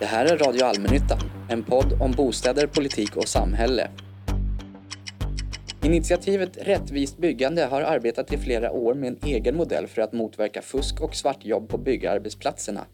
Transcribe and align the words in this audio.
Det 0.00 0.06
här 0.06 0.26
är 0.26 0.38
Radio 0.38 0.64
Allmännyttan, 0.64 1.18
en 1.48 1.62
podd 1.62 1.92
om 2.00 2.12
bostäder, 2.12 2.66
politik 2.66 3.16
och 3.16 3.28
samhälle. 3.28 3.88
Initiativet 5.84 6.58
Rättvist 6.60 7.18
byggande 7.18 7.64
har 7.64 7.82
arbetat 7.82 8.32
i 8.32 8.38
flera 8.38 8.72
år 8.72 8.94
med 8.94 9.08
en 9.08 9.18
egen 9.22 9.56
modell 9.56 9.86
för 9.86 10.02
att 10.02 10.12
motverka 10.12 10.62
fusk 10.62 11.00
och 11.00 11.14
svartjobb 11.14 11.68
på 11.68 11.78
byggarbetsplatserna. 11.78 12.86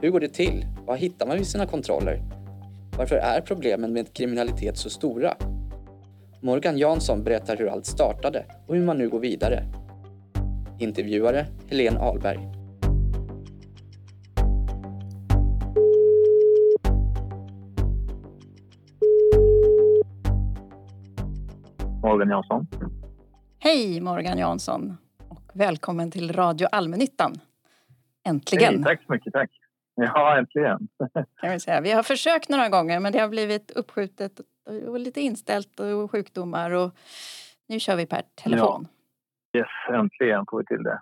Hur 0.00 0.10
går 0.10 0.20
det 0.20 0.28
till? 0.28 0.66
Vad 0.86 0.98
hittar 0.98 1.26
man 1.26 1.36
vid 1.36 1.46
sina 1.46 1.66
kontroller? 1.66 2.22
Varför 2.98 3.16
är 3.16 3.40
problemen 3.40 3.92
med 3.92 4.12
kriminalitet 4.12 4.76
så 4.76 4.90
stora? 4.90 5.36
Morgan 6.40 6.78
Jansson 6.78 7.24
berättar 7.24 7.56
hur 7.56 7.68
allt 7.68 7.86
startade 7.86 8.44
och 8.66 8.76
hur 8.76 8.84
man 8.84 8.98
nu 8.98 9.08
går 9.08 9.20
vidare. 9.20 9.64
Intervjuare 10.84 11.46
Helene 11.70 11.98
Ahlberg. 11.98 12.38
Morgan 22.02 22.28
Jansson. 22.28 22.66
Hej 23.58 24.00
Morgan 24.00 24.38
Jansson 24.38 24.96
och 25.28 25.50
välkommen 25.52 26.10
till 26.10 26.32
Radio 26.32 26.68
Allmännyttan. 26.72 27.32
Äntligen! 28.26 28.74
Hej, 28.74 28.82
tack 28.82 29.06
så 29.06 29.12
mycket, 29.12 29.32
tack. 29.32 29.50
Ja, 29.94 30.38
äntligen. 30.38 30.88
Kan 31.40 31.50
vi, 31.50 31.60
säga. 31.60 31.80
vi 31.80 31.92
har 31.92 32.02
försökt 32.02 32.48
några 32.48 32.68
gånger 32.68 33.00
men 33.00 33.12
det 33.12 33.18
har 33.18 33.28
blivit 33.28 33.70
uppskjutet 33.70 34.40
och 34.86 35.00
lite 35.00 35.20
inställt 35.20 35.80
och 35.80 36.10
sjukdomar 36.10 36.70
och 36.70 36.90
nu 37.66 37.80
kör 37.80 37.96
vi 37.96 38.06
per 38.06 38.22
telefon. 38.34 38.88
Yes, 39.54 39.66
äntligen 39.88 40.46
får 40.50 40.58
vi 40.58 40.64
till 40.64 40.82
det. 40.82 41.00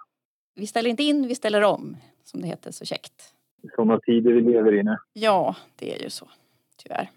Vi 0.55 0.66
ställer 0.66 0.91
inte 0.91 1.02
in, 1.02 1.29
vi 1.29 1.34
ställer 1.34 1.62
om 1.62 1.97
som 2.24 2.41
det 2.41 2.47
heter 2.47 2.70
så 2.70 2.84
käckt. 2.84 3.35
Sådana 3.76 4.01
tider 4.01 4.32
vi 4.32 4.40
lever 4.40 4.74
i 4.74 4.82
nu. 4.82 4.96
Ja, 5.13 5.57
det 5.76 5.95
är 5.95 6.02
ju 6.02 6.10
så. 6.10 6.29
Tyvärr. 6.76 7.10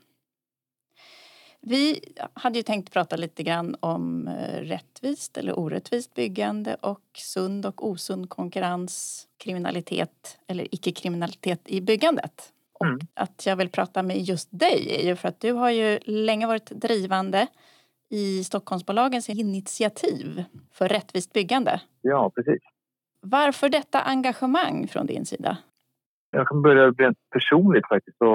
Vi 1.67 1.99
hade 2.33 2.59
ju 2.59 2.63
tänkt 2.63 2.93
prata 2.93 3.15
lite 3.15 3.43
grann 3.43 3.75
om 3.79 4.27
eh, 4.27 4.61
rättvist 4.61 5.37
eller 5.37 5.59
orättvist 5.59 6.13
byggande 6.13 6.75
och 6.75 7.01
sund 7.13 7.65
och 7.65 7.87
osund 7.87 8.29
konkurrens, 8.29 9.27
kriminalitet 9.37 10.39
eller 10.47 10.75
icke-kriminalitet 10.75 11.61
i 11.65 11.81
byggandet. 11.81 12.53
Och 12.73 12.85
mm. 12.85 12.99
att 13.13 13.45
jag 13.45 13.55
vill 13.55 13.69
prata 13.69 14.03
med 14.03 14.17
just 14.17 14.49
dig 14.51 14.97
är 14.99 15.07
ju 15.07 15.15
för 15.15 15.27
att 15.27 15.39
du 15.39 15.51
har 15.51 15.69
ju 15.69 15.99
länge 16.03 16.47
varit 16.47 16.69
drivande 16.69 17.47
i 18.09 18.43
Stockholmsbolagens 18.43 19.29
initiativ 19.29 20.43
för 20.73 20.87
rättvist 20.87 21.33
byggande. 21.33 21.81
Ja, 22.01 22.31
precis. 22.35 22.61
Varför 23.21 23.69
detta 23.69 24.01
engagemang 24.01 24.87
från 24.87 25.05
din 25.05 25.25
sida? 25.25 25.57
Jag 26.31 26.47
kan 26.47 26.61
börja 26.61 26.91
rent 26.91 27.17
personligt 27.31 27.87
faktiskt. 27.87 28.17
Så 28.17 28.25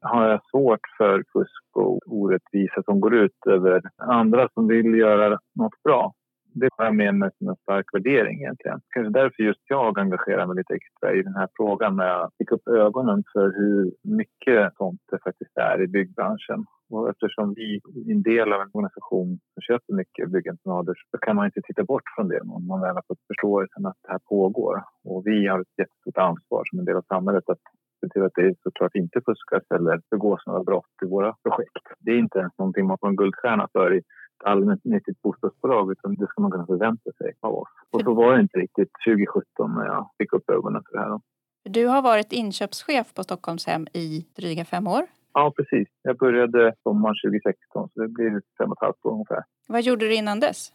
har 0.00 0.28
jag 0.28 0.40
svårt 0.50 0.80
för 0.98 1.24
fusk 1.32 1.76
och 1.76 1.98
orättvisa 2.06 2.82
som 2.82 3.00
går 3.00 3.14
ut 3.14 3.46
över 3.46 3.82
andra 3.96 4.48
som 4.54 4.68
vill 4.68 4.94
göra 4.94 5.38
något 5.54 5.82
bra. 5.84 6.12
Det 6.60 6.68
har 6.76 6.84
jag 6.84 6.94
med 6.94 7.14
mig 7.14 7.30
som 7.38 7.48
en 7.48 7.56
stark 7.56 7.86
värdering 7.92 8.36
egentligen. 8.42 8.80
Kanske 8.94 9.12
därför 9.20 9.42
just 9.42 9.60
jag 9.64 9.98
engagerar 9.98 10.46
mig 10.46 10.56
lite 10.56 10.74
extra 10.74 11.14
i 11.14 11.22
den 11.22 11.34
här 11.34 11.48
frågan 11.56 11.96
när 11.96 12.08
jag 12.08 12.30
fick 12.38 12.52
upp 12.52 12.68
ögonen 12.68 13.22
för 13.32 13.46
hur 13.58 13.80
mycket 14.18 14.76
sånt 14.76 15.00
det 15.10 15.18
faktiskt 15.24 15.56
är 15.56 15.82
i 15.82 15.86
byggbranschen. 15.86 16.60
Och 16.90 17.10
eftersom 17.10 17.54
vi 17.54 17.68
är 17.76 18.12
en 18.12 18.22
del 18.22 18.52
av 18.52 18.60
en 18.60 18.70
organisation 18.72 19.38
som 19.54 19.60
köper 19.68 19.92
mycket 19.94 20.30
byggentreprenader 20.32 20.94
så 21.10 21.18
kan 21.18 21.36
man 21.36 21.46
inte 21.46 21.60
titta 21.64 21.84
bort 21.84 22.08
från 22.14 22.28
det 22.28 22.40
om 22.40 22.66
man 22.66 22.80
väl 22.80 22.94
har 22.98 23.04
fått 23.08 23.26
förståelsen 23.30 23.86
att 23.86 24.00
det 24.02 24.12
här 24.12 24.22
pågår. 24.28 24.74
Och 25.04 25.22
vi 25.26 25.46
har 25.46 25.60
ett 25.60 25.78
jättestort 25.78 26.18
ansvar 26.28 26.62
som 26.64 26.78
en 26.78 26.84
del 26.84 26.96
av 26.96 27.06
samhället 27.14 27.48
att 27.52 27.64
se 28.00 28.08
till 28.08 28.22
att 28.22 28.34
det 28.34 28.54
såklart 28.62 28.94
inte 28.94 29.20
fuskas 29.26 29.64
eller 29.74 30.00
begås 30.10 30.46
några 30.46 30.62
brott 30.62 30.94
i 31.04 31.06
våra 31.14 31.34
projekt. 31.42 31.84
Det 32.04 32.10
är 32.10 32.18
inte 32.18 32.50
någonting 32.58 32.86
man 32.86 32.98
får 33.00 33.08
en 33.08 33.16
guldstjärna 33.16 33.68
för 33.72 33.94
i 33.94 34.00
allmännyttigt 34.44 35.22
bostadsbolag 35.22 35.92
utan 35.92 36.14
det 36.14 36.26
ska 36.26 36.42
man 36.42 36.50
kunna 36.50 36.66
förvänta 36.66 37.12
sig 37.12 37.32
av 37.40 37.54
oss. 37.54 37.68
Och 37.90 38.00
så 38.00 38.14
var 38.14 38.34
det 38.34 38.40
inte 38.40 38.58
riktigt 38.58 38.90
2017 39.06 39.74
när 39.74 39.86
jag 39.86 40.10
fick 40.18 40.32
upp 40.32 40.50
ögonen 40.50 40.82
för 40.90 40.98
det 40.98 41.04
här. 41.04 41.20
Du 41.64 41.86
har 41.86 42.02
varit 42.02 42.32
inköpschef 42.32 43.14
på 43.14 43.22
Stockholmshem 43.22 43.86
i 43.92 44.26
dryga 44.36 44.64
fem 44.64 44.86
år. 44.86 45.02
Ja, 45.32 45.52
precis. 45.56 45.88
Jag 46.02 46.16
började 46.16 46.74
sommaren 46.82 47.14
2016 47.24 47.88
så 47.94 48.00
det 48.00 48.08
blir 48.08 48.30
fem 48.58 48.70
och 48.70 48.76
ett 48.76 48.82
halvt 48.86 49.04
år 49.04 49.12
ungefär. 49.12 49.42
Vad 49.68 49.82
gjorde 49.82 50.06
du 50.06 50.14
innan 50.14 50.40
dess? 50.40 50.72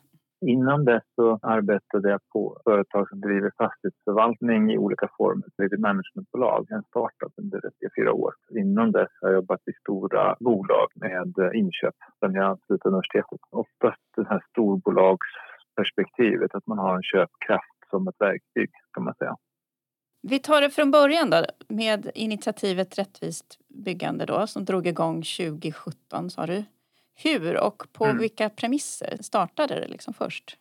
Innan 0.47 0.85
dess 0.85 1.03
så 1.15 1.39
arbetade 1.41 2.09
jag 2.09 2.19
på 2.33 2.61
företag 2.63 3.09
som 3.09 3.21
driver 3.21 3.51
fastighetsförvaltning 3.57 4.71
i 4.71 4.77
olika 4.77 5.09
former. 5.17 5.43
Det 5.57 5.63
är 5.63 5.73
ett 5.73 5.79
managementbolag, 5.79 6.67
en 6.69 6.83
startup 6.83 7.33
under 7.37 7.59
tre, 7.59 7.89
fyra 7.97 8.13
år. 8.13 8.33
Innan 8.59 8.91
dess 8.91 9.09
har 9.21 9.29
jag 9.29 9.35
jobbat 9.35 9.67
i 9.67 9.71
stora 9.81 10.35
bolag 10.39 10.87
med 10.95 11.33
inköp 11.53 11.95
sen 12.19 12.33
jag 12.33 12.59
slutade 12.65 12.89
universitetet. 12.89 13.39
Oftast 13.49 14.01
det 14.15 14.27
här 14.29 14.43
storbolagsperspektivet, 14.49 16.55
att 16.55 16.67
man 16.67 16.77
har 16.77 16.95
en 16.95 17.03
köpkraft 17.03 17.89
som 17.89 18.07
ett 18.07 18.15
verktyg 18.19 18.71
kan 18.93 19.03
man 19.03 19.15
säga. 19.15 19.35
Vi 20.21 20.39
tar 20.39 20.61
det 20.61 20.69
från 20.69 20.91
början 20.91 21.29
då 21.29 21.45
med 21.67 22.11
initiativet 22.15 22.99
Rättvist 22.99 23.59
byggande 23.67 24.25
då 24.25 24.47
som 24.47 24.65
drog 24.65 24.87
igång 24.87 25.15
2017 25.15 26.29
sa 26.29 26.45
du. 26.45 26.63
Hur 27.23 27.63
och 27.67 27.83
på 27.93 28.05
mm. 28.05 28.17
vilka 28.17 28.49
premisser 28.49 29.17
startade 29.21 29.79
det 29.79 29.87
liksom 29.87 30.13
först? 30.13 30.57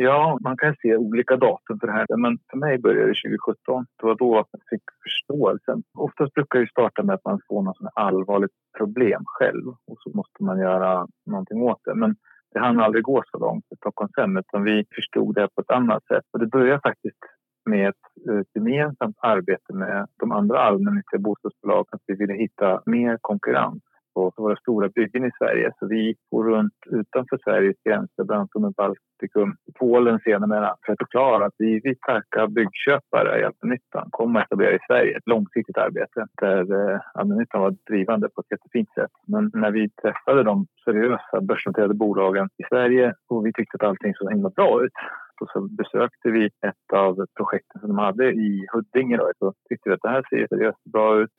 Ja, 0.00 0.38
man 0.40 0.56
kan 0.56 0.76
se 0.82 0.96
olika 0.96 1.36
datum 1.36 1.80
för 1.80 1.86
det 1.86 1.92
här. 1.92 2.06
Men 2.16 2.38
för 2.50 2.58
mig 2.58 2.78
började 2.78 3.06
det 3.06 3.22
2017. 3.22 3.86
Det 4.00 4.06
var 4.06 4.14
då 4.14 4.46
jag 4.52 4.62
fick 4.70 4.82
förståelsen. 5.02 5.82
Oftast 5.98 6.34
brukar 6.34 6.58
det 6.60 6.70
starta 6.70 7.02
med 7.02 7.14
att 7.14 7.24
man 7.24 7.40
får 7.48 7.62
något 7.62 7.76
allvarligt 7.94 8.56
problem 8.78 9.22
själv 9.26 9.68
och 9.68 9.98
så 9.98 10.10
måste 10.14 10.44
man 10.44 10.58
göra 10.58 11.06
någonting 11.26 11.62
åt 11.62 11.80
det. 11.84 11.94
Men 11.94 12.16
det 12.52 12.58
hann 12.58 12.80
aldrig 12.80 13.04
gå 13.04 13.22
så 13.30 13.38
långt 13.38 13.64
i 13.72 13.76
Stockholmshem 13.76 14.36
utan 14.36 14.64
vi 14.64 14.84
förstod 14.94 15.34
det 15.34 15.48
på 15.54 15.60
ett 15.60 15.70
annat 15.70 16.06
sätt. 16.06 16.24
Och 16.32 16.38
det 16.38 16.46
började 16.46 16.80
faktiskt 16.80 17.22
med 17.70 17.88
ett 17.88 18.46
gemensamt 18.54 19.16
arbete 19.18 19.72
med 19.72 20.06
de 20.20 20.32
andra 20.32 20.60
allmännyttiga 20.60 21.20
bostadsbolagen 21.20 21.86
att 21.90 22.02
vi 22.06 22.14
ville 22.14 22.34
hitta 22.34 22.82
mer 22.86 23.18
konkurrens 23.20 23.82
på 24.14 24.32
våra 24.36 24.56
stora 24.56 24.88
byggen 24.88 25.24
i 25.24 25.30
Sverige. 25.38 25.72
Så 25.78 25.86
vi 25.86 26.06
gick 26.06 26.18
runt 26.32 26.74
utanför 26.86 27.38
Sveriges 27.44 27.76
gränser, 27.84 28.24
bland 28.24 28.40
annat 28.40 28.62
med 28.62 28.72
Baltikum, 28.72 29.56
Polen 29.78 30.18
senare 30.24 30.74
för 30.86 30.92
att 30.92 30.98
förklara 30.98 31.46
att 31.46 31.54
vi 31.58 31.80
vill 31.80 31.96
starka 31.96 32.46
byggköpare 32.46 33.40
i 33.40 33.44
allmännyttan 33.44 34.08
kommer 34.10 34.40
att 34.40 34.46
etablera 34.46 34.74
i 34.74 34.78
Sverige. 34.86 35.16
Ett 35.16 35.26
långsiktigt 35.26 35.78
arbete 35.78 36.26
där 36.40 36.92
eh, 36.92 37.00
allmännyttan 37.14 37.60
var 37.60 37.76
drivande 37.90 38.28
på 38.28 38.40
ett 38.40 38.50
jättefint 38.50 38.90
sätt. 38.94 39.10
Men 39.26 39.50
när 39.54 39.70
vi 39.70 39.90
träffade 40.02 40.42
de 40.42 40.66
seriösa 40.84 41.40
börsnoterade 41.40 41.94
bolagen 41.94 42.48
i 42.56 42.64
Sverige 42.68 43.14
och 43.28 43.46
vi 43.46 43.52
tyckte 43.52 43.76
att 43.76 43.88
allting 43.88 44.14
såg 44.14 44.32
himla 44.32 44.50
bra 44.50 44.84
ut 44.84 44.92
och 45.40 45.50
så 45.52 45.60
besökte 45.60 46.30
vi 46.30 46.46
ett 46.46 46.92
av 46.92 47.26
projekten 47.36 47.80
som 47.80 47.88
de 47.88 47.98
hade 47.98 48.32
i 48.32 48.66
Huddinge. 48.72 49.16
Då. 49.16 49.32
Så 49.38 49.54
tyckte 49.68 49.88
vi 49.88 49.94
att 49.94 50.02
det 50.02 50.08
här 50.08 50.24
ser 50.30 50.46
seriöst 50.46 50.84
bra 50.84 51.20
ut. 51.20 51.30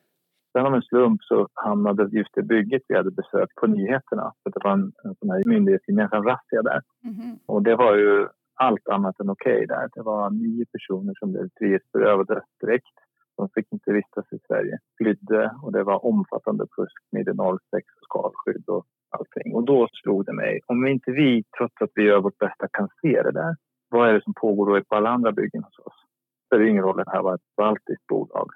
Sen 0.52 0.66
av 0.66 0.74
en 0.74 0.82
slump 0.82 1.22
så 1.22 1.48
hamnade 1.54 2.08
just 2.12 2.34
det 2.34 2.42
bygget 2.42 2.82
vi 2.88 2.96
hade 2.96 3.10
besökt 3.10 3.54
på 3.54 3.66
nyheterna. 3.66 4.32
För 4.42 4.50
det 4.50 4.60
var 4.64 4.72
en, 4.72 4.92
en 5.04 5.14
sån 5.14 5.30
här 5.30 5.42
myndighetsgemensam 5.46 6.24
razzia 6.24 6.62
där. 6.62 6.80
Mm. 7.04 7.36
Och 7.46 7.62
det 7.62 7.76
var 7.76 7.96
ju 7.96 8.28
allt 8.54 8.88
annat 8.88 9.20
än 9.20 9.30
okej 9.30 9.54
okay 9.54 9.66
där. 9.66 9.88
Det 9.94 10.02
var 10.02 10.30
nio 10.30 10.64
personer 10.72 11.14
som 11.18 11.32
blev 11.32 11.48
frihetsberövade 11.58 12.42
direkt. 12.60 12.96
De 13.36 13.48
fick 13.54 13.72
inte 13.72 13.92
vistas 13.92 14.32
i 14.32 14.38
Sverige. 14.46 14.78
Flydde 14.98 15.50
och 15.62 15.72
det 15.72 15.84
var 15.84 16.06
omfattande 16.06 16.64
fusk 16.76 17.02
med 17.12 17.26
06 17.26 17.36
och 17.72 18.04
skalskydd 18.04 18.68
och 18.68 18.84
allting. 19.10 19.54
Och 19.54 19.64
då 19.64 19.88
slog 19.92 20.26
det 20.26 20.32
mig, 20.32 20.60
om 20.66 20.86
inte 20.86 21.10
vi, 21.10 21.44
trots 21.58 21.74
att 21.80 21.90
vi 21.94 22.02
gör 22.02 22.20
vårt 22.20 22.38
bästa, 22.38 22.68
kan 22.72 22.88
se 23.02 23.22
det 23.22 23.32
där 23.32 23.54
vad 23.90 24.08
är 24.08 24.12
det 24.12 24.24
som 24.24 24.34
pågår 24.34 24.66
då 24.66 24.84
på 24.84 24.96
alla 24.96 25.10
andra 25.10 25.32
byggen 25.32 25.64
hos 25.64 25.78
oss? 25.78 25.94
Det 26.04 26.46
spelar 26.46 26.70
ingen 26.70 26.82
roll 26.82 26.96
det 26.96 27.04
här 27.12 27.22
var 27.22 27.34
ett 27.34 27.56
baltiskt 27.56 28.06
bolag. 28.06 28.50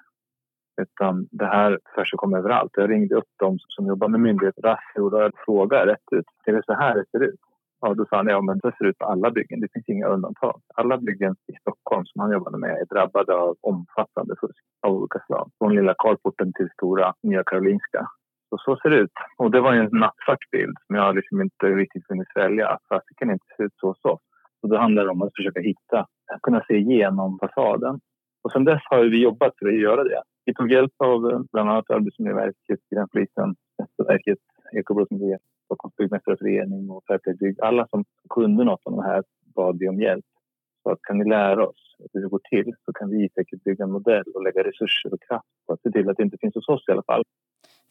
Utan 0.81 1.27
det 1.31 1.45
här 1.45 1.79
förekommer 1.95 2.37
överallt. 2.37 2.71
Jag 2.75 2.89
ringde 2.89 3.15
upp 3.15 3.31
dem 3.39 3.57
som 3.59 3.87
jobbar 3.87 4.07
med 4.07 4.19
myndigheter 4.19 4.77
och 4.95 5.31
frågade 5.45 5.91
rätt 5.91 6.07
ut. 6.11 6.25
Är 6.45 6.53
det 6.53 6.65
så 6.65 6.73
här 6.73 6.95
det 6.95 7.05
ser 7.11 7.23
ut? 7.23 7.39
Ja, 7.81 7.93
då 7.93 8.05
sa 8.05 8.17
han 8.17 8.27
ja, 8.27 8.41
men 8.41 8.59
det 8.63 8.71
ser 8.77 8.85
ut 8.85 8.97
på 8.97 9.05
alla 9.05 9.31
byggen. 9.31 9.59
Det 9.59 9.67
finns 9.73 9.89
inga 9.89 10.07
undantag. 10.07 10.61
Alla 10.75 10.97
byggen 10.97 11.35
i 11.47 11.55
Stockholm 11.61 12.05
som 12.05 12.21
han 12.21 12.31
jobbade 12.31 12.57
med 12.57 12.69
är 12.69 12.85
drabbade 12.85 13.33
av 13.33 13.55
omfattande 13.61 14.35
fusk 14.41 14.63
av 14.87 14.93
olika 14.93 15.19
slag. 15.25 15.51
Från 15.57 15.75
lilla 15.75 15.95
Karlporten 15.97 16.53
till 16.53 16.69
stora 16.73 17.13
Nya 17.23 17.43
Karolinska. 17.43 18.07
Och 18.51 18.61
så 18.61 18.77
ser 18.77 18.89
det 18.89 18.97
ut. 18.97 19.11
Och 19.37 19.51
det 19.51 19.61
var 19.61 19.73
en 19.73 19.89
nattsvart 19.91 20.49
bild 20.51 20.77
som 20.87 20.95
jag 20.95 21.15
liksom 21.15 21.41
inte 21.41 21.65
riktigt 21.65 22.07
kunde 22.07 22.25
svälja. 22.33 22.77
Det 22.89 23.15
kan 23.17 23.31
inte 23.31 23.45
se 23.57 23.63
ut 23.63 23.73
så 23.75 23.95
så. 24.01 24.19
Och 24.61 24.69
då 24.69 24.77
handlar 24.77 25.03
det 25.03 25.09
om 25.09 25.21
att 25.21 25.35
försöka 25.35 25.59
hitta, 25.59 26.07
kunna 26.43 26.63
se 26.67 26.73
igenom 26.77 27.39
fasaden. 27.41 27.99
Och 28.43 28.51
sen 28.51 28.63
dess 28.63 28.81
har 28.85 29.03
vi 29.03 29.23
jobbat 29.23 29.53
för 29.59 29.67
att 29.67 29.79
göra 29.79 30.03
det. 30.03 30.21
Vi 30.45 30.53
tog 30.53 30.71
hjälp 30.71 30.93
av 30.97 31.31
eh, 31.31 31.39
bland 31.51 31.69
annat 31.69 31.89
Arbetsmiljöverket, 31.89 32.79
Gränspolisen, 32.89 33.55
Västerverket, 33.77 34.39
Ekobrottsmyndigheten, 34.73 35.47
Stockholms 35.65 35.95
byggmästareförening 35.95 36.89
och 36.89 37.03
Fairplay 37.07 37.35
Bygg. 37.35 37.61
Alla 37.61 37.87
som 37.87 38.05
kunde 38.29 38.63
något 38.63 38.81
om 38.83 38.95
det 38.95 39.03
här 39.03 39.23
bad 39.55 39.79
vi 39.79 39.87
om 39.89 40.01
hjälp. 40.01 40.25
Så 40.83 40.91
att 40.91 41.01
kan 41.01 41.17
ni 41.17 41.29
lära 41.29 41.67
oss 41.67 41.95
hur 42.13 42.21
det 42.21 42.27
går 42.27 42.41
till 42.49 42.73
så 42.85 42.93
kan 42.93 43.09
vi 43.09 43.29
säkert 43.29 43.63
bygga 43.63 43.83
en 43.83 43.91
modell 43.91 44.23
och 44.35 44.43
lägga 44.43 44.63
resurser 44.63 45.13
och 45.13 45.21
kraft 45.27 45.47
på 45.67 45.73
att 45.73 45.81
se 45.81 45.91
till 45.91 46.09
att 46.09 46.17
det 46.17 46.23
inte 46.23 46.37
finns 46.37 46.55
hos 46.55 46.69
oss 46.69 46.83
i 46.87 46.91
alla 46.91 47.03
fall. 47.03 47.23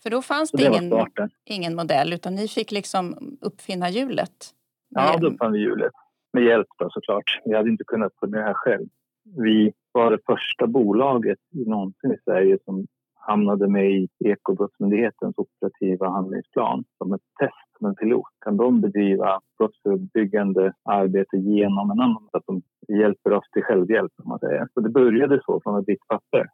För 0.02 0.10
då 0.10 0.22
fanns 0.22 0.50
det, 0.50 0.58
det 0.58 0.64
ingen, 0.64 1.06
ingen 1.44 1.74
modell 1.76 2.12
utan 2.12 2.34
ni 2.34 2.48
fick 2.48 2.72
liksom 2.72 3.36
uppfinna 3.40 3.90
hjulet? 3.90 4.54
Ja, 4.88 5.18
då 5.20 5.26
uppfann 5.26 5.52
vi 5.52 5.58
hjulet. 5.58 5.92
Med 6.32 6.44
hjälp 6.44 6.66
då 6.78 6.90
såklart. 6.90 7.40
Vi 7.44 7.54
hade 7.54 7.70
inte 7.70 7.84
kunnat 7.84 8.12
få 8.20 8.26
det 8.26 8.42
här 8.42 8.54
själv. 8.54 8.88
Vi 9.24 9.72
var 9.92 10.10
det 10.10 10.18
första 10.26 10.66
bolaget 10.66 11.38
någonsin 11.50 12.12
i 12.12 12.18
Sverige 12.24 12.58
som 12.64 12.86
hamnade 13.14 13.68
med 13.68 13.90
i 13.90 14.08
Ekobrottsmyndighetens 14.24 15.34
operativa 15.38 16.08
handlingsplan 16.08 16.84
som 16.98 17.12
ett 17.12 17.20
test, 17.40 17.78
som 17.78 17.86
en 17.86 17.94
pilot. 17.94 18.28
Kan 18.44 18.56
de 18.56 18.80
bedriva 18.80 19.40
brottsförebyggande 19.58 20.72
arbete 20.84 21.36
genom 21.36 21.90
en 21.90 22.00
annan 22.00 22.28
så 22.30 22.36
att 22.36 22.46
de 22.46 22.62
hjälper 22.88 23.32
oss 23.32 23.50
till 23.52 23.62
självhjälp, 23.62 24.12
om 24.22 24.28
man 24.28 24.38
säger. 24.38 24.68
Så 24.74 24.80
det 24.80 24.88
började 24.88 25.40
så 25.46 25.60
från 25.60 25.80
ett 25.80 25.88
vitt 25.88 26.08
papper, 26.08 26.46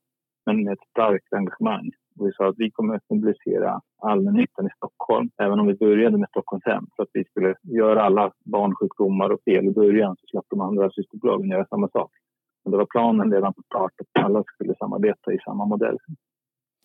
men 0.46 0.64
med 0.64 0.72
ett 0.72 0.88
starkt 0.90 1.32
engagemang. 1.32 1.90
Vi 2.20 2.32
sa 2.32 2.48
att 2.48 2.58
vi 2.58 2.70
kommer 2.70 2.94
att 2.94 3.10
mobilisera 3.10 3.80
allmännyttan 4.02 4.66
i 4.66 4.70
Stockholm, 4.76 5.30
även 5.42 5.60
om 5.60 5.66
vi 5.66 5.74
började 5.74 6.18
med 6.18 6.28
Stockholmshem 6.28 6.86
för 6.96 7.02
att 7.02 7.10
vi 7.12 7.24
skulle 7.24 7.54
göra 7.62 8.02
alla 8.02 8.32
barnsjukdomar 8.44 9.30
och 9.30 9.40
fel 9.44 9.66
i 9.66 9.70
början 9.70 10.16
så 10.16 10.26
slapp 10.26 10.46
de 10.50 10.60
andra 10.60 10.90
systerbolagen 10.90 11.48
göra 11.48 11.66
samma 11.66 11.88
sak. 11.88 12.10
Men 12.64 12.70
det 12.70 12.76
var 12.76 12.86
planen 12.86 13.32
redan 13.32 13.54
på 13.54 13.62
start 13.62 13.92
att 14.00 14.24
alla 14.24 14.44
skulle 14.44 14.74
samarbeta 14.74 15.32
i 15.32 15.38
samma 15.38 15.64
modell. 15.64 15.98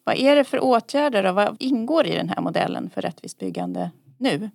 Vad 0.03 0.15
är 0.17 0.35
det 0.35 0.43
för 0.43 0.63
åtgärder 0.63 1.29
och 1.29 1.35
vad 1.35 1.57
ingår 1.59 2.05
i 2.05 2.15
den 2.15 2.29
här 2.29 2.41
modellen 2.41 2.89
för 2.89 3.01
rättvist 3.01 3.39
byggande 3.39 3.91
nu? 4.19 4.49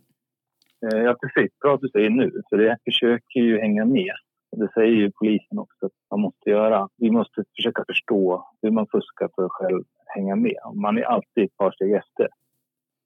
Eh, 0.86 0.98
ja, 0.98 1.16
precis. 1.20 1.58
Bra 1.58 1.74
att 1.74 1.80
du 1.80 1.88
säger 1.88 2.10
nu, 2.10 2.42
för 2.50 2.56
det 2.56 2.78
försöker 2.84 3.40
ju 3.40 3.60
hänga 3.60 3.84
med. 3.84 4.14
Det 4.56 4.68
säger 4.74 4.96
ju 4.96 5.10
polisen 5.10 5.58
också 5.58 5.86
att 5.86 5.92
man 6.10 6.20
måste 6.20 6.50
göra. 6.50 6.88
Vi 6.96 7.10
måste 7.10 7.44
försöka 7.56 7.84
förstå 7.86 8.48
hur 8.62 8.70
man 8.70 8.86
fuskar 8.86 9.30
för 9.34 9.44
att 9.44 9.52
själv 9.52 9.84
hänga 10.06 10.36
med. 10.36 10.60
Man 10.74 10.98
är 10.98 11.02
alltid 11.02 11.44
ett 11.44 11.56
par 11.56 11.72
steg 11.72 11.92
efter. 11.92 12.28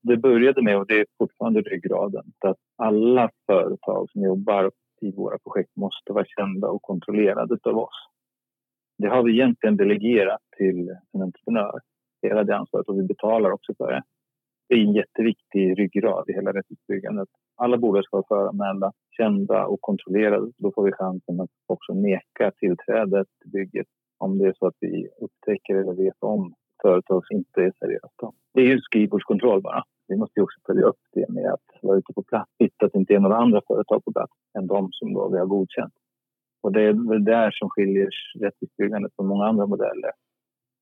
Det 0.02 0.16
började 0.16 0.62
med, 0.62 0.78
och 0.78 0.86
det 0.86 1.00
är 1.00 1.06
fortfarande 1.18 1.60
ryggraden, 1.60 2.24
att 2.38 2.56
alla 2.76 3.30
företag 3.46 4.10
som 4.10 4.22
jobbar 4.22 4.70
i 5.04 5.12
våra 5.16 5.38
projekt 5.38 5.76
måste 5.76 6.12
vara 6.12 6.24
kända 6.24 6.68
och 6.68 6.82
kontrollerade 6.82 7.58
av 7.62 7.78
oss. 7.78 8.08
Det 8.98 9.08
har 9.08 9.22
vi 9.22 9.32
egentligen 9.32 9.76
delegerat 9.76 10.40
till 10.56 10.88
en 11.12 11.22
entreprenör 11.22 11.80
hela 12.22 12.44
det 12.44 12.56
ansvaret 12.56 12.88
och 12.88 12.98
vi 12.98 13.02
betalar 13.02 13.50
också 13.50 13.74
för 13.78 13.92
det. 13.92 14.02
Det 14.68 14.74
är 14.74 14.78
en 14.78 14.92
jätteviktig 14.92 15.78
ryggrad 15.78 16.30
i 16.30 16.32
hela 16.32 16.52
rättighetsbyggandet. 16.52 17.28
Alla 17.56 17.76
bolag 17.78 18.04
ska 18.04 18.16
vara 18.16 18.26
föranmälda, 18.28 18.92
kända 19.16 19.66
och 19.66 19.80
kontrollerade. 19.80 20.52
Då 20.56 20.72
får 20.74 20.84
vi 20.84 20.92
chansen 20.92 21.40
att 21.40 21.50
också 21.66 21.94
neka 21.94 22.50
tillträde 22.50 23.24
till 23.42 23.50
bygget 23.50 23.86
om 24.18 24.38
det 24.38 24.46
är 24.46 24.54
så 24.58 24.66
att 24.66 24.76
vi 24.80 25.08
upptäcker 25.20 25.74
eller 25.74 25.94
vet 25.94 26.16
om 26.20 26.54
företag 26.82 27.26
som 27.26 27.36
inte 27.36 27.60
är 27.60 27.72
seriösa. 27.78 28.32
Det 28.54 28.60
är 28.60 28.66
ju 28.66 28.80
skrivbordskontroll 28.80 29.62
bara. 29.62 29.82
Vi 30.08 30.16
måste 30.16 30.40
också 30.40 30.60
följa 30.66 30.84
upp 30.86 31.02
det 31.12 31.28
med 31.28 31.52
att 31.52 31.68
vara 31.82 31.98
ute 31.98 32.12
på 32.12 32.22
plats. 32.22 32.50
Hitta 32.58 32.86
att 32.86 32.92
det 32.92 32.98
inte 32.98 33.14
är 33.14 33.20
några 33.20 33.36
andra 33.36 33.60
företag 33.66 34.04
på 34.04 34.12
plats 34.12 34.32
än 34.58 34.66
de 34.66 34.88
som 34.92 35.12
då 35.14 35.28
vi 35.28 35.38
har 35.38 35.46
godkänt. 35.46 35.94
Och 36.62 36.72
det 36.72 36.82
är 36.82 37.08
väl 37.08 37.24
där 37.24 37.50
som 37.50 37.70
skiljer 37.70 38.10
rättighetsbyggandet 38.40 39.12
från 39.16 39.26
många 39.26 39.46
andra 39.46 39.66
modeller 39.66 40.12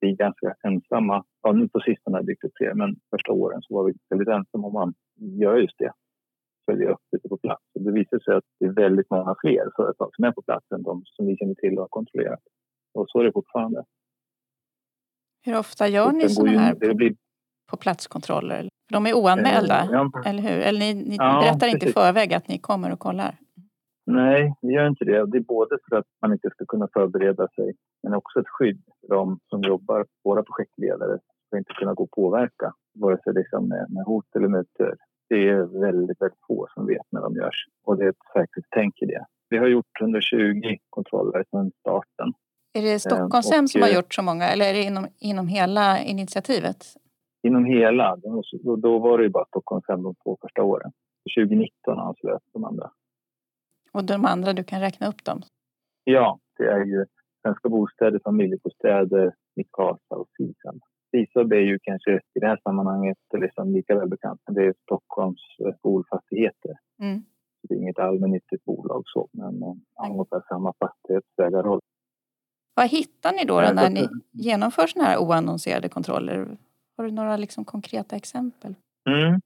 vi 0.02 0.10
är 0.10 0.16
ganska 0.16 0.54
ensamma. 0.62 1.24
Ja, 1.42 1.52
nu 1.52 1.68
på 1.68 1.80
sistone 1.80 2.16
har 2.16 2.22
det 2.22 2.32
dykt 2.32 2.44
upp 2.44 2.56
fler, 2.56 2.74
men 2.74 2.96
första 3.10 3.32
åren 3.32 3.62
så 3.62 3.74
var 3.74 3.84
vi 3.84 3.92
väldigt 4.08 4.28
ensamma 4.28 4.66
om 4.68 4.76
att 4.76 4.94
göra 5.16 5.58
just 5.58 5.78
det. 5.78 5.92
Följa 6.70 6.90
upp 6.90 7.06
ute 7.16 7.28
på 7.28 7.36
plats. 7.36 7.64
Och 7.74 7.82
det 7.82 7.92
visar 7.92 8.18
sig 8.18 8.34
att 8.34 8.44
det 8.58 8.66
är 8.66 8.72
väldigt 8.72 9.10
många 9.10 9.34
fler 9.40 9.64
företag 9.76 10.10
som 10.14 10.24
är 10.24 10.32
på 10.32 10.42
plats 10.42 10.66
än 10.74 10.82
de 10.82 11.02
som 11.04 11.26
vi 11.26 11.36
känner 11.36 11.54
till 11.54 11.74
och 11.74 11.80
har 11.80 11.88
kontrollerat. 11.88 12.40
Och 12.94 13.04
så 13.08 13.20
är 13.20 13.24
det 13.24 13.32
fortfarande. 13.32 13.84
Hur 15.44 15.58
ofta 15.58 15.88
gör 15.88 16.12
ni 16.12 16.28
sådana 16.28 16.58
här 16.58 16.74
på, 16.74 16.94
blir... 16.94 17.16
på 17.70 17.76
platskontroller? 17.76 18.68
De 18.92 19.06
är 19.06 19.14
oanmälda, 19.14 19.88
ja. 19.92 20.10
eller 20.26 20.42
hur? 20.42 20.60
Eller 20.60 20.80
ni, 20.80 20.94
ni 20.94 21.16
ja, 21.16 21.40
berättar 21.40 21.66
inte 21.66 21.88
i 21.88 21.92
förväg 21.92 22.34
att 22.34 22.48
ni 22.48 22.58
kommer 22.58 22.92
och 22.92 22.98
kollar? 22.98 23.38
Nej, 24.06 24.54
vi 24.62 24.72
gör 24.72 24.86
inte 24.86 25.04
det. 25.04 25.26
Det 25.26 25.38
är 25.38 25.42
både 25.42 25.78
för 25.88 25.96
att 25.96 26.06
man 26.22 26.32
inte 26.32 26.50
ska 26.50 26.64
kunna 26.66 26.88
förbereda 26.92 27.48
sig 27.48 27.74
men 28.02 28.14
också 28.14 28.40
ett 28.40 28.48
skydd 28.48 28.82
för 29.00 29.14
de 29.14 29.38
som 29.50 29.62
jobbar, 29.62 30.06
våra 30.24 30.42
projektledare, 30.42 31.18
ska 31.46 31.58
inte 31.58 31.72
kunna 31.72 31.94
gå 31.94 32.02
och 32.02 32.10
påverka 32.10 32.72
vare 32.94 33.18
sig 33.24 33.34
liksom 33.34 33.68
med, 33.68 33.86
med 33.90 34.04
hot 34.04 34.36
eller 34.36 34.48
mutor. 34.48 34.96
Det 35.28 35.48
är 35.48 35.80
väldigt, 35.80 36.20
väldigt 36.22 36.38
få 36.48 36.66
som 36.74 36.86
vet 36.86 37.06
när 37.10 37.20
de 37.20 37.34
görs 37.34 37.66
och 37.84 37.96
det 37.96 38.04
är 38.04 38.08
ett 38.08 38.26
säkerhetstänk 38.32 39.02
i 39.02 39.06
det. 39.06 39.24
Vi 39.48 39.58
har 39.58 39.66
gjort 39.66 40.00
120 40.00 40.76
kontroller 40.90 41.44
sedan 41.50 41.72
starten. 41.80 42.32
Är 42.74 42.82
det 42.82 42.98
Stockholmshem 42.98 43.68
som 43.68 43.82
har 43.82 43.88
eh, 43.88 43.94
gjort 43.94 44.14
så 44.14 44.22
många 44.22 44.48
eller 44.48 44.64
är 44.64 44.72
det 44.72 44.82
inom, 44.82 45.06
inom 45.18 45.48
hela 45.48 45.98
initiativet? 45.98 46.86
Inom 47.42 47.64
hela. 47.64 48.16
Då 48.82 48.98
var 48.98 49.18
det 49.18 49.24
ju 49.24 49.30
bara 49.30 49.44
Stockholmshem 49.44 50.02
de 50.02 50.14
två 50.14 50.38
första 50.40 50.62
åren. 50.62 50.92
2019 51.36 51.98
anslöt 51.98 52.42
de 52.52 52.64
andra. 52.64 52.90
Och 53.92 54.04
de 54.04 54.24
andra, 54.24 54.52
du 54.52 54.64
kan 54.64 54.80
räkna 54.80 55.08
upp 55.08 55.24
dem? 55.24 55.42
Ja, 56.04 56.38
det 56.58 56.64
är 56.64 56.84
ju 56.84 57.06
Svenska 57.42 57.68
Bostäder, 57.68 58.20
Familjebostäder, 58.24 59.34
Mikasa 59.56 60.14
och 60.14 60.28
Sisam. 60.36 60.80
Sisab 61.10 61.52
är 61.52 61.60
ju 61.60 61.78
kanske 61.82 62.10
i 62.34 62.40
det 62.40 62.46
här 62.46 62.60
sammanhanget 62.64 63.18
liksom 63.32 63.72
lika 63.72 63.94
välbekant, 63.94 64.40
men 64.46 64.54
det 64.54 64.62
är 64.66 64.74
Stockholms 64.82 65.40
eh, 65.64 65.74
skolfastigheter. 65.78 66.74
Mm. 67.02 67.22
Det 67.62 67.74
är 67.74 67.78
inget 67.78 67.98
allmännyttigt 67.98 68.64
bolag 68.64 69.02
så, 69.06 69.28
men 69.32 69.62
eh, 69.62 70.10
ungefär 70.10 70.42
samma 70.48 70.72
fastighetsägarroll. 70.78 71.80
Vad 72.74 72.88
hittar 72.88 73.32
ni 73.32 73.44
då, 73.44 73.60
då 73.60 73.72
när 73.72 73.90
ni 73.90 74.08
genomför 74.32 74.86
sådana 74.86 75.08
här 75.08 75.18
oannonserade 75.18 75.88
kontroller? 75.88 76.56
Har 76.96 77.04
du 77.04 77.10
några 77.10 77.36
liksom 77.36 77.64
konkreta 77.64 78.16
exempel? 78.16 78.74
Mm. 79.10 79.40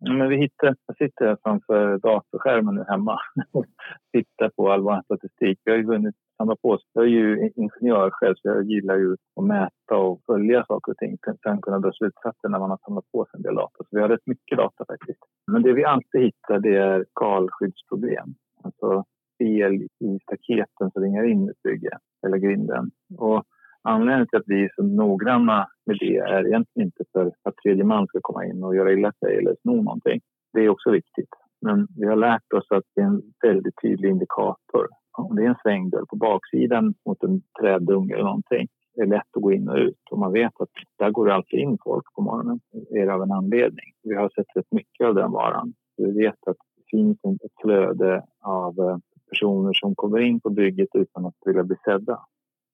Men 0.00 0.28
vi 0.28 0.36
hittar, 0.36 0.74
jag 0.86 0.96
sitter 0.96 1.26
här 1.26 1.36
framför 1.42 1.98
datorskärmen 1.98 2.74
nu 2.74 2.84
hemma 2.88 3.18
och 3.52 3.64
tittar 4.12 4.48
på 4.56 4.72
all 4.72 4.82
vår 4.82 5.02
statistik. 5.02 5.58
Vi 5.64 5.70
har 5.70 5.78
ju 5.78 5.86
vunnit 5.86 6.14
samla 6.36 6.56
på. 6.56 6.78
Jag 6.92 7.04
är 7.04 7.08
ju 7.08 7.50
ingenjör 7.56 8.10
själv 8.10 8.34
så 8.34 8.48
jag 8.48 8.64
gillar 8.64 8.96
ju 8.96 9.12
att 9.12 9.44
mäta 9.44 9.96
och 9.96 10.20
följa 10.26 10.64
saker 10.64 10.92
och 10.92 10.98
ting. 10.98 11.18
Sen 11.42 11.60
kunna 11.60 11.78
dra 11.78 11.92
slutsatser 11.92 12.48
när 12.48 12.58
man 12.58 12.70
har 12.70 12.78
samlat 12.84 13.04
på 13.12 13.24
sig 13.24 13.38
en 13.38 13.42
del 13.42 13.54
data. 13.54 13.76
Så 13.78 13.88
vi 13.90 14.00
har 14.00 14.08
rätt 14.08 14.26
mycket 14.26 14.58
data 14.58 14.84
faktiskt. 14.88 15.20
Men 15.52 15.62
det 15.62 15.72
vi 15.72 15.84
alltid 15.84 16.20
hittar 16.20 16.58
det 16.58 16.76
är 16.76 17.04
skalskyddsproblem. 17.10 18.34
Alltså 18.62 19.04
fel 19.38 19.74
i 19.82 20.18
staketen 20.22 20.90
som 20.90 21.02
ringar 21.02 21.24
in 21.24 21.50
ett 21.50 21.62
bygge 21.62 21.98
eller 22.26 22.38
grinden. 22.38 22.90
Och 23.18 23.44
Anledningen 23.82 24.26
till 24.26 24.38
att 24.38 24.44
vi 24.46 24.64
är 24.64 24.70
så 24.76 24.82
noggranna 24.82 25.66
med 25.86 25.96
det 26.00 26.16
är 26.16 26.46
egentligen 26.46 26.86
inte 26.86 27.04
för 27.12 27.26
att 27.26 27.56
tredje 27.56 27.84
man 27.84 28.06
ska 28.06 28.18
komma 28.22 28.44
in 28.44 28.64
och 28.64 28.76
göra 28.76 28.92
illa 28.92 29.12
sig 29.12 29.36
eller 29.36 29.56
sno 29.62 29.82
någonting. 29.82 30.20
Det 30.52 30.60
är 30.60 30.68
också 30.68 30.90
viktigt. 30.90 31.34
Men 31.62 31.86
vi 31.96 32.06
har 32.06 32.16
lärt 32.16 32.52
oss 32.52 32.66
att 32.70 32.84
det 32.94 33.00
är 33.00 33.06
en 33.06 33.22
väldigt 33.42 33.74
tydlig 33.82 34.10
indikator. 34.10 34.88
Om 35.18 35.36
det 35.36 35.44
är 35.44 35.48
en 35.48 35.62
svängdörr 35.62 36.04
på 36.10 36.16
baksidan 36.16 36.94
mot 37.06 37.22
en 37.22 37.42
träddunge 37.60 38.14
eller 38.14 38.24
någonting 38.24 38.68
det 38.94 39.02
är 39.02 39.06
lätt 39.06 39.36
att 39.36 39.42
gå 39.42 39.52
in 39.52 39.68
och 39.68 39.76
ut 39.76 40.00
och 40.10 40.18
man 40.18 40.32
vet 40.32 40.60
att 40.60 40.68
där 40.98 41.10
går 41.10 41.26
det 41.26 41.34
alltid 41.34 41.60
in 41.60 41.78
folk 41.84 42.04
på 42.14 42.22
morgonen. 42.22 42.60
Det 42.90 42.98
är 42.98 43.08
av 43.08 43.22
en 43.22 43.32
anledning. 43.32 43.92
Vi 44.02 44.14
har 44.14 44.28
sett 44.28 44.56
rätt 44.56 44.72
mycket 44.72 45.06
av 45.06 45.14
den 45.14 45.32
varan. 45.32 45.72
Vi 45.96 46.12
vet 46.22 46.48
att 46.48 46.56
det 46.76 46.96
finns 46.96 47.18
ett 47.24 47.60
flöde 47.62 48.22
av 48.44 48.78
eh, 48.78 48.98
personer 49.28 49.72
som 49.72 49.94
kommer 49.94 50.18
in 50.18 50.40
på 50.40 50.50
bygget 50.50 50.88
utan 50.94 51.26
att 51.26 51.34
vilja 51.46 51.64
bli 51.64 51.76
sedda 51.84 52.20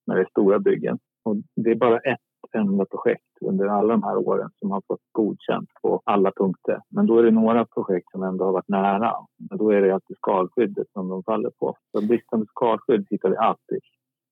när 0.06 0.16
det 0.16 0.22
är 0.22 0.28
stora 0.30 0.58
byggen. 0.58 0.98
Och 1.24 1.36
det 1.56 1.70
är 1.70 1.74
bara 1.74 1.98
ett 1.98 2.20
enda 2.54 2.84
projekt 2.84 3.22
under 3.40 3.66
alla 3.66 3.92
de 3.92 4.02
här 4.02 4.16
åren 4.16 4.50
som 4.58 4.70
har 4.70 4.82
fått 4.86 5.00
godkänt 5.12 5.68
på 5.82 6.02
alla 6.04 6.32
punkter. 6.36 6.80
Men 6.88 7.06
då 7.06 7.18
är 7.18 7.22
det 7.22 7.30
några 7.30 7.64
projekt 7.64 8.10
som 8.10 8.22
ändå 8.22 8.44
har 8.44 8.52
varit 8.52 8.68
nära. 8.68 9.12
Men 9.50 9.58
då 9.58 9.70
är 9.70 9.80
det 9.80 9.94
alltid 9.94 10.16
skalskyddet 10.16 10.86
som 10.92 11.08
de 11.08 11.22
faller 11.22 11.50
på. 11.50 11.76
Så 11.92 12.06
bristande 12.06 12.46
skalskydd 12.46 13.06
hittar 13.10 13.28
vi 13.28 13.36
alltid. 13.36 13.80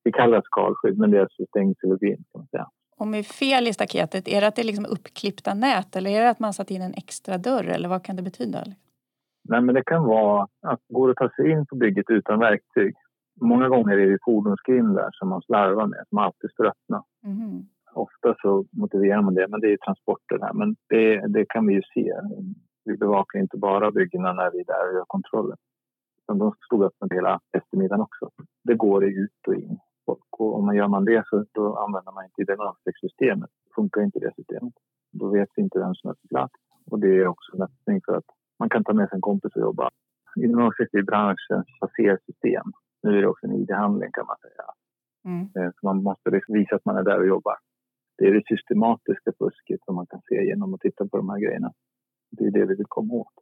Vi 0.05 0.13
kallar 0.13 0.37
det 0.37 0.43
skalskydd, 0.45 0.99
men 0.99 1.11
det 1.11 1.17
är 1.17 1.21
alltså 1.21 1.43
och 1.43 2.03
vind 2.03 2.25
kan 2.33 2.41
man 2.41 2.47
säga. 2.47 2.69
Om 2.97 3.15
är 3.15 3.23
fel 3.23 3.69
i 3.69 3.73
staketet, 3.73 4.29
är 4.29 4.41
det 4.41 4.47
att 4.47 4.57
det 4.57 4.63
är 4.63 4.67
liksom 4.67 4.87
uppklippta 4.87 5.55
nät 5.55 5.97
eller 5.97 6.11
är 6.11 6.21
det 6.21 6.31
att 6.31 6.41
man 6.41 6.53
satt 6.53 6.71
in 6.71 6.83
en 6.83 6.95
extra 6.95 7.39
dörr 7.39 7.65
eller 7.65 7.89
vad 7.89 8.03
kan 8.03 8.17
det 8.17 8.23
betyda? 8.23 8.65
Nej, 9.49 9.61
men 9.61 9.75
det 9.75 9.83
kan 9.85 10.05
vara 10.05 10.43
att 10.67 10.81
går 10.89 11.11
att 11.11 11.17
ta 11.17 11.29
sig 11.37 11.51
in 11.51 11.67
på 11.67 11.77
bygget 11.77 12.11
utan 12.11 12.39
verktyg 12.39 12.95
Många 13.41 13.69
gånger 13.69 13.99
är 13.99 14.11
det 14.11 14.19
fordonsgrindar 14.25 15.09
som 15.13 15.29
man 15.29 15.43
slarvar 15.43 15.87
med, 15.87 16.05
som 16.09 16.19
alltid 16.19 16.51
står 16.51 16.67
öppna. 16.67 17.05
Mm. 17.25 17.63
Ofta 17.95 18.35
så 18.43 18.65
motiverar 18.73 19.23
man 19.23 19.35
det, 19.35 19.49
men 19.49 19.61
det 19.61 19.73
är 19.73 19.77
transporter 19.77 20.39
här. 20.43 20.53
Men 20.53 20.77
det, 20.89 21.27
det 21.27 21.45
kan 21.49 21.67
vi 21.67 21.75
ju 21.75 21.83
se. 21.95 22.13
Vi 22.85 22.97
bevakar 22.97 23.39
inte 23.39 23.57
bara 23.59 23.91
byggena 23.91 24.33
när 24.33 24.51
vi 24.51 24.61
är 24.61 24.65
där 24.65 24.89
och 24.89 24.95
gör 24.95 25.05
kontroller. 25.07 25.57
Utan 26.23 26.39
de 26.39 26.53
stod 26.67 26.85
öppna 26.85 27.09
hela 27.11 27.41
eftermiddagen 27.57 28.01
också. 28.01 28.31
Det 28.65 28.75
går 28.75 29.05
ut 29.05 29.47
och 29.47 29.55
in. 29.55 29.79
Och 30.07 30.57
om 30.59 30.67
man 30.67 30.77
gör 30.77 30.89
man 30.89 31.05
det 31.05 31.23
så 31.27 31.45
då 31.53 31.77
använder 31.77 32.13
man 32.13 32.25
inte 32.25 32.43
identitetssystemet. 32.43 33.51
Funkar 33.75 34.03
inte 34.03 34.19
det 34.19 34.33
systemet. 34.37 34.75
Då 35.13 35.29
vet 35.29 35.49
vi 35.57 35.63
inte 35.63 35.79
vem 35.79 35.95
som 35.95 36.11
är 36.11 36.15
på 36.15 36.29
plats. 36.29 36.55
Och 36.91 36.99
det 36.99 37.09
är 37.09 37.27
också 37.27 37.57
en 37.57 37.63
öppning 37.63 38.01
för 38.07 38.17
att 38.17 38.25
man 38.59 38.69
kan 38.69 38.85
ta 38.85 38.93
med 38.93 39.09
sig 39.09 39.17
en 39.17 39.21
kompis 39.21 39.57
och 39.57 39.63
jobba. 39.63 39.91
Inom 40.37 40.73
branschens 41.07 41.67
passersystem 41.81 42.73
nu 43.05 43.19
är 43.19 43.23
det 43.23 43.29
också 43.29 43.47
en 43.47 43.53
id-handling 43.53 44.11
kan 44.13 44.27
man 44.27 44.37
säga. 44.37 44.67
Mm. 45.25 45.43
Eh, 45.57 45.71
så 45.75 45.87
man 45.87 46.03
måste 46.03 46.31
liksom 46.31 46.55
visa 46.55 46.77
att 46.77 46.85
man 46.85 46.97
är 46.97 47.03
där 47.03 47.19
och 47.21 47.27
jobbar. 47.27 47.57
Det 48.19 48.25
är 48.25 48.35
det 48.35 48.47
systematiska 48.47 49.33
fusket 49.39 49.81
som 49.85 49.95
man 49.95 50.07
kan 50.07 50.21
se 50.29 50.45
genom 50.45 50.75
att 50.75 50.81
titta 50.81 51.09
på 51.09 51.17
de 51.17 51.29
här 51.29 51.39
grejerna. 51.39 51.73
Det 52.31 52.45
är 52.45 52.51
det 52.51 52.67
vi 52.67 52.75
vill 52.75 52.87
komma 52.89 53.15
åt. 53.15 53.35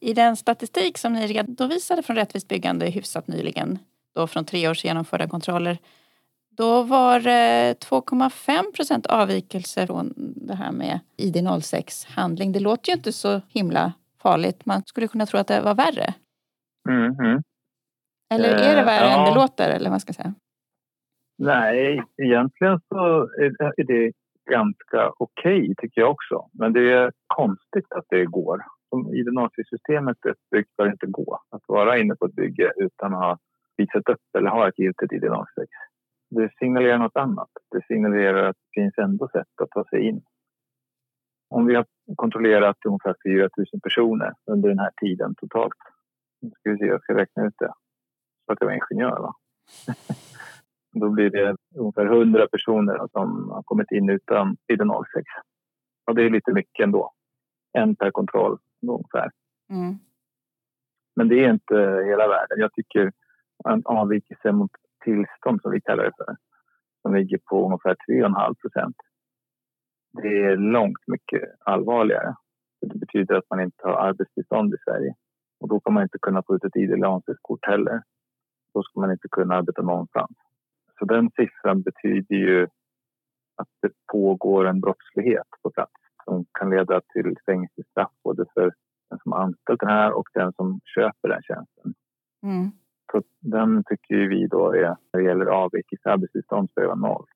I 0.00 0.12
den 0.14 0.36
statistik 0.36 0.98
som 0.98 1.12
ni 1.12 1.26
redovisade 1.26 2.02
från 2.02 2.16
Rättvist 2.16 2.48
byggande 2.48 2.86
hyfsat 2.86 3.28
nyligen, 3.28 3.78
då 4.14 4.26
från 4.26 4.44
tre 4.44 4.68
års 4.68 4.84
genomförda 4.84 5.28
kontroller, 5.28 5.78
då 6.50 6.82
var 6.82 7.20
det 7.20 7.74
2,5 7.80 8.72
procent 8.76 9.06
avvikelser 9.06 9.86
från 9.86 10.12
det 10.36 10.54
här 10.54 10.72
med 10.72 11.00
ID06 11.16 12.08
handling. 12.08 12.52
Det 12.52 12.60
låter 12.60 12.92
ju 12.92 12.96
inte 12.96 13.12
så 13.12 13.40
himla 13.48 13.92
farligt. 14.22 14.66
Man 14.66 14.82
skulle 14.86 15.08
kunna 15.08 15.26
tro 15.26 15.40
att 15.40 15.46
det 15.46 15.60
var 15.60 15.74
värre. 15.74 16.14
Mm, 16.88 17.20
mm. 17.20 17.42
Eller 18.34 18.48
är 18.48 18.76
det 18.76 18.84
värre 18.84 19.10
ja. 19.10 19.18
än 19.18 19.34
det 19.34 19.40
låter? 19.40 19.70
Eller 19.70 19.90
vad 19.90 20.00
ska 20.00 20.08
jag 20.08 20.16
säga? 20.16 20.34
Nej, 21.38 22.02
egentligen 22.22 22.80
så 22.88 23.28
är 23.40 23.84
det 23.84 24.12
ganska 24.50 25.12
okej 25.18 25.62
okay, 25.62 25.74
tycker 25.78 26.00
jag 26.00 26.10
också. 26.10 26.48
Men 26.52 26.72
det 26.72 26.92
är 26.92 27.12
konstigt 27.26 27.92
att 27.92 28.04
det 28.08 28.24
går. 28.24 28.64
Som 28.88 29.14
ID-NACI-systemet 29.14 30.16
är 30.26 30.30
uppbyggt 30.30 30.76
bör 30.76 30.90
inte 30.90 31.06
gå 31.06 31.38
att 31.50 31.62
vara 31.66 31.98
inne 31.98 32.14
på 32.14 32.26
ett 32.26 32.34
bygge 32.34 32.72
utan 32.76 33.14
att 33.14 33.20
ha 33.20 33.38
visat 33.76 34.08
upp 34.08 34.36
eller 34.38 34.50
ha 34.50 34.68
ett 34.68 34.78
giltigt 34.78 35.12
ID-NACI. 35.12 35.66
Det 36.30 36.50
signalerar 36.58 36.98
något 36.98 37.16
annat. 37.16 37.50
Det 37.70 37.86
signalerar 37.86 38.48
att 38.48 38.56
det 38.56 38.80
finns 38.80 38.98
ändå 38.98 39.28
sätt 39.28 39.54
att 39.62 39.70
ta 39.70 39.84
sig 39.84 40.00
in. 40.08 40.22
Om 41.50 41.66
vi 41.66 41.74
har 41.74 41.86
kontrollerat 42.16 42.76
ungefär 42.86 43.14
4 43.24 43.48
000 43.56 43.66
personer 43.82 44.32
under 44.50 44.68
den 44.68 44.78
här 44.78 44.90
tiden 45.00 45.34
totalt. 45.34 45.80
Nu 46.40 46.50
ska 46.50 46.70
vi 46.70 46.78
se, 46.78 46.84
jag 46.84 47.02
ska 47.02 47.14
räkna 47.14 47.46
ut 47.46 47.54
det. 47.58 47.72
Så 48.52 48.54
att 48.54 48.60
jag 48.60 48.66
var 48.66 48.74
ingenjör 48.74 49.20
va? 49.20 49.34
Då 51.00 51.10
blir 51.10 51.30
det 51.30 51.56
ungefär 51.74 52.06
100 52.06 52.46
personer 52.52 53.08
som 53.12 53.50
har 53.50 53.62
kommit 53.62 53.90
in 53.90 54.08
utan 54.10 54.56
ID06. 54.72 55.24
Och 56.06 56.14
det 56.14 56.22
är 56.22 56.30
lite 56.30 56.52
mycket 56.52 56.84
ändå. 56.84 57.12
En 57.72 57.96
per 57.96 58.10
kontroll 58.10 58.58
ungefär. 58.86 59.30
Mm. 59.70 59.94
Men 61.16 61.28
det 61.28 61.44
är 61.44 61.50
inte 61.50 62.04
hela 62.06 62.28
världen. 62.28 62.58
Jag 62.58 62.72
tycker 62.72 63.12
en 63.68 63.82
avvikelse 63.84 64.52
mot 64.52 64.70
tillstånd 65.04 65.62
som 65.62 65.72
vi 65.72 65.80
kallar 65.80 66.04
det 66.04 66.12
för 66.16 66.36
som 67.02 67.14
ligger 67.14 67.38
på 67.38 67.66
ungefär 67.66 67.96
3,5 68.08 68.54
procent. 68.54 68.96
Det 70.22 70.42
är 70.42 70.56
långt 70.56 71.02
mycket 71.06 71.42
allvarligare. 71.60 72.34
Det 72.80 72.98
betyder 72.98 73.34
att 73.34 73.50
man 73.50 73.60
inte 73.60 73.82
har 73.88 74.08
arbetstillstånd 74.08 74.74
i 74.74 74.76
Sverige 74.84 75.14
och 75.60 75.68
då 75.68 75.80
kommer 75.80 75.94
man 75.94 76.02
inte 76.02 76.18
kunna 76.22 76.42
få 76.42 76.56
ut 76.56 76.64
ett 76.64 76.76
id 76.76 76.90
kort 77.42 77.66
heller. 77.66 78.02
Då 78.74 78.82
ska 78.82 79.00
man 79.00 79.12
inte 79.12 79.28
kunna 79.28 79.54
arbeta 79.54 79.82
någonstans. 79.82 80.36
Så 80.98 81.04
den 81.04 81.30
siffran 81.30 81.82
betyder 81.82 82.36
ju 82.36 82.68
att 83.56 83.68
det 83.82 83.92
pågår 84.12 84.66
en 84.66 84.80
brottslighet 84.80 85.48
på 85.62 85.70
plats 85.70 85.92
som 86.24 86.44
kan 86.52 86.70
leda 86.70 87.00
till 87.00 87.36
fängelsestraff 87.46 88.12
både 88.24 88.44
för 88.54 88.72
den 89.10 89.18
som 89.22 89.32
anställt 89.32 89.80
den 89.80 89.88
här 89.88 90.12
och 90.12 90.28
den 90.34 90.52
som 90.52 90.80
köper 90.84 91.28
den 91.28 91.42
tjänsten. 91.42 91.94
Mm. 92.42 92.70
Så 93.12 93.22
den 93.40 93.84
tycker 93.84 94.14
vi 94.14 94.46
då 94.46 94.72
är, 94.72 94.82
när 94.82 95.20
det 95.20 95.22
gäller 95.22 95.46
avvikelse 95.46 96.10
arbetstillstånd, 96.10 96.70
ska 96.70 96.86
vara 96.86 96.94
noll. 96.94 97.26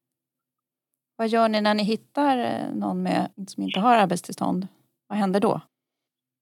Vad 1.16 1.28
gör 1.28 1.48
ni 1.48 1.60
när 1.60 1.74
ni 1.74 1.82
hittar 1.82 2.38
eh, 2.38 2.74
någon 2.74 3.02
med, 3.02 3.30
som 3.46 3.62
inte 3.62 3.80
har 3.80 3.96
arbetstillstånd? 3.96 4.68
Vad 5.08 5.18
händer 5.18 5.40
då? 5.40 5.60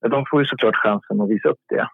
De 0.00 0.24
får 0.30 0.40
ju 0.40 0.46
såklart 0.46 0.76
chansen 0.76 1.20
att 1.20 1.30
visa 1.30 1.48
upp 1.48 1.62
det. 1.68 1.88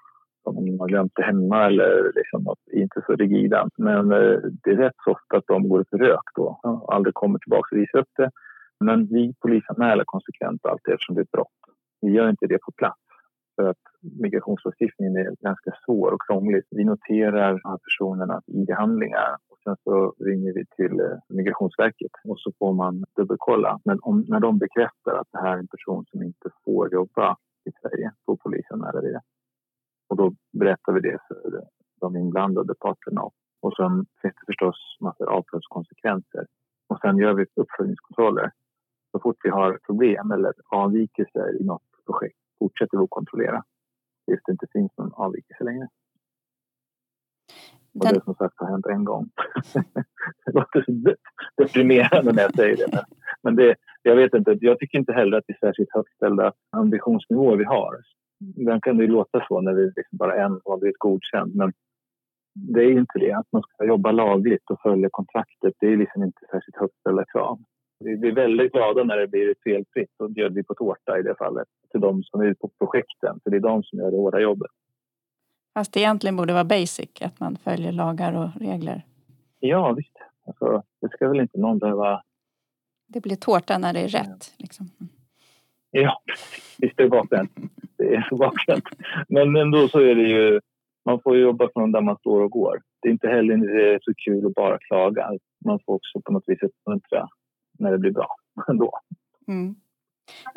Om 0.45 0.67
de 0.67 0.81
har 0.81 0.89
glömt 0.89 1.13
det 1.15 1.23
hemma 1.23 1.67
eller 1.67 2.13
liksom 2.15 2.43
något, 2.43 2.59
inte 2.73 3.03
så 3.07 3.13
rigida. 3.13 3.69
Men 3.77 4.13
eh, 4.13 4.39
det 4.63 4.71
är 4.71 4.77
rätt 4.77 5.01
så 5.05 5.11
ofta 5.11 5.37
att 5.37 5.47
de 5.47 5.69
går 5.69 5.85
för 5.91 5.99
rök 5.99 6.27
då 6.35 6.61
och 6.63 6.95
aldrig 6.95 7.15
kommer 7.15 7.39
tillbaka 7.39 7.77
och 7.77 7.81
visar 7.83 7.99
upp 7.99 8.15
det. 8.17 8.31
Men 8.85 9.07
vi 9.07 9.35
polisanmäler 9.41 10.05
konsekvent 10.07 10.67
alltid 10.67 10.95
eftersom 10.95 11.15
det 11.15 11.21
är 11.21 11.25
ett 11.25 11.31
brott. 11.31 11.59
Vi 12.01 12.11
gör 12.11 12.31
inte 12.31 12.47
det 12.47 12.59
på 12.59 12.73
plats 12.73 13.01
för 13.57 13.69
att 13.69 13.85
migrationslagstiftningen 14.23 15.17
är 15.17 15.35
ganska 15.41 15.73
svår 15.85 16.13
och 16.13 16.23
krånglig. 16.27 16.63
Vi 16.71 16.85
noterar 16.85 17.51
de 17.53 17.69
här 17.69 17.79
personernas 17.87 18.45
ID-handlingar 18.47 19.37
och 19.51 19.59
sen 19.65 19.77
så 19.85 20.15
ringer 20.25 20.53
vi 20.53 20.65
till 20.77 21.01
eh, 21.01 21.19
Migrationsverket 21.29 22.11
och 22.29 22.41
så 22.41 22.53
får 22.59 22.73
man 22.73 23.05
dubbelkolla. 23.17 23.81
Men 23.85 23.99
om, 24.03 24.25
när 24.29 24.41
de 24.41 24.59
bekräftar 24.59 25.13
att 25.21 25.29
det 25.33 25.39
här 25.39 25.55
är 25.55 25.59
en 25.59 25.67
person 25.67 26.05
som 26.11 26.23
inte 26.23 26.49
får 26.65 26.93
jobba 26.93 27.37
i 27.65 27.71
Sverige, 27.81 28.13
får 28.27 28.37
polisanmäler 28.37 29.03
vi 29.03 29.13
det. 29.13 29.21
Och 30.11 30.17
då 30.17 30.35
berättar 30.53 30.93
vi 30.93 31.01
det 31.01 31.19
för 31.29 31.65
de 32.01 32.17
inblandade 32.17 32.75
parterna. 32.75 33.23
Och 33.61 33.77
sen 33.77 34.07
finns 34.23 34.35
det 34.35 34.47
förstås 34.47 34.77
massor 35.01 35.29
av 35.29 35.37
avtalskonsekvenser. 35.37 36.47
Och 36.87 37.01
sen 37.01 37.19
gör 37.19 37.35
vi 37.35 37.47
uppföljningskontroller. 37.57 38.51
Så 39.13 39.21
fort 39.21 39.37
vi 39.43 39.51
har 39.51 39.79
problem 39.87 40.31
eller 40.31 40.53
avvikelser 40.71 41.61
i 41.61 41.65
något 41.65 41.83
projekt 42.07 42.39
fortsätter 42.59 42.99
vi 42.99 43.05
att 43.05 43.11
kontrollera 43.11 43.65
tills 44.27 44.41
det 44.47 44.53
inte 44.53 44.67
finns 44.73 44.93
någon 44.97 45.13
avvikelse 45.15 45.65
längre. 45.65 45.89
Och 47.95 48.05
Den... 48.05 48.15
det 48.15 48.25
som 48.25 48.35
sagt 48.35 48.55
har 48.57 48.67
hänt 48.67 48.87
en 48.87 49.05
gång. 49.05 49.31
det 50.45 50.53
låter 50.53 50.83
så 50.83 51.15
deprimerande 51.57 52.33
när 52.33 52.43
jag 52.43 52.55
säger 52.55 52.77
det. 52.77 52.89
Men, 52.93 53.05
men 53.43 53.57
det, 53.57 53.77
jag 54.03 54.17
vet 54.17 54.35
inte, 54.35 54.59
jag 54.61 54.79
tycker 54.79 54.99
inte 54.99 55.13
heller 55.13 55.39
att 55.39 55.45
det 55.47 55.53
är 55.53 55.67
särskilt 55.67 55.95
högt 55.95 56.15
ställda 56.15 56.53
ambitionsnivåer 56.71 57.57
vi 57.57 57.65
har. 57.65 57.97
Ibland 58.57 58.83
kan 58.83 58.97
det 58.97 59.05
ju 59.05 59.11
låta 59.11 59.45
så 59.49 59.61
när 59.61 59.73
vi 59.73 59.85
liksom 59.85 60.19
bara 60.19 60.45
en 60.45 60.61
har 60.65 60.79
blivit 60.79 60.99
godkänd. 60.99 61.55
Men 61.55 61.73
det 62.55 62.81
är 62.81 62.91
inte 62.91 63.19
det. 63.19 63.33
Att 63.33 63.47
man 63.53 63.63
ska 63.63 63.85
jobba 63.85 64.13
lagligt 64.13 64.71
och 64.71 64.81
följa 64.81 65.09
kontraktet, 65.11 65.75
det 65.81 65.87
är 65.87 65.97
liksom 65.97 66.23
inte 66.23 66.41
särskilt 66.51 66.77
högt 66.77 67.01
ställda 67.01 67.25
krav. 67.25 67.59
Vi 68.05 68.17
blir 68.17 68.33
väldigt 68.33 68.73
glada 68.73 69.05
när 69.05 69.17
det 69.17 69.29
blir 69.29 69.55
felfritt 69.65 70.11
och 70.19 70.31
bjöd 70.31 70.55
vi 70.55 70.63
på 70.63 70.75
tårta 70.75 71.19
i 71.19 71.23
det 71.23 71.35
fallet 71.39 71.69
till 71.91 72.01
de 72.01 72.23
som 72.23 72.41
är 72.41 72.55
på 72.55 72.71
projekten, 72.79 73.41
för 73.43 73.51
det 73.51 73.57
är 73.57 73.61
de 73.61 73.83
som 73.83 73.99
gör 73.99 74.11
det 74.11 74.17
hårda 74.17 74.41
jobbet. 74.41 74.71
Fast 75.75 75.93
det 75.93 76.01
egentligen 76.01 76.37
borde 76.37 76.53
vara 76.53 76.65
basic, 76.65 77.23
att 77.23 77.41
man 77.41 77.57
följer 77.57 77.93
lagar 77.93 78.33
och 78.37 78.61
regler. 78.61 79.05
Ja, 79.61 79.93
visst. 79.93 80.17
Alltså, 80.47 80.83
det 81.01 81.09
ska 81.09 81.29
väl 81.29 81.41
inte 81.41 81.59
någon 81.59 81.79
behöva... 81.79 82.23
Det 83.07 83.21
blir 83.21 83.37
tårta 83.37 83.79
när 83.79 83.93
det 83.93 84.01
är 84.01 84.09
rätt. 84.09 84.55
Liksom. 84.59 84.91
Ja, 85.91 86.23
visst 86.79 86.97
det 86.97 87.03
är 87.03 87.09
bakvänt. 87.09 87.51
Det 87.99 88.15
är 88.15 88.37
bakvänt. 88.37 88.85
Men 89.29 89.57
ändå 89.57 89.89
så 89.89 90.01
är 90.01 90.15
det 90.15 90.29
ju... 90.29 90.61
Man 91.05 91.21
får 91.23 91.37
jobba 91.37 91.69
från 91.73 91.93
där 91.93 92.01
man 92.01 92.17
står 92.17 92.41
och 92.41 92.51
går. 92.51 92.83
Det 93.03 93.09
är 93.09 93.13
inte 93.13 93.29
heller 93.29 93.99
så 94.03 94.13
kul 94.15 94.47
att 94.47 94.55
bara 94.55 94.79
klaga. 94.79 95.31
Man 95.65 95.79
får 95.87 95.95
också 95.95 96.21
på 96.21 96.33
något 96.33 96.45
vis 96.47 96.63
uppmuntra 96.63 97.29
när 97.79 97.93
det 97.93 97.99
blir 97.99 98.11
bra 98.11 98.29
ändå. 98.69 98.99
Mm. 99.49 99.75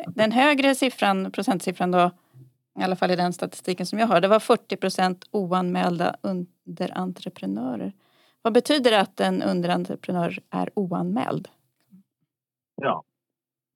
Den 0.08 0.32
högre 0.32 0.74
siffran, 0.74 1.32
procentsiffran 1.32 1.90
då, 1.90 2.10
i 2.80 2.82
alla 2.82 2.96
fall 2.96 3.10
i 3.10 3.16
den 3.16 3.32
statistiken 3.32 3.86
som 3.86 3.98
jag 3.98 4.06
har, 4.06 4.20
det 4.20 4.28
var 4.28 4.40
40 4.40 4.76
procent 4.76 5.28
oanmälda 5.30 6.16
underentreprenörer. 6.22 7.92
Vad 8.42 8.52
betyder 8.52 8.90
det 8.90 9.00
att 9.00 9.20
en 9.20 9.42
underentreprenör 9.42 10.38
är 10.50 10.70
oanmäld? 10.74 11.48
Ja, 12.76 13.04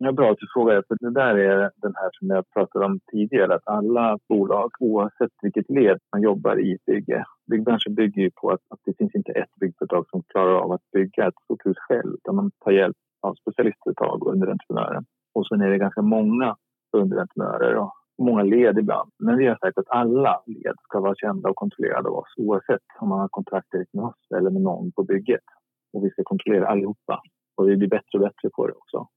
Ja, 0.01 0.13
bra 0.13 0.31
att 0.31 0.39
du 0.39 0.47
frågar. 0.55 0.83
För 0.89 0.97
det 1.01 1.11
där 1.11 1.35
är 1.35 1.71
den 1.77 1.95
här 1.95 2.11
som 2.13 2.29
jag 2.31 2.51
pratade 2.51 2.85
om 2.85 3.01
tidigare. 3.13 3.55
Att 3.55 3.69
alla 3.69 4.19
bolag, 4.29 4.71
oavsett 4.81 5.33
vilket 5.43 5.71
led 5.71 5.99
man 6.13 6.23
jobbar 6.23 6.61
i 6.61 6.79
bygge. 6.87 7.25
Byggbranschen 7.51 7.95
bygger 7.95 8.23
ju 8.23 8.31
på 8.31 8.51
att, 8.51 8.61
att 8.69 8.81
det 8.85 8.97
finns 8.99 9.15
inte 9.15 9.33
ett 9.33 9.55
byggföretag 9.61 10.05
som 10.11 10.23
klarar 10.23 10.55
av 10.55 10.73
att 10.73 10.91
bygga 10.93 11.29
ett 11.29 11.41
stort 11.45 11.67
hus 11.67 11.77
själv. 11.79 12.15
Utan 12.15 12.37
man 12.37 12.51
tar 12.65 12.73
hjälp 12.73 12.97
av 13.23 13.35
specialistföretag 13.35 14.27
och 14.27 14.33
underentreprenörer. 14.33 15.03
Och 15.35 15.47
sen 15.47 15.61
är 15.61 15.71
det 15.71 15.79
ganska 15.79 16.03
många 16.03 16.57
underentreprenörer 16.97 17.75
och 17.77 17.93
många 18.23 18.43
led 18.43 18.79
ibland. 18.79 19.11
Men 19.19 19.39
vi 19.39 19.47
har 19.47 19.57
sagt 19.57 19.79
att 19.79 19.91
alla 19.91 20.43
led 20.47 20.77
ska 20.83 21.01
vara 21.01 21.15
kända 21.15 21.49
och 21.51 21.57
kontrollerade 21.57 22.09
av 22.09 22.15
oss 22.15 22.35
oavsett 22.37 22.87
om 23.01 23.09
man 23.09 23.21
har 23.21 23.29
kontrakt 23.29 23.71
direkt 23.73 23.95
med 23.95 24.05
oss 24.05 24.23
eller 24.37 24.51
med 24.51 24.63
någon 24.63 24.93
på 24.93 25.03
bygget. 25.03 25.49
Och 25.93 26.05
vi 26.05 26.11
ska 26.11 26.23
kontrollera 26.25 26.69
allihopa. 26.69 27.21
Och 27.57 27.69
vi 27.69 27.77
blir 27.77 27.89
bättre 27.89 28.15
och 28.19 28.21
bättre 28.21 28.51
på 28.57 28.67
det 28.67 28.73
också. 28.73 29.09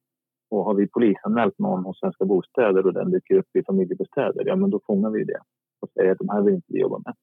Och 0.51 0.65
har 0.65 0.73
vi 0.73 0.87
polisanmält 0.87 1.59
någon 1.59 1.85
hos 1.85 1.99
Svenska 1.99 2.25
Bostäder 2.25 2.85
och 2.85 2.93
den 2.93 3.11
dyker 3.11 3.35
upp 3.35 3.55
i 3.55 3.63
familjebostäder, 3.63 4.43
ja 4.45 4.55
men 4.55 4.69
då 4.69 4.79
fångar 4.87 5.09
vi 5.09 5.23
det 5.23 5.39
och 5.81 5.89
säger 5.89 6.11
att 6.11 6.17
de 6.17 6.29
här 6.29 6.41
vill 6.41 6.53
inte 6.53 6.73
vi 6.73 6.79
jobba 6.79 7.01
med. 7.05 7.15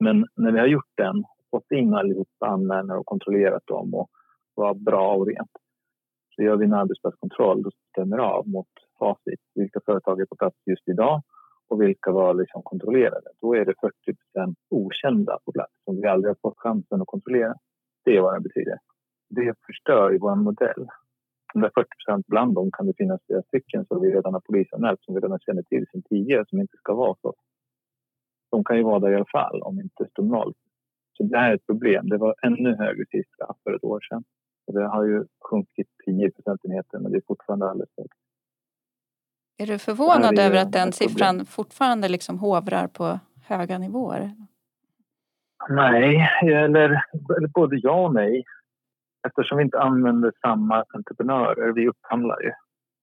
Men 0.00 0.26
när 0.36 0.52
vi 0.52 0.58
har 0.58 0.66
gjort 0.66 0.92
den, 0.94 1.24
fått 1.50 1.70
in 1.70 1.94
allihopa 1.94 2.46
anmälningar 2.46 2.96
och 2.96 3.06
kontrollerat 3.06 3.66
dem 3.66 3.94
och 3.94 4.10
var 4.54 4.74
bra 4.74 5.14
och 5.14 5.26
rent, 5.26 5.50
så 6.36 6.42
gör 6.42 6.56
vi 6.56 6.64
en 6.64 6.74
arbetsplatskontroll 6.74 7.66
och 7.66 7.72
stämmer 7.90 8.18
av 8.18 8.48
mot 8.48 8.68
facit. 8.98 9.40
Vilka 9.54 9.80
företag 9.86 10.20
är 10.20 10.26
på 10.26 10.36
plats 10.36 10.56
just 10.66 10.88
idag 10.88 11.22
och 11.68 11.82
vilka 11.82 12.12
var 12.12 12.34
liksom 12.34 12.62
kontrollerade. 12.62 13.30
Då 13.40 13.54
är 13.56 13.64
det 13.64 13.74
40% 14.44 14.54
okända 14.70 15.38
på 15.44 15.52
plats 15.52 15.72
som 15.84 16.00
vi 16.00 16.06
aldrig 16.06 16.30
har 16.30 16.38
fått 16.42 16.58
chansen 16.58 17.02
att 17.02 17.06
kontrollera. 17.06 17.54
Det 18.04 18.16
är 18.16 18.20
vad 18.20 18.34
det 18.34 18.40
betyder. 18.40 18.78
Det 19.28 19.54
förstör 19.66 20.10
ju 20.10 20.18
vår 20.18 20.34
modell. 20.34 20.86
De 21.52 21.62
där 21.62 21.70
40% 22.06 22.22
bland 22.26 22.54
dem 22.54 22.70
kan 22.72 22.86
det 22.86 22.94
finnas 22.96 23.20
flera 23.26 23.42
stycken 23.42 23.86
som 23.86 24.00
vi 24.00 24.14
redan 24.14 24.32
har 24.34 24.40
polisanmält 24.40 25.02
som 25.02 25.14
vi 25.14 25.20
redan 25.20 25.38
känner 25.38 25.62
till 25.62 25.86
sedan 25.92 26.02
tidigare 26.02 26.44
som 26.48 26.60
inte 26.60 26.76
ska 26.76 26.94
vara 26.94 27.16
så. 27.22 27.34
De 28.50 28.64
kan 28.64 28.76
ju 28.76 28.82
vara 28.82 28.98
där 28.98 29.12
i 29.12 29.16
alla 29.16 29.24
fall 29.32 29.62
om 29.62 29.80
inte 29.80 30.06
står 30.10 30.22
noll. 30.22 30.54
Så 31.16 31.22
det 31.22 31.38
här 31.38 31.50
är 31.50 31.54
ett 31.54 31.66
problem. 31.66 32.08
Det 32.08 32.18
var 32.18 32.34
ännu 32.42 32.76
högre 32.76 33.04
siffra 33.10 33.54
för 33.62 33.74
ett 33.74 33.84
år 33.84 34.00
sedan. 34.00 34.24
Och 34.66 34.74
det 34.74 34.88
har 34.88 35.04
ju 35.04 35.24
sjunkit 35.50 35.88
10 36.04 36.30
procentenheter, 36.30 36.98
men 36.98 37.12
det 37.12 37.18
är 37.18 37.22
fortfarande 37.26 37.70
alldeles 37.70 37.94
för 37.94 38.02
högt. 38.02 38.18
Är 39.58 39.66
du 39.66 39.78
förvånad 39.78 40.38
är 40.38 40.46
över 40.46 40.56
att 40.62 40.72
den 40.72 40.88
ett 40.88 40.98
problem. 40.98 41.08
siffran 41.08 41.46
fortfarande 41.46 42.08
liksom 42.08 42.38
hovrar 42.38 42.86
på 42.86 43.20
höga 43.44 43.78
nivåer? 43.78 44.32
Nej, 45.68 46.28
eller, 46.42 47.04
eller 47.36 47.48
både 47.48 47.76
ja 47.76 48.06
och 48.06 48.14
nej. 48.14 48.44
Eftersom 49.28 49.58
vi 49.58 49.64
inte 49.64 49.80
använder 49.80 50.32
samma 50.40 50.84
entreprenörer, 50.94 51.72
vi 51.72 51.88
upphandlar 51.88 52.40
ju, 52.40 52.52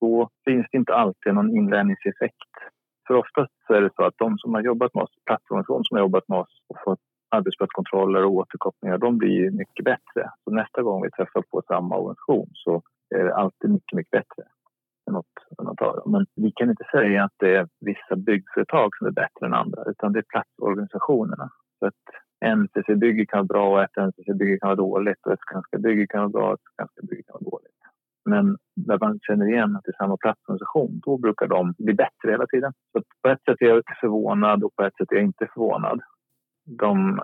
då 0.01 0.29
finns 0.45 0.67
det 0.71 0.77
inte 0.77 0.95
alltid 0.95 1.33
någon 1.33 1.55
inlärningseffekt. 1.57 2.53
För 3.07 3.13
oftast 3.13 3.53
så 3.67 3.73
är 3.73 3.81
det 3.81 3.89
så 3.95 4.03
att 4.03 4.17
de 4.17 4.37
som 4.37 4.53
har 4.53 4.61
jobbat 4.61 4.93
med 4.93 5.03
oss, 5.03 5.13
plattformen 5.25 5.63
som 5.65 5.85
har 5.91 5.99
jobbat 5.99 6.27
med 6.27 6.39
oss 6.39 6.61
och 6.69 6.77
fått 6.83 6.99
arbetsplatskontroller 7.29 8.25
och 8.25 8.31
återkopplingar, 8.31 8.97
de 8.97 9.17
blir 9.17 9.29
ju 9.29 9.51
mycket 9.51 9.85
bättre. 9.85 10.31
Så 10.43 10.51
nästa 10.51 10.81
gång 10.81 11.01
vi 11.03 11.11
träffar 11.11 11.43
på 11.51 11.61
samma 11.67 11.97
organisation 11.97 12.49
så 12.53 12.81
är 13.15 13.23
det 13.23 13.35
alltid 13.35 13.69
mycket, 13.69 13.95
mycket 13.95 14.11
bättre 14.11 14.43
än 15.07 15.13
något 15.13 15.25
undantag. 15.57 16.03
Men 16.05 16.25
vi 16.35 16.51
kan 16.51 16.69
inte 16.69 16.87
säga 16.91 17.23
att 17.23 17.33
det 17.37 17.55
är 17.55 17.67
vissa 17.79 18.15
byggföretag 18.15 18.89
som 18.97 19.07
är 19.07 19.11
bättre 19.11 19.45
än 19.45 19.53
andra, 19.53 19.83
utan 19.83 20.13
det 20.13 20.19
är 20.19 20.25
platsorganisationerna. 20.33 21.49
Så 21.79 21.85
att 21.85 22.05
NCC-bygge 22.45 23.25
kan 23.25 23.37
vara 23.37 23.45
bra 23.47 23.69
och 23.69 23.83
ett 23.83 23.97
NCC-bygge 23.97 24.59
kan 24.59 24.67
vara 24.67 24.75
dåligt 24.75 25.25
och 25.25 25.33
ett 25.33 25.39
Skanska-bygge 25.39 26.07
kan 26.07 26.19
vara 26.19 26.29
bra 26.29 26.47
och 26.47 26.53
ett 26.53 26.73
Skanska-bygge 26.73 27.23
kan 27.23 27.37
vara 27.39 27.51
dåligt. 27.51 27.79
Men 28.25 28.57
när 28.87 28.97
man 28.99 29.19
känner 29.21 29.45
igen 29.51 29.75
att 29.75 29.83
det 29.83 29.91
är 29.91 30.03
samma 30.03 30.17
platsorganisation, 30.17 31.01
då 31.05 31.17
brukar 31.17 31.47
de 31.47 31.73
bli 31.77 31.93
bättre 31.93 32.31
hela 32.31 32.47
tiden. 32.47 32.73
Så 32.91 33.03
på 33.21 33.29
ett 33.29 33.43
sätt 33.43 33.61
är 33.61 33.65
jag 33.65 33.83
förvånad 34.01 34.63
och 34.63 34.75
på 34.75 34.83
ett 34.83 34.95
sätt 34.95 35.11
är 35.11 35.15
jag 35.15 35.25
inte 35.25 35.47
förvånad. 35.53 36.01
De 36.65 37.21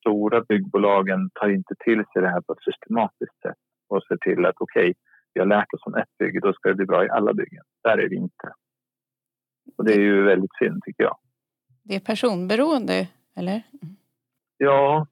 stora 0.00 0.40
byggbolagen 0.48 1.30
tar 1.34 1.48
inte 1.48 1.74
till 1.84 2.04
sig 2.12 2.22
det 2.22 2.28
här 2.28 2.40
på 2.40 2.52
ett 2.52 2.62
systematiskt 2.62 3.40
sätt 3.42 3.58
och 3.88 4.02
ser 4.02 4.16
till 4.16 4.46
att 4.46 4.54
okej, 4.58 4.94
vi 5.34 5.40
har 5.40 5.46
lärt 5.46 5.74
oss 5.74 5.86
om 5.86 5.94
ett 5.94 6.18
bygge, 6.18 6.40
då 6.40 6.52
ska 6.52 6.68
det 6.68 6.74
bli 6.74 6.86
bra 6.86 7.04
i 7.04 7.08
alla 7.08 7.34
byggen. 7.34 7.64
Där 7.82 7.98
är 7.98 8.08
vi 8.08 8.16
inte. 8.16 8.52
Och 9.76 9.84
det 9.84 9.92
är 9.92 10.00
ju 10.00 10.22
väldigt 10.22 10.56
synd 10.58 10.82
tycker 10.84 11.02
jag. 11.02 11.16
Det 11.82 11.96
är 11.96 12.00
personberoende, 12.00 13.08
eller? 13.36 13.62
Mm. 13.82 13.96
Ja, 14.58 15.06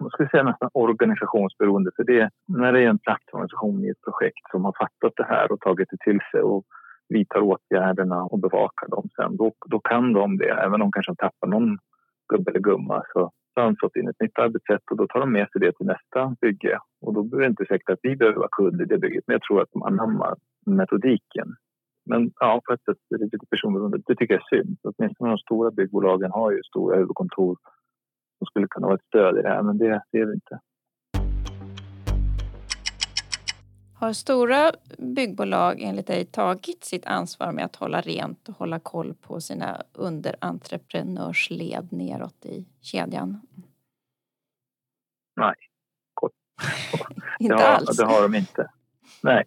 man 0.00 0.10
skulle 0.10 0.28
säga 0.28 0.42
nästan 0.42 0.70
organisationsberoende. 0.72 1.90
För 1.96 2.04
det, 2.04 2.30
när 2.48 2.72
det 2.72 2.80
är 2.80 2.88
en 2.88 2.98
platsorganisation 2.98 3.84
i 3.84 3.88
ett 3.88 4.00
projekt 4.00 4.50
som 4.50 4.64
har 4.64 4.74
fattat 4.78 5.12
det 5.16 5.24
här 5.24 5.52
och 5.52 5.60
tagit 5.60 5.88
det 5.90 5.96
till 6.04 6.20
sig 6.30 6.40
och 6.40 6.64
vidtar 7.08 7.40
åtgärderna 7.40 8.22
och 8.22 8.38
bevakar 8.38 8.88
dem 8.88 9.08
sen, 9.16 9.36
då, 9.36 9.52
då 9.66 9.80
kan 9.80 10.12
de 10.12 10.38
det. 10.38 10.50
Även 10.50 10.74
om 10.74 10.80
de 10.80 10.92
kanske 10.92 11.14
tappar 11.14 11.48
någon 11.48 11.78
gubbe 12.28 12.50
eller 12.50 12.60
gumma 12.60 13.02
så 13.12 13.30
har 13.54 13.64
de 13.64 13.76
fått 13.80 13.96
in 13.96 14.08
ett 14.08 14.20
nytt 14.20 14.38
arbetssätt 14.38 14.90
och 14.90 14.96
då 14.96 15.06
tar 15.06 15.20
de 15.20 15.32
med 15.32 15.48
sig 15.50 15.60
det 15.60 15.72
till 15.72 15.86
nästa 15.86 16.36
bygge. 16.40 16.78
Och 17.00 17.14
då 17.14 17.22
behöver 17.22 17.46
det 17.46 17.50
inte 17.50 17.64
säkert 17.64 17.90
att 17.90 17.98
vi 18.02 18.16
behöver 18.16 18.38
vara 18.38 18.48
kund 18.58 18.82
i 18.82 18.84
det 18.84 18.98
bygget, 18.98 19.24
men 19.26 19.34
jag 19.34 19.42
tror 19.42 19.62
att 19.62 19.72
de 19.72 19.82
anammar 19.82 20.34
metodiken. 20.66 21.48
Men 22.06 22.30
ja, 22.40 22.60
på 22.66 22.72
ett 22.72 22.84
sätt 22.84 22.96
är 23.14 23.18
det 23.18 23.24
lite 23.24 23.46
personberoende. 23.50 23.98
Det 24.06 24.16
tycker 24.16 24.34
jag 24.34 24.42
är 24.42 24.56
synd. 24.56 24.76
Åtminstone 24.82 25.30
de 25.30 25.38
stora 25.38 25.70
byggbolagen 25.70 26.30
har 26.30 26.50
ju 26.50 26.62
stora 26.62 26.96
huvudkontor 26.96 27.56
som 28.42 28.46
skulle 28.46 28.68
kunna 28.68 28.86
vara 28.86 28.94
ett 28.94 29.06
stöd 29.06 29.38
i 29.38 29.42
det 29.42 29.48
här, 29.48 29.62
men 29.62 29.78
det 29.78 30.02
ser 30.10 30.26
vi 30.26 30.34
inte. 30.34 30.60
Har 33.94 34.12
stora 34.12 34.72
byggbolag 34.98 35.80
enligt 35.80 36.06
dig 36.06 36.24
tagit 36.24 36.84
sitt 36.84 37.06
ansvar 37.06 37.52
med 37.52 37.64
att 37.64 37.76
hålla 37.76 38.00
rent 38.00 38.48
och 38.48 38.54
hålla 38.54 38.78
koll 38.78 39.14
på 39.14 39.40
sina 39.40 39.82
underentreprenörsled 39.92 41.92
neråt 41.92 42.46
i 42.46 42.66
kedjan? 42.80 43.40
Nej, 45.36 45.54
kort. 46.14 46.32
Inte 47.38 47.54
det 47.54 47.62
har, 47.62 47.68
alls? 47.68 47.96
Det 47.96 48.06
har 48.06 48.22
de 48.22 48.34
inte. 48.34 48.70
Nej, 49.22 49.44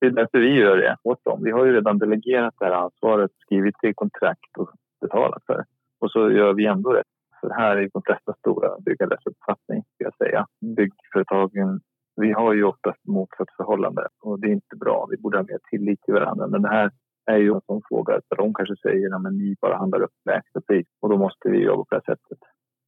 det 0.00 0.06
är 0.06 0.10
därför 0.10 0.38
vi 0.38 0.54
gör 0.54 0.76
det 0.76 0.96
åt 1.02 1.24
dem. 1.24 1.44
Vi 1.44 1.50
har 1.50 1.64
ju 1.64 1.72
redan 1.72 1.98
delegerat 1.98 2.54
det 2.58 2.64
här 2.64 2.72
ansvaret, 2.72 3.30
skrivit 3.38 3.84
i 3.84 3.94
kontrakt 3.94 4.56
och 4.58 4.70
betalat 5.00 5.42
för 5.46 5.56
det. 5.56 5.64
Och 5.98 6.10
så 6.10 6.30
gör 6.30 6.52
vi 6.52 6.66
ändå 6.66 6.92
rätt. 6.92 7.06
Här 7.42 7.76
är 7.76 7.90
de 7.92 8.02
flesta 8.02 8.32
stora 8.38 8.78
byggares 8.80 9.26
uppfattning, 9.26 9.82
ska 9.94 10.04
jag 10.04 10.16
säga. 10.16 10.46
Byggföretagen, 10.76 11.80
vi 12.16 12.32
har 12.32 12.52
ju 12.54 12.64
oftast 12.64 13.06
motsatt 13.06 13.48
förhållande 13.56 14.08
och 14.22 14.40
det 14.40 14.48
är 14.48 14.52
inte 14.52 14.76
bra. 14.76 15.06
Vi 15.10 15.16
borde 15.16 15.38
ha 15.38 15.44
mer 15.44 15.58
tillit 15.70 16.02
till 16.02 16.14
varandra. 16.14 16.46
Men 16.46 16.62
det 16.62 16.68
här 16.68 16.90
är 17.26 17.36
ju 17.36 17.54
en 17.54 17.60
sån 17.66 17.82
fråga 17.88 18.12
där 18.12 18.36
de 18.36 18.54
kanske 18.54 18.76
säger 18.76 19.14
att 19.14 19.32
ni 19.32 19.56
bara 19.60 19.76
handlar 19.76 20.02
upp 20.02 20.14
lägsta 20.24 20.60
pris 20.60 20.86
och 21.00 21.08
då 21.08 21.16
måste 21.16 21.48
vi 21.48 21.58
jobba 21.64 21.84
på 21.84 21.94
det 21.94 22.04
sättet. 22.04 22.38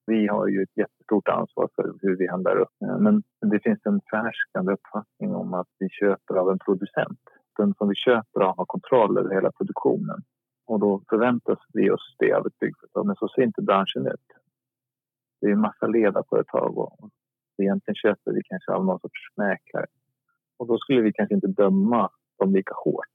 Vi 0.06 0.26
har 0.26 0.46
ju 0.46 0.62
ett 0.62 0.76
jättestort 0.76 1.28
ansvar 1.28 1.68
för 1.76 1.94
hur 2.02 2.16
vi 2.16 2.26
handlar 2.26 2.56
upp. 2.56 2.74
Men 2.98 3.22
det 3.40 3.60
finns 3.62 3.80
en 3.84 4.00
förhärskande 4.10 4.72
uppfattning 4.72 5.34
om 5.34 5.54
att 5.54 5.68
vi 5.78 5.88
köper 5.88 6.34
av 6.34 6.50
en 6.50 6.58
producent. 6.58 7.20
Den 7.58 7.74
som 7.74 7.88
vi 7.88 7.94
köper 7.94 8.40
av 8.40 8.56
har 8.56 8.64
kontroll 8.64 9.18
över 9.18 9.34
hela 9.34 9.52
produktionen. 9.52 10.22
Och 10.66 10.80
då 10.80 11.02
förväntas 11.08 11.58
vi 11.72 11.90
oss 11.90 12.16
det 12.18 12.32
av 12.32 12.46
ett 12.46 12.58
byggföretag. 12.58 13.06
Men 13.06 13.16
så 13.16 13.28
ser 13.28 13.42
inte 13.42 13.62
branschen 13.62 14.06
ut. 14.06 14.28
Det 15.40 15.46
är 15.46 15.52
en 15.52 15.60
massa 15.60 15.86
ledarföretag 15.86 16.78
och 16.78 17.10
egentligen 17.62 17.94
köper 17.94 18.32
vi 18.32 18.42
kanske 18.44 18.72
av 18.72 18.84
någon 18.84 19.00
sorts 19.00 19.20
mäklare. 19.36 19.86
Och 20.58 20.66
då 20.66 20.78
skulle 20.78 21.00
vi 21.00 21.12
kanske 21.12 21.34
inte 21.34 21.46
döma 21.46 22.10
dem 22.38 22.52
lika 22.52 22.74
hårt. 22.84 23.14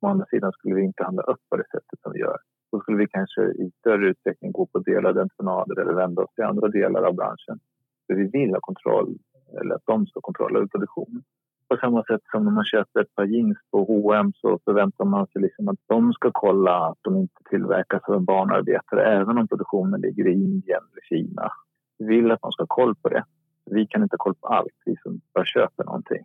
Å 0.00 0.06
andra 0.06 0.26
sidan 0.26 0.52
skulle 0.52 0.74
vi 0.74 0.82
inte 0.82 1.04
handla 1.04 1.22
upp 1.22 1.40
på 1.50 1.56
det 1.56 1.68
sättet 1.70 2.00
som 2.02 2.12
vi 2.12 2.18
gör. 2.18 2.38
Då 2.72 2.80
skulle 2.80 2.98
vi 2.98 3.06
kanske 3.06 3.42
i 3.42 3.70
större 3.78 4.08
utsträckning 4.10 4.52
gå 4.52 4.66
på 4.66 4.78
delade 4.78 5.22
entreprenader 5.22 5.80
eller 5.80 5.92
vända 5.92 6.22
oss 6.22 6.34
till 6.34 6.44
andra 6.44 6.68
delar 6.68 7.02
av 7.02 7.14
branschen. 7.14 7.58
För 8.06 8.14
vi 8.14 8.26
vill 8.26 8.50
ha 8.50 8.60
kontroll, 8.60 9.18
eller 9.60 9.74
att 9.74 9.86
de 9.86 10.06
ska 10.06 10.20
kontrollera 10.20 10.66
produktionen. 10.66 11.22
På 11.70 11.76
samma 11.76 12.04
sätt 12.04 12.20
som 12.30 12.44
när 12.44 12.52
man 12.52 12.64
köper 12.64 13.00
ett 13.00 13.14
par 13.14 13.24
jeans 13.24 13.58
på 13.70 13.84
H&M 13.84 14.32
så 14.36 14.58
förväntar 14.64 15.04
man 15.04 15.26
sig 15.26 15.42
liksom 15.42 15.68
att 15.68 15.78
de 15.86 16.12
ska 16.12 16.30
kolla 16.32 16.86
att 16.86 16.98
de 17.02 17.16
inte 17.16 17.42
tillverkas 17.50 18.02
av 18.08 18.14
en 18.14 18.24
barnarbetare 18.24 19.04
även 19.04 19.38
om 19.38 19.48
produktionen 19.48 20.00
ligger 20.00 20.28
i 20.28 20.32
Indien 20.32 20.82
eller 20.92 21.02
Kina. 21.08 21.52
Vi 21.98 22.04
vill 22.06 22.30
att 22.30 22.40
de 22.40 22.52
ska 22.52 22.62
ha 22.62 22.66
koll 22.66 22.94
på 22.94 23.08
det. 23.08 23.24
Vi 23.70 23.86
kan 23.86 24.02
inte 24.02 24.14
ha 24.14 24.24
koll 24.24 24.34
på 24.34 24.46
allt, 24.46 24.76
vi 24.84 24.96
som 25.02 25.20
bara 25.34 25.44
köper 25.44 25.84
någonting. 25.84 26.24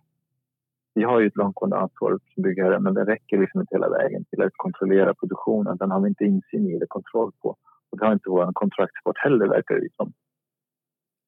Vi 0.93 1.03
har 1.03 1.19
ju 1.19 1.27
ett 1.27 1.35
långtgående 1.35 1.77
ansvar 1.77 2.19
som 2.33 2.43
byggare 2.43 2.79
men 2.79 2.93
det 2.93 3.05
räcker 3.05 3.37
liksom 3.37 3.61
inte 3.61 3.75
hela 3.75 3.89
vägen 3.89 4.25
till 4.25 4.41
att 4.41 4.51
kontrollera 4.55 5.13
produktionen. 5.13 5.77
Den 5.77 5.91
har 5.91 6.01
vi 6.01 6.07
inte 6.09 6.23
insyn 6.23 6.69
i 6.69 6.75
eller 6.75 6.85
kontroll 6.85 7.31
på. 7.41 7.49
Och 7.89 7.97
det 7.99 8.05
har 8.05 8.13
inte 8.13 8.29
vår 8.29 8.51
kontraktsport 8.53 9.17
heller 9.17 9.47
verkar 9.47 9.75
det 9.75 9.89
som. 9.95 10.13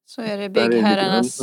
Så 0.04 0.22
är 0.22 0.38
det 0.38 0.48
byggherrarnas 0.48 1.38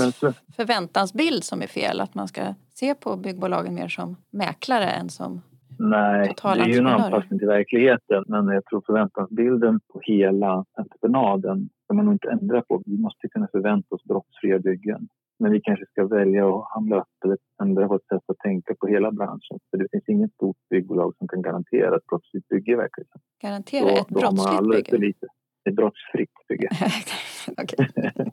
förväntansbild 0.56 1.44
som 1.44 1.62
är 1.62 1.68
fel? 1.68 2.02
Att 2.02 2.16
man 2.16 2.28
ska 2.28 2.42
se 2.80 2.96
på 2.96 3.16
byggbolagen 3.16 3.76
mer 3.76 3.88
som 3.88 4.16
mäklare 4.32 4.86
än 4.86 5.10
som... 5.10 5.42
Nej, 5.80 6.34
det 6.44 6.50
är 6.50 6.68
ju 6.68 6.78
en 6.78 6.88
anpassning 6.88 7.40
till 7.40 7.48
verkligheten. 7.48 8.24
Men 8.28 8.48
jag 8.48 8.66
tror 8.66 8.84
förväntansbilden 8.86 9.80
på 9.94 10.00
hela 10.04 10.66
entreprenaden 10.78 11.70
ska 11.84 11.94
man 11.94 12.06
nog 12.06 12.14
inte 12.14 12.30
ändra 12.30 12.62
på. 12.62 12.84
Vi 12.86 12.98
måste 12.98 13.28
kunna 13.30 13.48
förvänta 13.52 13.96
oss 13.96 14.04
brottsfria 14.04 14.60
byggen. 14.60 15.08
Men 15.40 15.52
vi 15.52 15.62
kanske 15.62 15.86
ska 15.86 16.08
välja 16.08 16.50
att 16.50 16.66
handla 16.74 17.00
upp 17.00 17.24
eller 17.26 17.38
ändra 17.64 17.88
vårt 17.88 18.08
sätt 18.08 18.24
att 18.28 18.38
tänka 18.38 18.76
på 18.80 18.88
hela 18.88 19.12
branschen. 19.12 19.60
För 19.70 19.78
det 19.78 19.88
finns 19.92 20.10
inget 20.10 20.34
stort 20.34 20.58
byggbolag 20.70 21.14
som 21.18 21.28
kan 21.28 21.42
garantera 21.42 21.96
ett 21.96 22.06
brottsfritt 22.06 22.48
bygge 22.48 22.76
det 22.76 22.90
som. 23.12 23.22
Garantera 23.42 23.90
ett 23.90 24.08
har 24.10 24.22
man 24.22 24.36
brottsligt 24.36 24.92
bygge. 24.92 25.06
lite. 25.08 25.28
Ett 25.70 25.76
brottsfritt 25.76 26.32
bygge. 26.48 26.70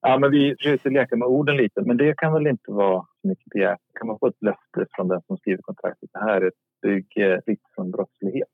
Ja, 0.00 0.18
men 0.18 0.30
vi 0.30 0.56
försöker 0.56 0.90
leka 0.90 1.16
med 1.16 1.28
orden 1.28 1.56
lite, 1.56 1.82
men 1.82 1.96
det 1.96 2.14
kan 2.16 2.32
väl 2.32 2.46
inte 2.46 2.72
vara 2.72 3.06
så 3.20 3.28
mycket 3.28 3.44
begärt. 3.44 3.80
Kan 3.98 4.06
man 4.06 4.18
få 4.18 4.26
ett 4.26 4.42
löfte 4.42 4.86
från 4.90 5.08
den 5.08 5.22
som 5.26 5.36
skriver 5.36 5.62
kontraktet? 5.62 6.10
Det 6.12 6.18
här 6.18 6.40
är 6.40 6.46
ett 6.48 6.54
bygge 6.82 7.40
fritt 7.44 7.62
från 7.74 7.90
brottslighet. 7.90 8.48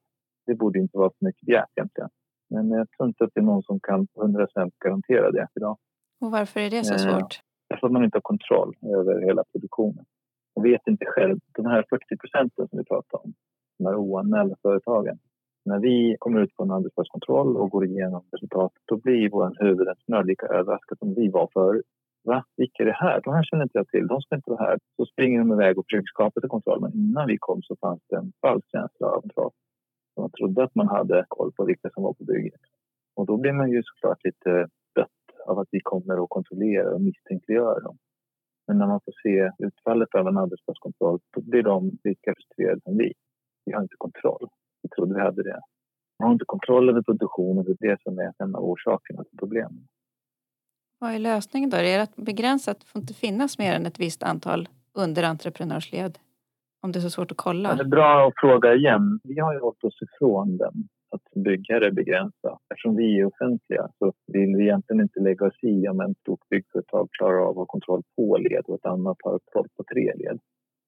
Det 0.47 0.55
borde 0.55 0.79
inte 0.79 0.99
vara 0.99 1.11
för 1.19 1.25
mycket 1.27 1.47
begärt 1.47 1.71
egentligen. 1.77 2.11
Men 2.51 2.71
jag 2.71 2.91
tror 2.91 3.09
inte 3.09 3.25
att 3.25 3.31
det 3.35 3.41
är 3.41 3.45
någon 3.45 3.63
som 3.63 3.81
kan 3.81 4.07
100% 4.07 4.71
garantera 4.85 5.31
det 5.31 5.49
idag. 5.57 5.79
Och 6.21 6.31
varför 6.31 6.61
är 6.61 6.71
det 6.71 6.85
så 6.85 6.95
Ja. 6.95 6.99
svårt? 6.99 7.41
Därför 7.69 7.87
att 7.87 7.93
man 7.93 8.05
inte 8.05 8.17
har 8.17 8.23
kontroll 8.23 8.75
över 8.97 9.21
hela 9.27 9.45
produktionen. 9.53 10.05
Man 10.57 10.63
vet 10.63 10.87
inte 10.87 11.05
själv. 11.07 11.39
De 11.53 11.67
här 11.67 11.85
40 11.91 12.17
procenten 12.17 12.69
som 12.69 12.79
vi 12.79 12.85
pratar 12.85 13.25
om, 13.25 13.35
de 13.79 13.87
här 13.87 13.95
oanmälda 13.97 14.57
företagen. 14.63 15.19
När 15.67 15.79
vi 15.79 16.17
kommer 16.19 16.41
ut 16.41 16.55
på 16.57 16.63
en 16.63 16.71
arbetsplatskontroll 16.71 17.57
och 17.57 17.71
går 17.71 17.85
igenom 17.85 18.23
resultatet, 18.33 18.83
då 18.85 18.97
blir 18.97 19.31
vår 19.31 19.57
huvudentreprenör 19.61 20.25
lika 20.25 20.47
överraskad 20.47 20.99
som 20.99 21.15
vi 21.15 21.29
var 21.29 21.49
förut. 21.53 21.87
Va? 22.25 22.45
Vilka 22.57 22.83
är 22.83 22.87
det 22.87 22.93
här? 23.07 23.21
De 23.25 23.35
här 23.35 23.43
känner 23.43 23.63
inte 23.63 23.79
jag 23.79 23.89
till. 23.89 24.07
De 24.07 24.21
ska 24.21 24.35
inte 24.35 24.51
vara 24.51 24.65
här. 24.65 24.79
Så 24.97 25.07
springer 25.07 25.39
de 25.39 25.53
iväg 25.53 25.79
och 25.79 25.85
försöker 25.85 26.07
skapa 26.07 26.41
sig 26.41 26.49
kontroll. 26.49 26.81
Men 26.81 26.93
innan 26.95 27.27
vi 27.27 27.37
kom 27.41 27.63
så 27.63 27.77
fanns 27.77 28.03
det 28.09 28.17
en 28.17 28.33
falsk 28.43 28.71
känsla 28.71 29.07
av 29.07 29.21
kontroll. 29.21 29.51
Man 30.17 30.31
trodde 30.31 30.65
att 30.65 30.75
man 30.75 30.89
hade 30.89 31.25
koll 31.29 31.53
på 31.53 31.65
vilka 31.65 31.91
som 31.91 32.03
var 32.03 32.13
på 32.13 32.25
bygget. 32.25 32.61
Och 33.17 33.27
då 33.27 33.37
blir 33.37 33.53
man 33.53 33.71
ju 33.71 33.83
såklart 33.83 34.25
lite 34.25 34.69
stött 34.91 35.47
av 35.47 35.59
att 35.59 35.69
vi 35.71 35.81
kommer 35.81 36.21
och 36.21 36.31
kontrollerar 36.31 36.93
och 36.93 37.01
misstänkliggör 37.01 37.81
dem. 37.81 37.97
Men 38.67 38.79
när 38.79 38.87
man 38.87 39.01
får 39.05 39.15
se 39.23 39.67
utfallet 39.67 40.15
av 40.15 40.29
en 40.29 40.39
arbetsplatskontroll 40.39 41.19
då 41.35 41.41
blir 41.41 41.63
de 41.63 41.99
lika 42.05 42.35
frustrerade 42.35 42.81
som 42.81 42.97
vi. 42.97 43.13
Vi 43.65 43.73
har 43.73 43.83
inte 43.83 43.97
kontroll. 43.99 44.49
Vi 44.87 44.91
trodde 44.97 45.15
vi 45.15 45.21
hade 45.21 45.43
det. 45.43 45.61
Man 46.19 46.27
har 46.27 46.33
inte 46.33 46.45
kontroll 46.45 46.89
över 46.91 47.03
produktionen. 47.03 47.65
Det 47.65 47.71
är 47.71 47.91
det 47.91 48.03
som 48.03 48.19
är 48.19 48.33
en 48.39 48.55
av 48.55 48.65
orsakerna 48.65 49.25
till 49.25 49.39
problemen. 49.39 49.87
Vad 50.99 51.15
är 51.15 51.19
lösningen 51.19 51.71
då? 51.71 51.77
Är 51.77 51.83
det 51.83 52.03
att 52.03 52.17
begränsa 52.17 52.71
att 52.71 52.81
det 52.81 52.87
får 52.87 53.01
inte 53.01 53.15
finnas 53.15 53.59
mer 53.59 53.73
än 53.75 53.87
ett 53.87 54.01
visst 54.01 54.23
antal 54.23 54.69
underentreprenörsled? 54.93 56.19
Om 56.83 56.93
det 56.93 56.99
är 56.99 57.01
så 57.01 57.11
svårt 57.11 57.31
att 57.31 57.37
kolla. 57.37 57.69
Ja, 57.69 57.75
det 57.75 57.83
är 57.83 57.89
bra 57.99 58.29
att 58.29 58.35
fråga 58.37 58.75
igen. 58.75 59.21
Vi 59.25 59.39
har 59.39 59.53
ju 59.55 59.61
hållit 59.61 59.85
oss 59.85 59.99
ifrån 60.03 60.57
den 60.57 60.89
att 61.11 61.43
byggare 61.45 61.93
begränsa. 61.93 62.59
Eftersom 62.71 62.97
vi 62.97 63.21
är 63.21 63.25
offentliga 63.25 63.89
så 63.99 64.13
vill 64.27 64.57
vi 64.57 64.63
egentligen 64.63 65.03
inte 65.03 65.21
lägga 65.21 65.47
oss 65.47 65.59
i 65.63 65.89
om 65.89 66.01
en 66.01 66.15
stort 66.15 66.49
byggföretag 66.51 67.09
klarar 67.13 67.39
av 67.39 67.51
att 67.51 67.57
ha 67.57 67.67
kontroll 67.67 68.03
på 68.17 68.37
led 68.37 68.65
och 68.67 68.75
ett 68.75 68.87
annat 68.87 69.17
har 69.23 69.39
kontroll 69.39 69.69
på 69.77 69.85
tre 69.93 70.13
led. 70.17 70.39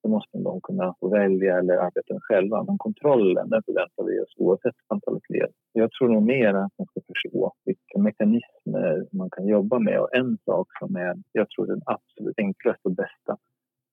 Då 0.03 0.09
måste 0.09 0.39
de 0.39 0.61
kunna 0.61 0.95
få 1.01 1.09
välja 1.09 1.59
eller 1.59 1.75
arbeta 1.75 2.15
själva. 2.21 2.65
Men 2.65 2.79
kontrollen 2.79 3.51
den 3.51 3.63
förväntar 3.63 4.05
vi 4.05 4.21
oss 4.21 4.35
oavsett 4.37 4.75
antalet 4.89 5.23
led. 5.29 5.51
Jag 5.73 5.91
tror 5.93 6.09
nog 6.09 6.23
mer 6.23 6.55
att 6.55 6.73
man 6.79 6.87
ska 6.87 7.01
förstå 7.07 7.53
vilka 7.65 7.99
mekanismer 7.99 9.07
man 9.13 9.31
kan 9.31 9.47
jobba 9.47 9.79
med. 9.79 10.01
Och 10.01 10.15
en 10.17 10.39
sak 10.45 10.69
som 10.79 10.97
är, 10.97 11.15
jag 11.33 11.51
tror 11.51 11.67
den 11.67 11.83
absolut 11.87 12.39
enklaste 12.39 12.89
och 12.89 12.95
bästa 12.95 13.37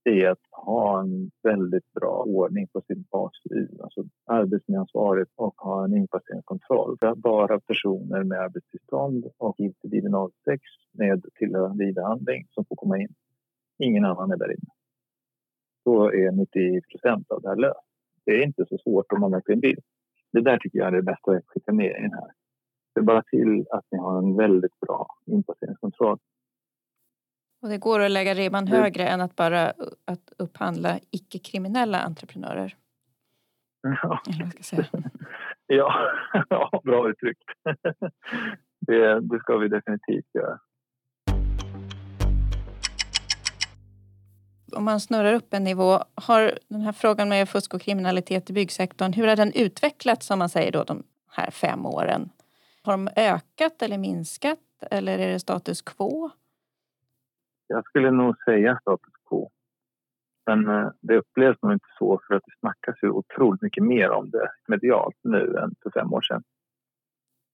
det 0.05 0.23
är 0.23 0.29
att 0.29 0.47
ha 0.51 1.01
en 1.01 1.31
väldigt 1.43 1.93
bra 1.93 2.23
ordning 2.27 2.67
på 2.67 2.81
sin 2.81 3.05
BASU, 3.11 3.67
alltså 3.83 4.03
arbetsmiljöansvaret 4.25 5.27
och 5.35 5.61
ha 5.61 5.85
en 5.85 5.97
inpasseringskontroll. 5.97 6.97
För 7.01 7.15
bara 7.15 7.59
personer 7.59 8.23
med 8.23 8.39
arbetstillstånd 8.39 9.25
och 9.37 9.55
giltig 9.59 9.93
ID06 9.93 10.59
med 10.91 11.25
tillhörande 11.35 11.83
ID-handling 11.85 12.47
som 12.51 12.65
får 12.65 12.75
komma 12.75 12.97
in. 12.97 13.13
Ingen 13.77 14.05
annan 14.05 14.31
är 14.31 14.37
där 14.37 14.51
inne. 14.51 14.74
Då 15.85 16.13
är 16.13 16.31
90 16.31 16.81
procent 16.91 17.31
av 17.31 17.41
det 17.41 17.49
här 17.49 17.55
löst. 17.55 17.79
Det 18.25 18.31
är 18.31 18.43
inte 18.45 18.65
så 18.69 18.77
svårt 18.77 19.11
om 19.11 19.21
man 19.21 19.31
verkligen 19.31 19.61
vill. 19.61 19.79
Det 20.31 20.41
där 20.41 20.57
tycker 20.57 20.79
jag 20.79 20.87
är 20.87 20.91
det 20.91 21.01
bästa 21.01 21.31
att 21.31 21.43
skicka 21.47 21.73
med 21.73 21.85
i 21.85 22.01
den 22.01 22.13
här. 22.13 22.31
Det 22.93 22.99
är 22.99 23.03
bara 23.03 23.23
till 23.23 23.65
att 23.71 23.85
ni 23.91 23.97
har 23.97 24.17
en 24.17 24.35
väldigt 24.37 24.79
bra 24.79 25.07
inpasseringskontroll. 25.25 26.19
Och 27.61 27.69
det 27.69 27.77
går 27.77 27.99
att 27.99 28.11
lägga 28.11 28.33
ribban 28.33 28.65
Det- 28.65 28.71
högre 28.77 29.07
än 29.07 29.21
att 29.21 29.35
bara 29.35 29.73
att 30.05 30.33
upphandla 30.37 30.99
icke-kriminella 31.11 31.97
entreprenörer. 32.01 32.75
Ja, 33.81 34.19
ja, 35.67 35.93
ja 36.49 36.81
bra 36.83 37.09
uttryckt. 37.09 37.43
Det, 38.87 39.19
det 39.19 39.39
ska 39.39 39.57
vi 39.57 39.67
definitivt 39.67 40.35
göra. 40.35 40.59
Om 44.73 44.83
man 44.83 44.99
snurrar 44.99 45.33
upp 45.33 45.53
en 45.53 45.63
nivå, 45.63 45.99
har 46.15 46.59
den 46.67 46.81
här 46.81 46.91
frågan 46.91 47.29
med 47.29 47.49
fusk 47.49 47.73
och 47.73 47.81
kriminalitet 47.81 48.49
i 48.49 48.53
byggsektorn, 48.53 49.13
hur 49.13 49.27
har 49.27 49.35
den 49.35 49.51
utvecklats 49.55 50.27
som 50.27 50.39
man 50.39 50.49
säger 50.49 50.71
då 50.71 50.83
de 50.83 51.03
här 51.27 51.51
fem 51.51 51.85
åren? 51.85 52.29
Har 52.83 52.93
de 52.93 53.09
ökat 53.15 53.81
eller 53.81 53.97
minskat 53.97 54.59
eller 54.91 55.19
är 55.19 55.27
det 55.27 55.39
status 55.39 55.81
quo? 55.81 56.29
Jag 57.67 57.85
skulle 57.85 58.11
nog 58.11 58.35
säga 58.45 58.79
status 58.81 59.13
quo. 59.29 59.49
Men 60.45 60.69
eh, 60.69 60.89
det 61.01 61.17
upplevs 61.17 61.61
nog 61.61 61.73
inte 61.73 61.87
så 61.99 62.21
för 62.27 62.35
att 62.35 62.43
det 62.45 62.51
snackas 62.59 62.95
ju 63.03 63.09
otroligt 63.09 63.61
mycket 63.61 63.83
mer 63.83 64.09
om 64.09 64.29
det 64.29 64.49
medialt 64.67 65.15
nu 65.23 65.57
än 65.57 65.75
för 65.83 65.91
fem 65.99 66.13
år 66.13 66.21
sedan. 66.21 66.43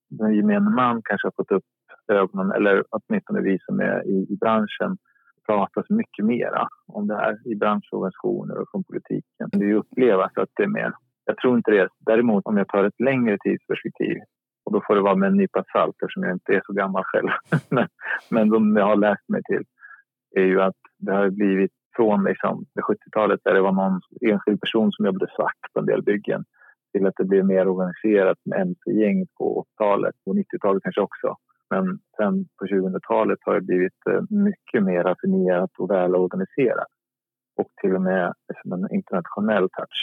Den 0.09 0.35
gemene 0.35 0.69
man 0.69 1.01
kanske 1.03 1.27
har 1.27 1.33
fått 1.35 1.51
upp 1.51 1.63
ögonen, 2.07 2.51
eller 2.51 2.83
åtminstone 2.89 3.41
vi 3.41 3.59
som 3.59 3.79
är 3.79 4.07
i, 4.07 4.27
i 4.29 4.37
branschen 4.37 4.97
pratas 5.51 5.89
mycket 5.89 6.25
mera 6.25 6.67
om 6.87 7.07
det 7.07 7.15
här 7.15 7.37
i 7.51 7.55
branschorganisationer 7.55 8.57
och 8.57 8.67
från 8.71 8.83
politiken. 8.83 9.47
Det 9.51 9.73
upplevs 9.73 10.37
att 10.37 10.49
det 10.57 10.63
är 10.63 10.67
mer. 10.67 10.93
Jag 11.25 11.37
tror 11.37 11.57
inte 11.57 11.71
det. 11.71 11.87
Däremot 11.99 12.45
om 12.45 12.57
jag 12.57 12.67
tar 12.67 12.83
ett 12.83 12.99
längre 12.99 13.37
tidsperspektiv 13.43 14.17
och 14.65 14.73
då 14.73 14.81
får 14.87 14.95
det 14.95 15.01
vara 15.01 15.15
med 15.15 15.27
en 15.27 15.37
nypa 15.37 15.63
salt 15.71 15.95
eftersom 16.03 16.23
jag 16.23 16.33
inte 16.33 16.53
är 16.53 16.61
så 16.65 16.73
gammal 16.73 17.03
själv. 17.03 17.29
men, 17.69 17.87
men 18.29 18.49
de 18.49 18.75
jag 18.75 18.85
har 18.85 18.95
läst 18.95 19.29
mig 19.29 19.41
till 19.43 19.63
är 20.35 20.45
ju 20.45 20.61
att 20.61 20.81
det 20.97 21.13
har 21.13 21.29
blivit 21.29 21.71
från 21.95 22.23
liksom, 22.23 22.65
70-talet 22.89 23.39
där 23.43 23.53
det 23.53 23.61
var 23.61 23.71
någon 23.71 24.01
enskild 24.31 24.61
person 24.61 24.91
som 24.91 25.05
jobbade 25.05 25.31
svart 25.35 25.61
på 25.73 25.79
en 25.79 25.85
del 25.85 26.03
byggen 26.03 26.43
till 26.91 27.07
att 27.07 27.13
det 27.17 27.25
blev 27.25 27.45
mer 27.45 27.67
organiserat 27.67 28.37
med 28.45 28.61
mc-gäng 28.61 29.27
på 29.37 29.65
80-talet 29.79 30.15
och 30.25 30.35
90-talet 30.35 30.83
kanske 30.83 31.01
också. 31.01 31.35
Men 31.71 31.99
sen 32.17 32.45
på 32.57 32.65
2000-talet 32.65 33.39
har 33.41 33.53
det 33.53 33.61
blivit 33.61 33.99
eh, 34.09 34.21
mycket 34.29 34.83
mer 34.83 35.03
raffinerat 35.03 35.71
och 35.77 35.91
välorganiserat. 35.91 36.91
Och 37.57 37.69
till 37.81 37.95
och 37.95 38.01
med 38.01 38.33
liksom 38.49 38.73
en 38.73 38.95
internationell 38.95 39.69
touch. 39.69 39.99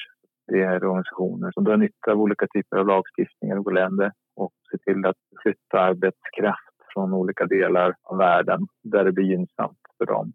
Det 0.46 0.62
är 0.62 0.84
organisationer 0.84 1.50
som 1.50 1.64
drar 1.64 1.76
nytta 1.76 2.12
av 2.12 2.20
olika 2.20 2.46
typer 2.46 2.76
av 2.76 2.86
lagstiftningar 2.86 3.56
och 3.56 3.72
länder 3.72 4.12
och 4.36 4.52
ser 4.70 4.78
till 4.78 5.06
att 5.06 5.16
flytta 5.42 5.80
arbetskraft 5.80 6.76
från 6.92 7.14
olika 7.14 7.46
delar 7.46 7.94
av 8.02 8.18
världen 8.18 8.60
där 8.82 9.04
det 9.04 9.12
blir 9.12 9.24
gynnsamt 9.24 9.82
för 9.98 10.06
dem. 10.06 10.32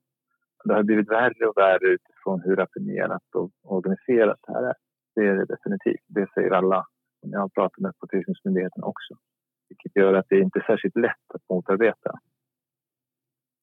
Det 0.63 0.73
har 0.73 0.83
blivit 0.83 1.11
värre 1.11 1.45
och 1.47 1.57
värre 1.57 1.87
utifrån 1.87 2.41
hur 2.45 2.55
raffinerat 2.55 3.27
och 3.35 3.49
organiserat 3.63 4.39
det 4.47 4.53
här 4.53 4.63
är. 4.63 4.75
Det 5.15 5.27
är 5.27 5.35
det 5.35 5.45
definitivt. 5.45 6.05
Det 6.07 6.27
säger 6.33 6.51
alla 6.51 6.85
som 7.19 7.31
jag 7.31 7.39
har 7.39 7.49
pratat 7.49 7.77
med 7.77 7.97
på 7.99 8.07
tillsynsmyndigheten 8.07 8.83
också. 8.83 9.13
Vilket 9.69 9.95
gör 9.95 10.13
att 10.13 10.25
det 10.29 10.39
inte 10.39 10.59
är 10.59 10.63
särskilt 10.63 10.95
lätt 10.95 11.27
att 11.33 11.41
motarbeta. 11.49 12.11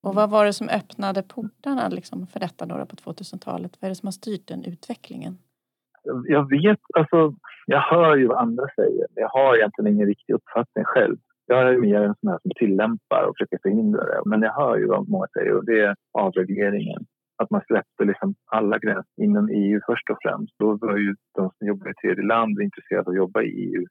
Och 0.03 0.15
vad 0.15 0.31
var 0.31 0.45
det 0.45 0.53
som 0.53 0.69
öppnade 0.69 1.23
portarna 1.23 1.89
liksom 1.89 2.27
för 2.27 2.41
detta 2.41 2.67
då 2.67 2.87
på 2.87 2.97
2000-talet? 2.97 3.77
Vad 3.81 3.87
är 3.87 3.89
det 3.89 3.95
som 3.95 4.07
har 4.07 4.13
styrt 4.13 4.49
den 4.49 4.65
utvecklingen? 4.65 5.39
Jag 6.25 6.51
vet, 6.51 6.81
alltså, 6.95 7.35
jag 7.67 7.81
hör 7.81 8.17
ju 8.17 8.27
vad 8.27 8.39
andra 8.39 8.67
säger. 8.77 9.07
men 9.11 9.23
Jag 9.23 9.29
har 9.29 9.57
egentligen 9.57 9.95
ingen 9.95 10.07
riktig 10.07 10.35
uppfattning 10.35 10.85
själv. 10.85 11.17
Jag 11.47 11.69
är 11.69 11.79
mer 11.79 12.01
en 12.01 12.15
sån 12.21 12.31
här 12.31 12.39
som 12.43 12.51
tillämpar 12.55 13.23
och 13.25 13.35
försöker 13.37 13.59
förhindra 13.63 14.05
det. 14.05 14.23
Men 14.25 14.43
jag 14.43 14.53
hör 14.53 14.77
ju 14.77 14.87
vad 14.87 15.09
många 15.09 15.27
säger 15.33 15.57
och 15.57 15.65
det 15.65 15.81
är 15.81 15.97
avregleringen. 16.13 17.07
Att 17.43 17.51
man 17.51 17.63
släppte 17.67 18.05
liksom 18.05 18.35
alla 18.47 18.79
gränser 18.79 19.23
inom 19.23 19.49
EU 19.49 19.81
först 19.87 20.11
och 20.11 20.19
främst. 20.23 20.55
Då 20.59 20.77
var 20.77 20.97
ju 20.97 21.15
de 21.35 21.51
som 21.59 21.67
jobbar 21.67 21.91
i 21.91 21.95
tredje 21.95 22.25
land 22.25 22.61
intresserade 22.61 23.07
av 23.07 23.09
att 23.09 23.17
jobba 23.17 23.43
i 23.43 23.49
EU. 23.49 23.85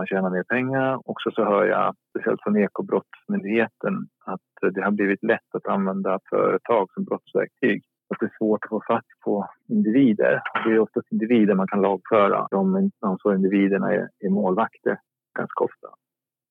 Man 0.00 0.06
tjänar 0.06 0.30
mer 0.30 0.42
pengar. 0.42 1.00
Och 1.04 1.16
så 1.20 1.44
hör 1.44 1.64
jag, 1.64 1.94
speciellt 2.10 2.42
från 2.42 2.56
Ekobrottsmyndigheten, 2.56 3.94
att 4.24 4.72
det 4.74 4.82
har 4.82 4.90
blivit 4.90 5.22
lätt 5.22 5.54
att 5.54 5.66
använda 5.66 6.18
företag 6.30 6.88
som 6.94 7.04
brottsverktyg. 7.04 7.82
Att 8.10 8.20
det 8.20 8.26
är 8.26 8.36
svårt 8.38 8.64
att 8.64 8.68
få 8.68 8.82
fatt 8.86 9.04
på 9.24 9.48
individer. 9.68 10.42
Det 10.64 10.70
är 10.70 10.78
oftast 10.78 11.12
individer 11.12 11.54
man 11.54 11.68
kan 11.68 11.80
lagföra. 11.80 12.46
De 12.50 12.90
ansvariga 13.00 13.36
individerna 13.36 13.92
är, 13.92 14.08
är 14.20 14.30
målvakter 14.30 14.98
ganska 15.38 15.64
ofta. 15.64 15.88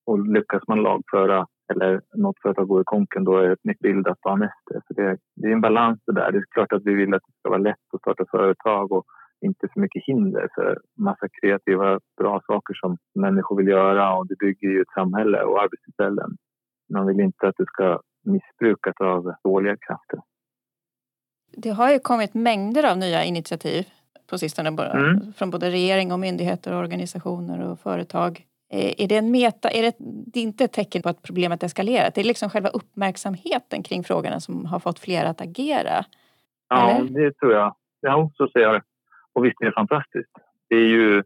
Och 0.05 0.27
lyckas 0.27 0.63
man 0.67 0.81
lagföra 0.81 1.47
eller 1.71 2.01
något 2.15 2.41
företag 2.41 2.67
går 2.67 2.81
i 2.81 2.85
konken 2.85 3.23
då 3.23 3.37
är 3.37 3.47
det 3.47 3.53
ett 3.53 3.63
nytt 3.63 3.79
bildat 3.79 4.21
ta 4.21 4.33
efter. 4.33 4.81
Så 4.87 4.93
det, 4.93 5.17
det 5.35 5.47
är 5.47 5.51
en 5.51 5.61
balans 5.61 5.99
det 6.05 6.13
där. 6.13 6.31
Det 6.31 6.37
är 6.37 6.43
klart 6.51 6.73
att 6.73 6.85
vi 6.85 6.93
vill 6.93 7.13
att 7.13 7.21
det 7.27 7.39
ska 7.39 7.49
vara 7.49 7.67
lätt 7.69 7.93
att 7.93 8.01
starta 8.01 8.25
företag 8.31 8.91
och 8.91 9.05
inte 9.41 9.67
för 9.73 9.79
mycket 9.79 10.03
hinder 10.05 10.47
för 10.55 10.77
massa 10.97 11.27
kreativa 11.41 11.99
bra 12.17 12.41
saker 12.47 12.73
som 12.73 12.97
människor 13.15 13.57
vill 13.57 13.67
göra 13.67 14.13
och 14.15 14.27
det 14.27 14.35
bygger 14.39 14.67
ju 14.69 14.81
ett 14.81 14.93
samhälle 14.93 15.43
och 15.43 15.61
arbetstillfällen. 15.63 16.37
Man 16.93 17.07
vill 17.07 17.19
inte 17.19 17.47
att 17.47 17.55
det 17.57 17.65
ska 17.65 17.99
missbrukas 18.25 18.95
av 18.99 19.33
dåliga 19.43 19.77
krafter. 19.87 20.19
Det 21.57 21.69
har 21.69 21.91
ju 21.91 21.99
kommit 21.99 22.33
mängder 22.33 22.91
av 22.91 22.97
nya 22.97 23.23
initiativ 23.23 23.87
på 24.29 24.37
sistone 24.37 24.71
bara, 24.71 24.91
Mm. 24.91 25.33
från 25.33 25.49
både 25.49 25.69
regering 25.71 26.11
och 26.11 26.19
myndigheter, 26.19 26.73
och 26.73 26.79
organisationer 26.79 27.69
och 27.71 27.79
företag. 27.79 28.45
Eh, 28.73 28.93
Är 29.03 29.07
det 29.07 29.15
en 29.17 29.31
meta, 29.31 29.69
är 29.69 29.81
det, 29.81 29.95
det 29.99 30.39
är 30.39 30.43
inte 30.43 30.63
ett 30.63 30.73
tecken 30.73 31.01
på 31.01 31.09
att 31.09 31.21
problemet 31.21 31.63
eskalerat? 31.63 32.15
Det 32.15 32.21
är 32.21 32.25
liksom 32.25 32.49
själva 32.49 32.69
uppmärksamheten 32.69 33.83
kring 33.83 34.03
frågorna 34.03 34.39
som 34.39 34.65
har 34.65 34.79
fått 34.79 34.99
fler 34.99 35.25
att 35.25 35.41
agera. 35.41 36.05
Ja, 36.69 36.89
Eller? 36.91 37.09
det 37.25 37.33
tror 37.33 37.53
jag. 37.53 37.75
Ja, 38.01 38.31
så 38.33 38.47
ser 38.47 38.59
jag 38.59 38.73
det. 38.73 38.81
Och 39.39 39.45
visst 39.45 39.61
är 39.61 39.65
det 39.65 39.71
fantastiskt. 39.71 40.31
Det 40.69 40.75
är 40.75 40.87
ju... 40.87 41.23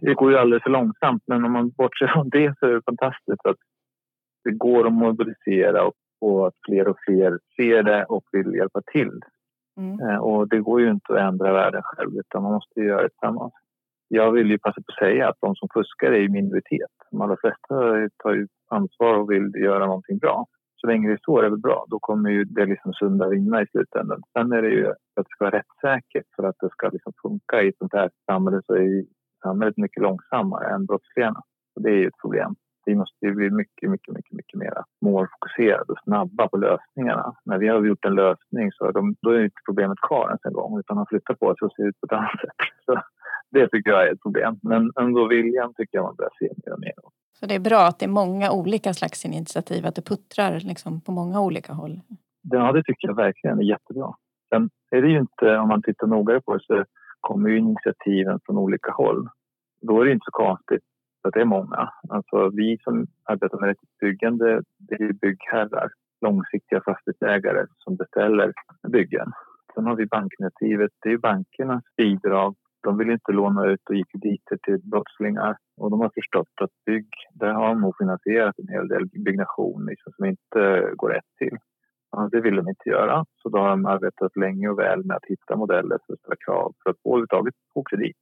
Det 0.00 0.14
går 0.14 0.30
ju 0.30 0.38
alldeles 0.38 0.62
för 0.62 0.70
långsamt, 0.70 1.22
men 1.26 1.44
om 1.44 1.52
man 1.52 1.70
bortser 1.70 2.06
från 2.06 2.28
det 2.28 2.58
så 2.58 2.66
är 2.66 2.72
det 2.72 2.82
fantastiskt 2.86 3.46
att 3.46 3.56
det 4.44 4.50
går 4.50 4.86
att 4.86 4.92
mobilisera 4.92 5.84
och, 5.84 5.94
och 6.20 6.46
att 6.46 6.54
fler 6.66 6.88
och 6.88 6.96
fler 7.06 7.38
ser 7.56 7.82
det 7.82 8.04
och 8.04 8.24
vill 8.32 8.54
hjälpa 8.54 8.80
till. 8.92 9.20
Mm. 9.76 10.00
Eh, 10.00 10.16
Och 10.16 10.48
det 10.48 10.60
går 10.60 10.80
ju 10.80 10.90
inte 10.90 11.12
att 11.12 11.20
ändra 11.20 11.52
världen 11.52 11.82
själv, 11.84 12.18
utan 12.18 12.42
man 12.42 12.52
måste 12.52 12.80
ju 12.80 12.86
göra 12.86 13.02
det 13.02 13.08
tillsammans. 13.08 13.52
Jag 14.08 14.32
vill 14.32 14.50
ju 14.50 14.58
passa 14.58 14.80
på 14.80 14.92
att 14.92 14.98
säga 14.98 15.28
att 15.28 15.40
de 15.40 15.54
som 15.56 15.68
fuskar 15.74 16.12
är 16.12 16.22
i 16.22 16.28
minoritet. 16.28 16.94
De 17.10 17.20
allra 17.20 17.36
flesta 17.36 17.74
tar 18.22 18.32
ju 18.34 18.46
ansvar 18.70 19.14
och 19.14 19.30
vill 19.30 19.52
göra 19.54 19.86
någonting 19.86 20.18
bra. 20.18 20.46
Så 20.84 20.88
länge 20.88 21.10
det 21.10 21.18
står, 21.18 21.40
så 21.40 21.46
är 21.46 21.50
väl 21.50 21.58
bra. 21.58 21.84
Då 21.88 21.98
kommer 21.98 22.30
ju 22.30 22.44
det 22.44 22.66
liksom 22.66 22.92
sunda 22.92 23.28
vinna 23.28 23.62
i 23.62 23.66
slutändan. 23.66 24.22
Sen 24.32 24.52
är 24.52 24.62
det 24.62 24.68
ju 24.68 24.86
att 24.90 24.96
det 25.16 25.24
ska 25.28 25.44
vara 25.44 25.58
rättssäkert 25.58 26.26
för 26.36 26.42
att 26.42 26.56
det 26.60 26.70
ska 26.70 26.88
liksom 26.88 27.12
funka 27.22 27.62
i 27.62 27.68
ett 27.68 27.78
sånt 27.78 27.92
här 27.92 28.10
samhälle 28.26 28.62
så 28.66 28.74
är 28.74 29.04
samhället 29.42 29.76
mycket 29.76 30.02
långsammare 30.02 30.74
än 30.74 30.86
brottslingarna. 30.86 31.40
Och 31.76 31.82
det 31.82 31.90
är 31.90 31.96
ju 31.96 32.06
ett 32.06 32.22
problem. 32.22 32.54
Vi 32.86 32.94
måste 32.94 33.26
ju 33.26 33.34
bli 33.34 33.50
mycket, 33.50 33.90
mycket, 33.90 34.14
mycket, 34.14 34.32
mycket 34.32 34.58
mer 34.58 34.72
målfokuserade 35.04 35.92
och 35.92 36.02
snabba 36.04 36.48
på 36.48 36.56
lösningarna. 36.56 37.34
När 37.44 37.58
vi 37.58 37.68
har 37.68 37.84
gjort 37.84 38.04
en 38.04 38.14
lösning 38.14 38.72
så 38.72 38.84
är 38.84 38.92
de, 38.92 39.14
då 39.22 39.30
är 39.30 39.44
inte 39.44 39.66
problemet 39.68 39.98
kvar 40.08 40.26
ens 40.28 40.44
en 40.44 40.52
gång 40.52 40.78
utan 40.78 40.96
man 40.96 41.06
flyttar 41.08 41.34
på 41.34 41.46
sig 41.46 41.66
och 41.66 41.72
ser 41.72 41.88
ut 41.88 42.00
på 42.00 42.06
ett 42.06 42.18
annat 42.18 42.40
sätt. 42.40 42.60
Så 42.86 43.02
det 43.50 43.68
tycker 43.68 43.90
jag 43.90 44.06
är 44.06 44.12
ett 44.12 44.22
problem. 44.22 44.58
Men 44.62 44.90
ändå 45.00 45.28
viljan 45.28 45.74
tycker 45.74 45.98
jag 45.98 46.04
man 46.04 46.16
börjar 46.16 46.36
se 46.38 46.48
mer 46.64 46.72
och 46.74 46.80
mer. 46.80 47.13
Så 47.38 47.46
det 47.46 47.54
är 47.54 47.60
bra 47.60 47.86
att 47.86 47.98
det 47.98 48.06
är 48.06 48.20
många 48.22 48.52
olika 48.52 48.94
slags 48.94 49.24
initiativ, 49.24 49.86
att 49.86 49.94
det 49.94 50.02
puttrar 50.02 50.60
liksom 50.60 51.00
på 51.00 51.12
många 51.12 51.40
olika 51.40 51.72
håll? 51.72 52.00
Ja, 52.42 52.72
det 52.72 52.82
tycker 52.82 53.08
jag 53.08 53.16
verkligen 53.16 53.58
är 53.58 53.62
jättebra. 53.62 54.14
Sen 54.48 54.70
är 54.90 55.02
det 55.02 55.08
ju 55.08 55.18
inte, 55.18 55.58
om 55.58 55.68
man 55.68 55.82
tittar 55.82 56.06
noggrant 56.06 56.44
på 56.44 56.56
det, 56.56 56.64
så 56.64 56.84
kommer 57.20 57.48
ju 57.50 57.58
initiativen 57.58 58.40
från 58.46 58.58
olika 58.58 58.92
håll. 58.92 59.28
Då 59.82 60.00
är 60.00 60.04
det 60.04 60.12
inte 60.12 60.24
så 60.24 60.30
konstigt 60.30 60.82
att 61.28 61.34
det 61.34 61.40
är 61.40 61.44
många. 61.44 61.92
Alltså 62.08 62.48
vi 62.48 62.78
som 62.84 63.06
arbetar 63.24 63.60
med 63.60 63.76
byggande, 64.00 64.62
det 64.78 64.94
är 64.94 65.12
byggherrar, 65.12 65.88
långsiktiga 66.20 66.80
fastighetsägare 66.80 67.66
som 67.78 67.96
beställer 67.96 68.52
byggen. 68.88 69.32
Sen 69.74 69.86
har 69.86 69.96
vi 69.96 70.06
banknativet, 70.06 70.90
det 71.02 71.12
är 71.12 71.18
bankernas 71.18 71.84
bidrag. 71.96 72.54
De 72.84 72.98
vill 72.98 73.10
inte 73.10 73.32
låna 73.32 73.66
ut 73.66 73.88
och 73.88 73.94
ge 73.94 74.04
krediter 74.12 74.56
till 74.62 74.80
brottslingar 74.90 75.56
och 75.76 75.90
de 75.90 76.00
har 76.00 76.10
förstått 76.14 76.54
att 76.60 76.84
bygg, 76.86 77.08
där 77.34 77.52
har 77.52 77.68
de 77.68 77.80
nog 77.80 77.94
finansierat 77.98 78.58
en 78.58 78.68
hel 78.68 78.88
del 78.88 79.06
byggnation 79.06 79.86
liksom, 79.86 80.12
som 80.12 80.24
inte 80.24 80.90
går 80.96 81.10
rätt 81.10 81.30
till. 81.38 81.58
Ja, 82.10 82.28
det 82.32 82.40
vill 82.40 82.56
de 82.56 82.68
inte 82.68 82.88
göra, 82.88 83.24
så 83.42 83.48
då 83.48 83.58
har 83.58 83.68
de 83.68 83.86
arbetat 83.86 84.36
länge 84.36 84.68
och 84.68 84.78
väl 84.78 85.04
med 85.04 85.16
att 85.16 85.30
hitta 85.32 85.56
modeller 85.56 85.98
för 86.06 86.12
att 86.12 86.18
ställa 86.18 86.36
krav 86.46 86.74
för 86.82 86.90
att 86.90 86.96
överhuvudtaget 87.04 87.54
få 87.74 87.82
kredit. 87.82 88.20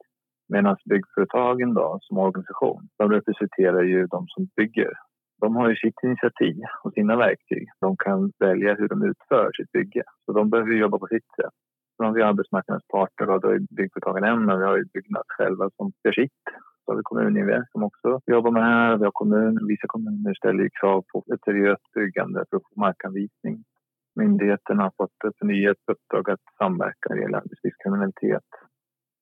Medan 0.48 0.76
byggföretagen 0.84 1.74
då, 1.74 1.98
som 2.00 2.18
organisation, 2.18 2.88
de 2.98 3.10
representerar 3.12 3.82
ju 3.82 4.06
de 4.06 4.24
som 4.28 4.48
bygger. 4.56 4.92
De 5.40 5.56
har 5.56 5.68
ju 5.68 5.76
sitt 5.76 6.02
initiativ 6.02 6.56
och 6.84 6.92
sina 6.92 7.16
verktyg. 7.16 7.68
De 7.80 7.96
kan 7.96 8.32
välja 8.38 8.74
hur 8.74 8.88
de 8.88 9.02
utför 9.02 9.50
sitt 9.52 9.72
bygge. 9.72 10.02
Så 10.24 10.32
de 10.32 10.50
behöver 10.50 10.72
jobba 10.72 10.98
på 10.98 11.06
sitt 11.06 11.26
sätt. 11.36 11.54
Vi 11.98 12.22
har 12.22 12.28
arbetsmarknadens 12.28 12.86
parter 12.88 13.30
och 13.30 13.40
då 13.40 13.48
är 13.48 13.58
byggföretagen 13.76 14.24
en, 14.24 14.44
men 14.46 14.58
vi 14.58 14.64
har 14.64 14.76
ju 14.76 14.84
Byggnads 14.94 15.28
själva 15.28 15.70
som 15.76 15.92
gör 16.04 16.12
sitt. 16.12 16.44
Så 16.84 16.92
har 16.92 16.96
vi 16.96 17.02
Kommuninvest 17.02 17.72
som 17.72 17.82
också 17.82 18.20
jobbar 18.26 18.50
med 18.50 18.62
det 18.62 18.66
här. 18.66 18.96
Vi 18.96 19.04
har 19.04 19.12
kommun, 19.12 19.66
vissa 19.66 19.86
kommuner 19.86 20.34
ställer 20.34 20.68
krav 20.80 21.04
på 21.12 21.24
ett 21.34 21.44
seriöst 21.44 21.92
byggande 21.94 22.44
för 22.50 22.56
att 22.56 22.62
få 22.62 22.80
markanvisning. 22.80 23.64
Myndigheterna 24.14 24.82
har 24.82 24.92
fått 24.96 25.24
ett 25.26 25.38
förnyat 25.38 25.76
uppdrag 25.92 26.30
att 26.30 26.44
samverka 26.58 27.04
när 27.08 27.16
det 27.16 27.22
gäller 27.22 27.38
arbetslivskriminalitet. 27.38 28.50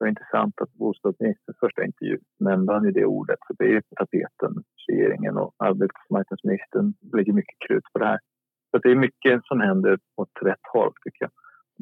Det 0.01 0.05
var 0.05 0.09
intressant 0.09 0.61
att 0.61 0.73
bostadsministerns 0.73 1.59
första 1.61 1.85
intervju 1.85 2.19
nämnde 2.41 2.73
han 2.73 2.85
ju 2.85 2.91
det 2.91 3.05
ordet. 3.05 3.39
För 3.47 3.55
det 3.59 3.77
är 3.77 3.81
på 3.81 3.95
tapeten. 3.97 4.53
Regeringen 4.89 5.37
och 5.37 5.55
arbetsmarknadsministern 5.59 6.95
lägger 7.13 7.33
mycket 7.33 7.59
krut 7.67 7.85
på 7.93 7.99
det 7.99 8.07
här. 8.07 8.21
Så 8.71 8.79
det 8.79 8.91
är 8.91 8.97
mycket 9.07 9.41
som 9.45 9.61
händer 9.61 9.99
åt 10.17 10.35
rätt 10.43 10.67
håll 10.73 10.93
tycker 11.05 11.25
jag. 11.25 11.31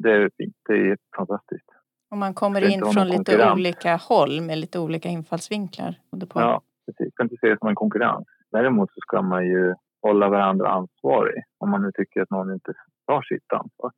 Det 0.03 0.11
är 0.11 0.29
fint. 0.37 0.55
Det 0.67 0.73
är 0.73 0.97
fantastiskt. 1.17 1.69
Och 2.11 2.17
man 2.17 2.33
kommer 2.33 2.61
in 2.73 2.85
från 2.93 3.07
lite 3.07 3.51
olika 3.51 3.95
håll 3.95 4.41
med 4.41 4.57
lite 4.57 4.79
olika 4.79 5.09
infallsvinklar. 5.09 5.95
Ja, 6.33 6.61
precis. 6.85 7.05
Jag 7.05 7.13
kan 7.15 7.25
inte 7.25 7.37
se 7.41 7.49
det 7.49 7.57
som 7.59 7.69
en 7.69 7.75
konkurrens. 7.75 8.27
Däremot 8.51 8.89
så 8.89 8.99
ska 9.01 9.21
man 9.21 9.45
ju 9.45 9.75
hålla 10.01 10.29
varandra 10.29 10.69
ansvarig 10.69 11.43
om 11.57 11.69
man 11.69 11.81
nu 11.81 11.91
tycker 11.93 12.21
att 12.21 12.29
någon 12.29 12.53
inte 12.53 12.73
tar 13.07 13.21
sitt 13.21 13.53
ansvar. 13.53 13.91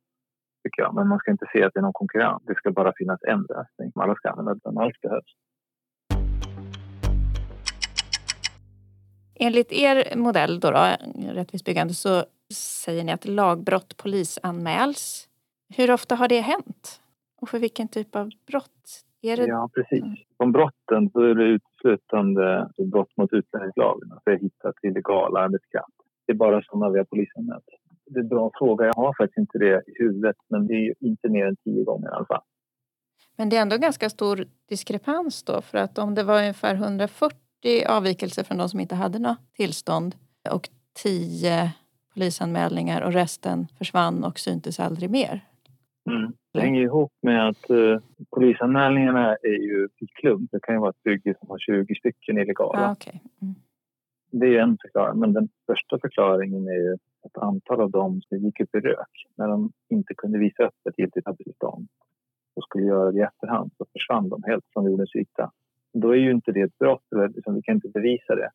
Tycker 0.64 0.82
jag. 0.82 0.94
Men 0.94 1.08
man 1.08 1.18
ska 1.18 1.30
inte 1.30 1.46
se 1.52 1.64
att 1.64 1.74
det 1.74 1.80
är 1.80 1.82
någon 1.82 1.92
konkurrens. 1.92 2.42
Det 2.46 2.54
ska 2.54 2.70
bara 2.70 2.92
finnas 2.96 3.20
en 3.22 3.46
lösning. 3.48 3.92
Alla 3.94 4.14
ska 4.14 4.30
använda 4.30 4.54
den. 4.54 4.78
Allt 4.78 5.00
behövs. 5.00 5.34
Enligt 9.34 9.72
er 9.72 10.16
modell, 10.16 10.60
då, 10.60 10.70
då, 10.70 10.96
Rättvist 11.32 11.64
byggande, 11.64 11.94
så 11.94 12.24
säger 12.84 13.04
ni 13.04 13.12
att 13.12 13.24
lagbrott 13.24 13.96
polisanmäls. 13.96 15.28
Hur 15.76 15.90
ofta 15.90 16.14
har 16.14 16.28
det 16.28 16.40
hänt? 16.40 17.00
Och 17.40 17.48
för 17.48 17.58
vilken 17.58 17.88
typ 17.88 18.16
av 18.16 18.30
brott? 18.46 19.04
Är 19.22 19.36
det... 19.36 19.46
Ja, 19.46 19.70
precis. 19.74 20.04
Om 20.36 20.52
brotten 20.52 21.10
så 21.12 21.20
är 21.20 21.34
det 21.34 21.44
uteslutande 21.44 22.70
brott 22.92 23.16
mot 23.16 23.32
utlänningslagen, 23.32 24.12
alltså 24.12 24.30
hittat 24.30 24.74
illegal 24.82 25.36
arbetskraft. 25.36 25.96
Det 26.26 26.32
är 26.32 26.36
bara 26.36 26.62
sådana 26.62 26.90
vi 26.90 26.98
har 26.98 27.04
polisanmält. 27.04 27.64
Det 28.06 28.18
är 28.18 28.22
en 28.22 28.28
bra 28.28 28.50
fråga. 28.54 28.86
Jag 28.86 28.94
har 28.94 29.14
faktiskt 29.18 29.38
inte 29.38 29.58
det 29.58 29.82
i 29.86 29.92
huvudet, 29.98 30.36
men 30.48 30.66
det 30.66 30.74
är 30.74 30.94
inte 31.00 31.28
mer 31.28 31.46
än 31.46 31.56
tio 31.56 31.84
gånger 31.84 32.08
i 32.08 32.12
alla 32.12 32.26
fall. 32.26 32.42
Men 33.36 33.48
det 33.48 33.56
är 33.56 33.62
ändå 33.62 33.76
ganska 33.76 34.10
stor 34.10 34.46
diskrepans 34.68 35.42
då, 35.42 35.62
för 35.62 35.78
att 35.78 35.98
om 35.98 36.14
det 36.14 36.22
var 36.22 36.38
ungefär 36.38 36.74
140 36.74 37.36
avvikelser 37.88 38.44
från 38.44 38.58
de 38.58 38.68
som 38.68 38.80
inte 38.80 38.94
hade 38.94 39.18
något 39.18 39.38
tillstånd 39.56 40.14
och 40.50 40.68
10 41.02 41.72
polisanmälningar 42.14 43.02
och 43.02 43.12
resten 43.12 43.66
försvann 43.78 44.24
och 44.24 44.38
syntes 44.38 44.80
aldrig 44.80 45.10
mer. 45.10 45.40
Mm. 46.10 46.32
Det 46.52 46.60
hänger 46.60 46.82
ihop 46.82 47.12
med 47.22 47.48
att 47.48 47.70
uh, 47.70 47.98
polisanmälningarna 48.30 49.36
är 49.42 49.62
ju 49.62 49.88
i 49.98 50.06
klump. 50.06 50.50
Det 50.52 50.60
kan 50.62 50.74
ju 50.74 50.80
vara 50.80 50.90
ett 50.90 51.02
bygge 51.02 51.34
som 51.38 51.50
har 51.50 51.58
20 51.58 51.94
stycken 51.94 52.38
illegala. 52.38 52.88
Ah, 52.88 52.92
okay. 52.92 53.20
mm. 53.42 53.54
Det 54.30 54.46
är 54.46 54.62
en 54.62 54.78
förklaring, 54.82 55.20
men 55.20 55.32
den 55.32 55.48
största 55.62 55.98
förklaringen 55.98 56.66
är 56.66 56.80
ju 56.86 56.94
ett 57.26 57.38
antal 57.38 57.80
av 57.80 57.90
dem 57.90 58.22
som 58.22 58.38
gick 58.38 58.60
upp 58.60 58.74
i 58.74 58.78
rök 58.78 59.26
när 59.36 59.48
de 59.48 59.72
inte 59.88 60.14
kunde 60.14 60.38
visa 60.38 60.66
upp 60.66 60.86
ett 60.88 60.98
giltigt 60.98 61.26
arbetstillstånd 61.26 61.88
och 62.56 62.64
skulle 62.64 62.84
göra 62.84 63.12
det 63.12 63.18
i 63.18 63.22
efterhand 63.22 63.70
så 63.78 63.86
försvann 63.92 64.28
de 64.28 64.42
helt 64.46 64.64
från 64.72 64.84
jordens 64.84 65.16
yta. 65.16 65.50
Då 65.92 66.10
är 66.10 66.16
ju 66.16 66.30
inte 66.30 66.52
det 66.52 66.60
ett 66.60 66.78
brott, 66.78 67.12
eller 67.12 67.28
liksom, 67.28 67.54
vi 67.54 67.62
kan 67.62 67.74
inte 67.74 67.88
bevisa 67.88 68.34
det. 68.34 68.50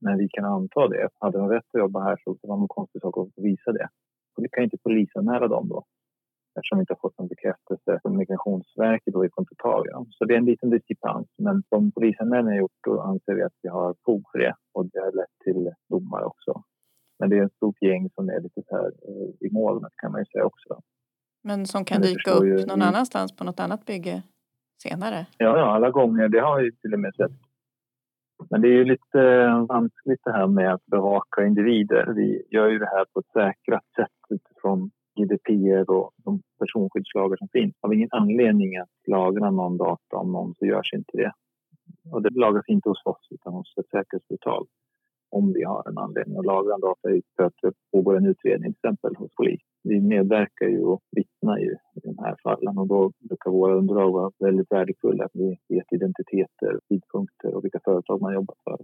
Men 0.00 0.18
vi 0.18 0.28
kan 0.28 0.44
anta 0.44 0.88
det. 0.88 1.08
Hade 1.18 1.38
de 1.38 1.48
rätt 1.48 1.64
att 1.72 1.80
jobba 1.80 2.00
här 2.04 2.16
så 2.24 2.36
var 2.42 2.56
det 2.56 2.62
en 2.62 2.68
konstig 2.68 3.02
sak 3.02 3.18
att 3.18 3.44
visa 3.44 3.72
det. 3.72 3.88
Och 4.36 4.44
vi 4.44 4.48
kan 4.48 4.64
inte 4.64 4.78
polisanmäla 4.78 5.48
dem 5.48 5.68
då 5.68 5.84
eftersom 6.56 6.78
vi 6.78 6.82
inte 6.82 6.92
har 6.92 7.04
fått 7.04 7.18
någon 7.18 7.28
bekräftelse 7.28 7.98
från 8.02 8.16
Migrationsverket 8.16 9.14
och 9.14 9.24
vi 9.24 9.30
får 9.34 9.42
inte 9.42 9.54
tag 9.54 9.86
i 9.86 9.90
dem. 9.90 10.06
Så 10.10 10.24
det 10.24 10.34
är 10.34 10.38
en 10.38 10.44
liten 10.52 10.70
diskrepans. 10.70 11.26
Men 11.38 11.62
som 11.68 11.92
polisanmälningen 11.92 12.52
har 12.52 12.60
gjort 12.60 12.80
då 12.86 13.00
anser 13.00 13.34
vi 13.34 13.42
att 13.42 13.58
vi 13.62 13.68
har 13.68 13.94
fog 14.04 14.22
för 14.32 14.38
det 14.38 14.54
och 14.72 14.86
det 14.86 15.00
har 15.00 15.12
lett 15.12 15.36
till 15.44 15.70
domar 15.88 16.22
också. 16.22 16.62
Men 17.18 17.30
det 17.30 17.38
är 17.38 17.44
ett 17.44 17.56
stort 17.56 17.82
gäng 17.82 18.10
som 18.14 18.28
är 18.28 18.40
lite 18.40 18.62
så 18.68 18.76
här 18.76 18.86
eh, 18.86 19.46
i 19.46 19.48
molnet 19.52 19.92
kan 19.96 20.12
man 20.12 20.20
ju 20.20 20.24
säga 20.24 20.44
också. 20.44 20.80
Men 21.42 21.66
som 21.66 21.84
kan 21.84 22.02
dyka 22.02 22.30
upp 22.30 22.44
ju, 22.44 22.66
någon 22.66 22.82
annanstans 22.82 23.36
på 23.36 23.44
något 23.44 23.60
annat 23.60 23.86
bygge 23.86 24.22
senare? 24.82 25.26
Ja, 25.38 25.58
ja, 25.58 25.74
alla 25.74 25.90
gånger. 25.90 26.28
Det 26.28 26.40
har 26.40 26.62
vi 26.62 26.72
till 26.72 26.94
och 26.94 27.00
med 27.00 27.14
sett. 27.14 27.32
Men 28.50 28.60
det 28.60 28.68
är 28.68 28.72
ju 28.72 28.84
lite 28.84 29.20
eh, 29.20 29.66
vanskligt 29.66 30.20
det 30.24 30.32
här 30.32 30.46
med 30.46 30.74
att 30.74 30.86
bevaka 30.86 31.46
individer. 31.46 32.12
Vi 32.16 32.42
gör 32.50 32.68
ju 32.68 32.78
det 32.78 32.90
här 32.96 33.04
på 33.12 33.20
ett 33.20 33.32
säkrat 33.32 33.84
sätt 33.96 34.18
utifrån 34.30 34.90
GDPR 35.16 35.90
och 35.90 36.10
de 36.16 36.42
personskyddslagar 36.58 37.36
som 37.36 37.48
finns. 37.48 37.74
Har 37.80 37.88
vi 37.90 37.96
ingen 37.96 38.08
anledning 38.12 38.76
att 38.76 38.88
lagra 39.06 39.50
någon 39.50 39.76
data 39.76 40.16
om 40.16 40.32
någon 40.32 40.54
så 40.58 40.66
görs 40.66 40.92
inte 40.94 41.16
det. 41.16 41.32
Och 42.12 42.22
det 42.22 42.30
lagras 42.30 42.68
inte 42.68 42.88
hos 42.88 43.06
oss 43.06 43.26
utan 43.30 43.52
hos 43.52 43.78
ett 43.78 43.88
säkerhetsföretag 43.88 44.66
om 45.32 45.52
vi 45.52 45.62
har 45.64 45.88
en 45.88 45.98
anledning 45.98 46.38
att 46.38 46.46
lagra 46.46 46.78
data 46.78 47.08
för 47.36 47.44
att 47.44 47.58
det 47.62 47.72
pågår 47.92 48.16
en 48.16 48.26
utredning 48.26 48.72
till 48.72 48.78
exempel 48.78 49.16
hos 49.16 49.34
polis. 49.34 49.60
Vi 49.82 50.00
medverkar 50.00 50.66
ju 50.66 50.80
och 50.84 51.00
vittnar 51.16 51.58
ju 51.58 51.72
i 51.72 52.00
de 52.02 52.18
här 52.18 52.36
fallen 52.42 52.78
och 52.78 52.86
då 52.86 53.12
brukar 53.28 53.50
våra 53.50 53.74
underlag 53.74 54.12
vara 54.12 54.30
väldigt 54.38 54.72
värdefulla. 54.72 55.28
Vi 55.32 55.58
vet 55.68 55.92
identiteter, 55.92 56.80
tidpunkter 56.88 57.54
och 57.54 57.64
vilka 57.64 57.80
företag 57.84 58.20
man 58.20 58.34
jobbat 58.34 58.58
för. 58.64 58.78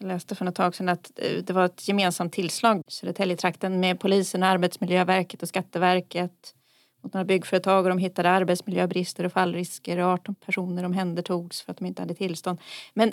Jag 0.00 0.08
läste 0.08 0.34
för 0.34 0.44
något 0.44 0.54
tag 0.54 0.74
sedan 0.74 0.88
att 0.88 1.10
eh, 1.16 1.42
det 1.44 1.52
var 1.52 1.64
ett 1.64 1.88
gemensamt 1.88 2.32
tillslag 2.32 2.78
i 2.78 2.90
Södertäljetrakten 2.90 3.80
med 3.80 4.00
polisen, 4.00 4.42
Arbetsmiljöverket 4.42 5.42
och 5.42 5.48
Skatteverket 5.48 6.54
mot 7.02 7.14
några 7.14 7.24
byggföretag 7.24 7.84
och 7.84 7.88
de 7.88 7.98
hittade 7.98 8.30
arbetsmiljöbrister 8.30 9.26
och 9.26 9.32
fallrisker 9.32 9.98
och 9.98 10.06
18 10.06 10.34
personer 10.34 10.84
omhändertogs 10.84 11.62
för 11.62 11.72
att 11.72 11.78
de 11.78 11.86
inte 11.86 12.02
hade 12.02 12.14
tillstånd. 12.14 12.58
Men 12.94 13.12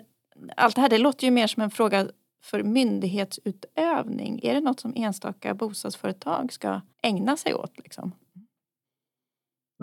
allt 0.57 0.75
det 0.75 0.81
här 0.81 0.89
det 0.89 0.97
låter 0.97 1.25
ju 1.25 1.31
mer 1.31 1.47
som 1.47 1.63
en 1.63 1.71
fråga 1.71 2.07
för 2.43 2.63
myndighetsutövning. 2.63 4.39
Är 4.43 4.53
det 4.53 4.59
något 4.59 4.79
som 4.79 4.93
enstaka 4.95 5.53
bostadsföretag 5.53 6.53
ska 6.53 6.81
ägna 7.03 7.37
sig 7.37 7.53
åt? 7.53 7.77
Liksom? 7.77 8.11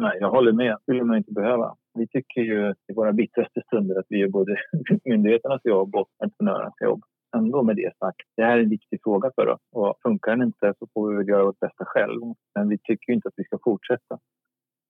Nej, 0.01 0.19
jag 0.21 0.31
håller 0.31 0.53
med. 0.53 0.73
Det 0.73 0.83
skulle 0.83 1.05
man 1.05 1.17
inte 1.17 1.33
behöva. 1.33 1.77
Vi 1.95 2.07
tycker 2.07 2.41
ju 2.41 2.75
i 2.89 2.95
våra 2.95 3.13
bittraste 3.13 3.63
stunder 3.67 3.99
att 3.99 4.07
vi 4.09 4.19
gör 4.19 4.29
både 4.29 4.57
myndigheternas 5.05 5.61
jobb 5.65 5.95
och 5.95 6.09
entreprenörernas 6.19 6.75
jobb. 6.81 7.03
Ändå 7.37 7.63
med 7.63 7.77
det 7.77 7.93
sagt, 7.99 8.21
det 8.37 8.45
här 8.45 8.59
är 8.59 8.63
en 8.63 8.69
viktig 8.69 9.01
fråga 9.03 9.31
för 9.35 9.47
oss 9.49 9.61
och 9.73 9.95
funkar 10.03 10.31
den 10.31 10.47
inte 10.47 10.75
så 10.79 10.87
får 10.95 11.11
vi 11.11 11.17
väl 11.17 11.29
göra 11.29 11.45
vårt 11.45 11.61
bästa 11.61 11.85
själv. 11.85 12.21
Men 12.55 12.69
vi 12.69 12.79
tycker 12.79 13.13
inte 13.13 13.29
att 13.29 13.35
vi 13.37 13.45
ska 13.45 13.59
fortsätta. 13.65 14.19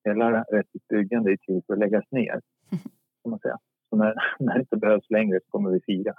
Hela 0.05 0.43
rättvist 0.43 0.89
byggande 0.89 1.33
är 1.33 1.37
till 1.37 1.63
för 1.67 1.73
att 1.73 1.79
läggas 1.79 2.05
ner, 2.11 2.41
kan 3.23 3.31
man 3.31 3.39
säga. 3.39 3.59
Så 3.91 3.97
när, 3.97 4.15
när 4.39 4.55
det 4.55 4.61
inte 4.61 4.77
behövs 4.77 5.11
längre 5.11 5.41
så 5.45 5.51
kommer 5.51 5.71
vi 5.71 5.81
fira. 5.81 6.15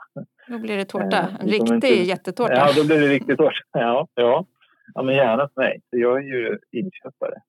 Då 0.48 0.60
blir 0.60 0.78
det 0.78 0.86
tårta, 0.86 1.20
eh, 1.20 1.42
en 1.42 1.48
riktig 1.48 1.74
inte, 1.74 1.88
jättetårta. 1.88 2.54
Ja, 2.54 2.68
då 2.78 2.86
blir 2.88 3.00
det 3.02 3.08
riktigt 3.08 3.38
tårta. 3.38 3.56
Ja, 3.72 4.08
ja. 4.14 4.46
ja, 4.94 5.04
men 5.04 5.16
gärna 5.16 5.50
för 5.54 5.62
mig. 5.62 5.82
Jag 5.90 6.18
är 6.18 6.22
ju 6.22 6.60
inköpare. 6.72 7.42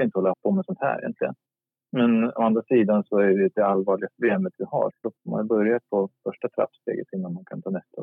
Ska 0.00 0.04
inte 0.04 0.18
hålla 0.18 0.34
på 0.42 0.50
med 0.50 0.64
sånt 0.64 0.78
här 0.80 0.98
egentligen. 0.98 1.34
Men 1.92 2.24
å 2.24 2.42
andra 2.42 2.62
sidan 2.62 3.04
så 3.04 3.18
är 3.18 3.28
det 3.28 3.48
det 3.54 3.66
allvarliga 3.66 4.08
problemet 4.16 4.52
vi 4.58 4.64
har. 4.64 4.90
Så 5.02 5.12
man 5.24 5.36
man 5.36 5.46
börjat 5.46 5.82
på 5.90 6.08
första 6.24 6.48
trappsteget 6.48 7.06
innan 7.12 7.34
man 7.34 7.44
kan 7.44 7.62
ta 7.62 7.70
nästa. 7.70 8.02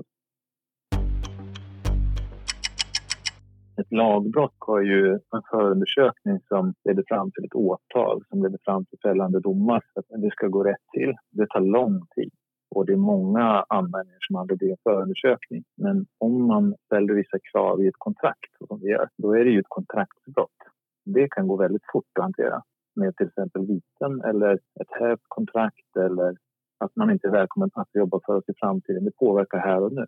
Ett 3.81 3.91
lagbrott 3.91 4.55
har 4.59 4.81
ju 4.81 5.13
en 5.13 5.41
förundersökning 5.51 6.39
som 6.47 6.73
leder 6.83 7.03
fram 7.07 7.31
till 7.31 7.45
ett 7.45 7.55
åtal 7.55 8.23
som 8.29 8.43
leder 8.43 8.59
fram 8.65 8.85
till 8.85 8.99
fällande 9.03 9.39
domar 9.39 9.81
för 9.93 9.99
att 9.99 10.21
det 10.21 10.31
ska 10.31 10.47
gå 10.47 10.63
rätt 10.63 10.85
till. 10.93 11.15
Det 11.31 11.47
tar 11.49 11.59
lång 11.59 12.01
tid. 12.15 12.31
och 12.75 12.85
det 12.85 12.93
är 12.93 12.97
många 12.97 13.65
anmälningar 13.69 14.19
som 14.27 14.35
aldrig 14.35 14.59
blir 14.59 14.71
en 14.71 14.83
förundersökning. 14.83 15.63
Men 15.77 16.05
om 16.17 16.47
man 16.47 16.75
ställer 16.85 17.13
vissa 17.13 17.39
krav 17.51 17.83
i 17.83 17.87
ett 17.87 17.97
kontrakt, 17.97 18.51
som 18.67 18.79
vi 18.79 18.87
gör, 18.87 19.09
då 19.17 19.33
är 19.33 19.45
det 19.45 19.51
ju 19.51 19.59
ett 19.59 19.69
kontraktsbrott. 19.69 20.76
Det 21.13 21.27
kan 21.31 21.47
gå 21.47 21.55
väldigt 21.55 21.85
fort 21.91 22.05
att 22.15 22.23
hantera 22.23 22.61
med 22.95 23.15
till 23.15 23.27
exempel 23.27 23.61
viten 23.61 24.21
eller 24.21 24.53
ett 24.53 24.91
hävt 24.99 25.25
kontrakt 25.27 25.95
eller 25.99 26.35
att 26.79 26.95
man 26.95 27.11
inte 27.11 27.27
är 27.27 27.31
välkommen 27.31 27.69
att 27.73 27.89
jobba 27.93 28.19
för 28.25 28.35
oss 28.35 28.49
i 28.49 28.53
framtiden. 28.59 29.05
Det 29.05 29.15
påverkar 29.17 29.57
här 29.57 29.81
och 29.81 29.93
nu. 29.93 30.05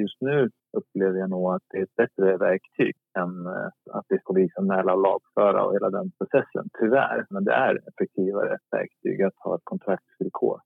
Just 0.00 0.20
nu 0.20 0.50
upplever 0.76 1.18
jag 1.18 1.30
nog 1.30 1.54
att 1.54 1.62
det 1.70 1.78
är 1.78 1.82
ett 1.82 1.96
bättre 1.96 2.36
verktyg 2.36 2.94
än 3.18 3.46
eh, 3.46 3.96
att 3.96 4.04
det 4.08 4.18
ska 4.20 4.32
polisanmäla 4.32 4.94
och 4.94 5.02
lagföra 5.02 5.64
och 5.64 5.74
hela 5.74 5.90
den 5.90 6.10
processen. 6.18 6.68
Tyvärr, 6.80 7.26
men 7.30 7.44
det 7.44 7.52
är 7.52 7.80
effektivare 7.88 8.58
verktyg 8.70 9.22
att 9.22 9.34
ha 9.38 9.54
ett 9.56 9.64
kontraktsvillkor. 9.64 10.60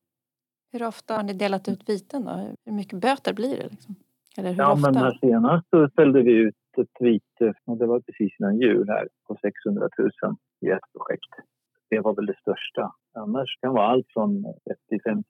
Hur 0.73 0.87
ofta 0.87 1.15
har 1.15 1.23
ni 1.23 1.33
delat 1.33 1.69
ut 1.69 1.89
viten 1.89 2.25
då? 2.25 2.55
Hur 2.65 2.73
mycket 2.73 3.01
böter 3.01 3.35
blir 3.35 3.57
det? 3.57 3.69
Liksom? 3.69 3.95
Eller 4.39 4.51
hur 4.51 4.59
ja, 4.59 4.73
ofta? 4.73 4.93
men 4.93 5.13
senast 5.13 5.67
så 5.71 5.89
ställde 5.89 6.23
vi 6.23 6.33
ut 6.33 6.55
ett 6.81 7.01
vite, 7.01 7.55
och 7.66 7.79
det 7.79 7.87
var 7.87 8.01
precis 8.01 8.40
innan 8.40 8.59
jul 8.59 8.88
här, 8.88 9.09
på 9.29 9.37
600 9.43 9.88
000 9.99 10.11
i 10.66 10.71
ett 10.71 10.93
projekt. 10.97 11.33
Det 11.90 12.01
var 12.01 12.14
väl 12.14 12.27
det 12.27 12.38
största. 12.40 12.93
Annars 13.14 13.59
kan 13.61 13.71
det 13.71 13.81
vara 13.81 13.88
allt 13.88 14.07
från 14.14 14.45
30-50 15.07 15.25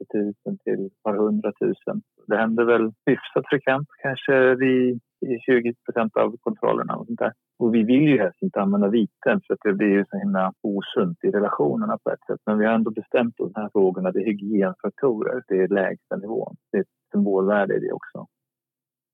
000 0.44 0.58
till 0.64 0.86
ett 0.86 1.02
par 1.02 1.16
hundratusen. 1.16 2.02
Det 2.26 2.36
händer 2.36 2.64
väl 2.64 2.92
hyfsat 3.06 3.44
frekvent, 3.50 3.88
kanske 4.02 4.54
vid 4.54 5.00
20 5.46 5.74
procent 5.84 6.16
av 6.16 6.36
kontrollerna 6.40 6.96
och 6.96 7.06
sånt 7.06 7.18
där. 7.18 7.32
Och 7.58 7.74
vi 7.74 7.82
vill 7.82 8.08
ju 8.08 8.18
helst 8.18 8.42
inte 8.42 8.60
använda 8.60 8.88
viten 8.88 9.40
för 9.46 9.54
att 9.54 9.60
det 9.62 9.72
blir 9.72 9.88
ju 9.88 10.04
så 10.10 10.18
himla 10.18 10.52
osunt 10.62 11.24
i 11.24 11.30
relationerna 11.30 11.98
på 12.04 12.10
ett 12.10 12.24
sätt. 12.26 12.40
Men 12.46 12.58
vi 12.58 12.66
har 12.66 12.72
ändå 12.72 12.90
bestämt 12.90 13.40
oss 13.40 13.52
de 13.52 13.60
här 13.60 13.70
frågorna. 13.72 14.12
Det 14.12 14.20
är 14.20 14.26
hygienfaktorer. 14.26 15.42
Det 15.48 15.60
är 15.62 15.68
lägsta 15.68 16.16
nivån. 16.16 16.56
Det 16.72 16.78
är 16.78 16.82
ett 16.82 16.96
symbolvärde 17.12 17.76
i 17.76 17.80
det 17.80 17.92
också. 17.92 18.26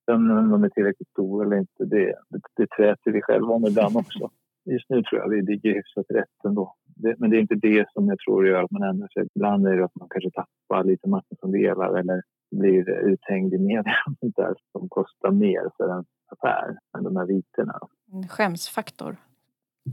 Sen 0.07 0.31
om 0.31 0.51
de 0.51 0.65
är 0.65 0.69
tillräckligt 0.69 1.09
stora 1.09 1.47
eller 1.47 1.57
inte, 1.57 1.85
det, 1.85 2.15
det, 2.29 2.41
det 2.57 2.67
träter 2.77 3.11
vi 3.11 3.23
själva 3.23 3.55
om 3.55 3.67
ibland 3.67 3.97
också. 3.97 4.31
Just 4.65 4.91
nu 4.91 5.03
tror 5.03 5.21
jag 5.21 5.29
vi 5.29 5.43
ligger 5.43 5.75
hyfsat 5.75 6.07
rätt 6.09 6.45
ändå. 6.45 6.75
Det, 6.85 7.15
men 7.19 7.31
det 7.31 7.37
är 7.37 7.41
inte 7.41 7.55
det 7.55 7.87
som 7.93 8.09
jag 8.09 8.19
tror 8.19 8.47
gör 8.47 8.63
att 8.63 8.71
man 8.71 8.83
ändrar 8.83 9.09
sig. 9.09 9.29
Ibland 9.35 9.67
är 9.67 9.77
det 9.77 9.85
att 9.85 9.95
man 9.95 10.09
kanske 10.09 10.31
tappar 10.31 10.85
lite 10.85 11.09
marknadsandelar 11.09 11.99
eller 11.99 12.23
blir 12.51 12.91
uthängd 12.91 13.55
i 13.55 13.59
media 13.59 13.95
där 14.21 14.55
som 14.73 14.89
kostar 14.89 15.31
mer 15.31 15.71
för 15.77 15.89
en 15.89 16.05
affär 16.27 16.77
än 16.99 17.05
de 17.05 17.17
här 17.17 17.27
viterna. 17.27 17.79
En 18.13 18.29
skämsfaktor. 18.29 19.17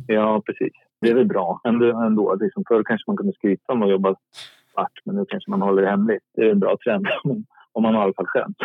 Ja, 0.07 0.41
precis. 0.45 0.73
Det 1.01 1.09
är 1.09 1.15
väl 1.15 1.27
bra 1.27 1.61
ändå. 1.63 1.99
ändå. 2.01 2.35
Liksom 2.35 2.63
förr 2.67 2.83
kanske 2.83 3.09
man 3.09 3.17
kunde 3.17 3.33
skryta 3.33 3.73
om 3.73 3.83
att 3.83 3.89
jobba 3.89 4.15
svart 4.73 4.99
men 5.05 5.15
nu 5.15 5.25
kanske 5.27 5.51
man 5.51 5.61
håller 5.61 5.81
det 5.81 5.89
hemligt. 5.89 6.23
Det 6.35 6.41
är 6.41 6.51
en 6.51 6.59
bra 6.59 6.77
trend 6.83 7.07
om 7.71 7.83
man 7.83 7.95
har 7.95 8.01
i 8.01 8.03
alla 8.03 8.13
fall 8.13 8.27
skämt. 8.27 8.57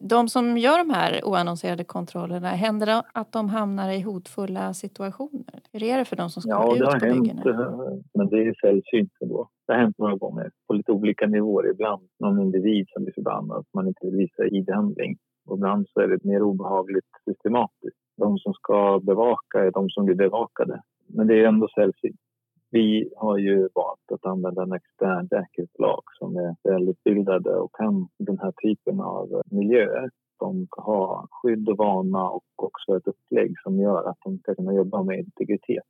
De 0.00 0.28
som 0.28 0.58
gör 0.58 0.78
de 0.78 0.90
här 0.90 1.24
oannonserade 1.24 1.84
kontrollerna, 1.84 2.48
händer 2.48 2.86
det 2.86 3.02
att 3.14 3.32
de 3.32 3.48
hamnar 3.48 3.90
i 3.90 4.00
hotfulla 4.00 4.74
situationer? 4.74 5.60
Hur 5.72 5.82
är 5.82 5.98
det 5.98 6.04
för 6.04 6.16
de 6.16 6.30
som 6.30 6.42
ska 6.42 6.50
ja, 6.50 6.76
ut 6.76 7.00
på 7.00 7.06
byggena? 7.06 7.42
Ja, 7.44 7.52
det 7.52 7.56
har 7.56 7.90
hänt, 7.90 8.06
men 8.14 8.28
det 8.28 8.36
är 8.36 8.54
sällsynt 8.60 9.12
ändå. 9.20 9.48
Det 9.66 9.72
har 9.72 9.80
hänt 9.80 9.98
några 9.98 10.16
gånger 10.16 10.50
på 10.66 10.72
lite 10.72 10.92
olika 10.92 11.26
nivåer. 11.26 11.70
Ibland 11.70 12.02
någon 12.20 12.40
individ 12.40 12.86
som 12.88 13.04
blir 13.04 13.14
förbannad 13.14 13.58
att 13.58 13.74
man 13.74 13.88
inte 13.88 14.06
vill 14.06 14.16
visa 14.16 14.46
id-handling. 14.46 15.16
Och 15.46 15.56
ibland 15.56 15.86
så 15.88 16.00
är 16.00 16.08
det 16.08 16.24
mer 16.24 16.42
obehagligt 16.42 17.10
systematiskt. 17.24 18.00
De 18.16 18.38
som 18.38 18.52
ska 18.52 19.00
bevaka 19.02 19.58
är 19.58 19.70
de 19.70 19.88
som 19.88 20.04
blir 20.04 20.16
bevakade. 20.16 20.82
Men 21.08 21.26
det 21.26 21.34
är 21.40 21.48
ändå 21.48 21.68
sällsynt. 21.74 22.20
Vi 22.70 23.10
har 23.16 23.38
ju 23.38 23.68
valt 23.74 24.12
att 24.12 24.26
använda 24.26 24.62
en 24.62 24.72
extern 24.72 25.28
säkerhetslag 25.28 26.02
som 26.18 26.36
är 26.36 26.56
välutbildade 26.62 27.56
och 27.56 27.74
kan 27.74 28.08
den 28.18 28.38
här 28.38 28.52
typen 28.62 29.00
av 29.00 29.42
miljöer. 29.50 30.10
De 30.38 30.66
har 30.70 31.26
skydd 31.30 31.68
och 31.68 31.76
vana 31.76 32.30
och 32.30 32.44
också 32.56 32.96
ett 32.96 33.06
upplägg 33.06 33.54
som 33.62 33.80
gör 33.80 34.08
att 34.08 34.18
de 34.24 34.38
ska 34.38 34.54
kunna 34.54 34.72
jobba 34.72 35.02
med 35.02 35.18
integritet. 35.18 35.84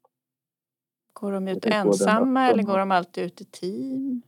Går 1.13 1.33
de 1.33 1.49
ut 1.49 1.67
ensamma 1.67 2.51
eller 2.51 2.63
går 2.63 2.79
de 2.79 2.91
alltid 2.91 3.25
ut 3.25 3.41
i 3.41 3.45
team? 3.45 4.23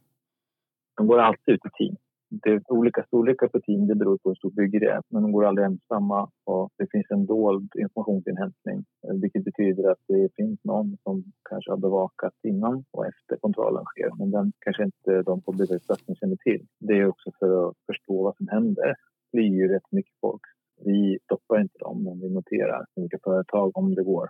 De 0.96 1.06
går 1.06 1.18
alltid 1.18 1.54
ut 1.54 1.66
i 1.66 1.70
team 1.78 1.96
det 2.30 2.50
är 2.50 2.72
olika 2.72 3.02
storlekar 3.02 3.48
på 3.48 3.60
team, 3.60 3.86
det 3.86 3.94
beror 3.94 4.18
på 4.18 4.28
hur 4.28 4.34
stort 4.34 4.54
bygge 4.54 4.78
det 4.78 4.90
är. 4.90 5.02
Men 5.10 5.22
de 5.22 5.32
går 5.32 5.44
aldrig 5.44 5.66
ensamma 5.66 6.30
och 6.44 6.70
det 6.78 6.86
finns 6.90 7.06
en 7.10 7.26
dold 7.26 7.70
informationsinhämtning 7.78 8.78
eh, 9.04 9.14
vilket 9.22 9.44
betyder 9.44 9.90
att 9.90 10.02
det 10.08 10.28
finns 10.36 10.64
någon 10.64 10.96
som 11.02 11.24
kanske 11.48 11.70
har 11.70 11.78
bevakat 11.78 12.34
innan 12.42 12.84
och 12.90 13.06
efter 13.06 13.36
kontrollen 13.36 13.84
sker. 13.84 14.10
Men 14.18 14.30
den 14.30 14.52
kanske 14.58 14.84
inte 14.84 15.22
de 15.22 15.42
på 15.42 15.52
byggarbetsplatsen 15.52 16.14
känner 16.14 16.36
till. 16.36 16.66
Det 16.80 16.94
är 16.98 17.08
också 17.08 17.30
för 17.38 17.68
att 17.68 17.74
förstå 17.86 18.22
vad 18.22 18.36
som 18.36 18.48
händer. 18.48 18.86
Det 18.86 19.36
blir 19.36 19.52
ju 19.60 19.68
rätt 19.68 19.92
mycket 19.92 20.14
folk. 20.20 20.42
Vi 20.84 21.18
stoppar 21.24 21.60
inte 21.60 21.78
dem, 21.78 22.04
men 22.04 22.20
vi 22.20 22.30
noterar 22.30 22.86
vilka 22.96 23.18
företag 23.24 23.70
om 23.74 23.94
det 23.94 24.02
går. 24.02 24.28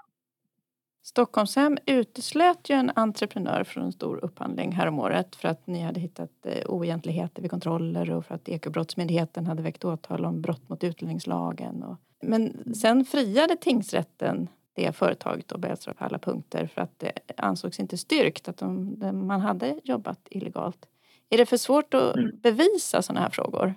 Stockholmshem 1.18 1.78
uteslöt 1.86 2.70
ju 2.70 2.74
en 2.74 2.92
entreprenör 2.94 3.64
från 3.64 3.84
en 3.84 3.92
stor 3.92 4.24
upphandling 4.24 4.72
häromåret 4.72 5.36
för 5.36 5.48
att 5.48 5.66
ni 5.66 5.80
hade 5.80 6.00
hittat 6.00 6.46
eh, 6.46 6.66
oegentligheter 6.66 7.42
vid 7.42 7.50
kontroller 7.50 8.10
och 8.10 8.26
för 8.26 8.34
att 8.34 8.48
Ekobrottsmyndigheten 8.48 9.46
hade 9.46 9.62
väckt 9.62 9.84
åtal 9.84 10.24
om 10.24 10.42
brott 10.42 10.68
mot 10.68 10.84
utlänningslagen. 10.84 11.96
Men 12.22 12.74
sen 12.74 13.04
friade 13.04 13.56
tingsrätten 13.56 14.48
det 14.74 14.96
företaget 14.96 15.52
och 15.52 15.60
Bellstorp 15.60 15.98
på 15.98 16.04
alla 16.04 16.18
punkter 16.18 16.66
för 16.66 16.80
att 16.80 16.98
det 16.98 17.12
ansågs 17.36 17.80
inte 17.80 17.96
styrkt 17.96 18.48
att 18.48 18.56
de, 18.56 18.96
man 19.26 19.40
hade 19.40 19.80
jobbat 19.84 20.28
illegalt. 20.30 20.86
Är 21.30 21.38
det 21.38 21.46
för 21.46 21.56
svårt 21.56 21.94
att 21.94 22.16
mm. 22.16 22.30
bevisa 22.42 23.02
sådana 23.02 23.20
här 23.20 23.30
frågor? 23.30 23.74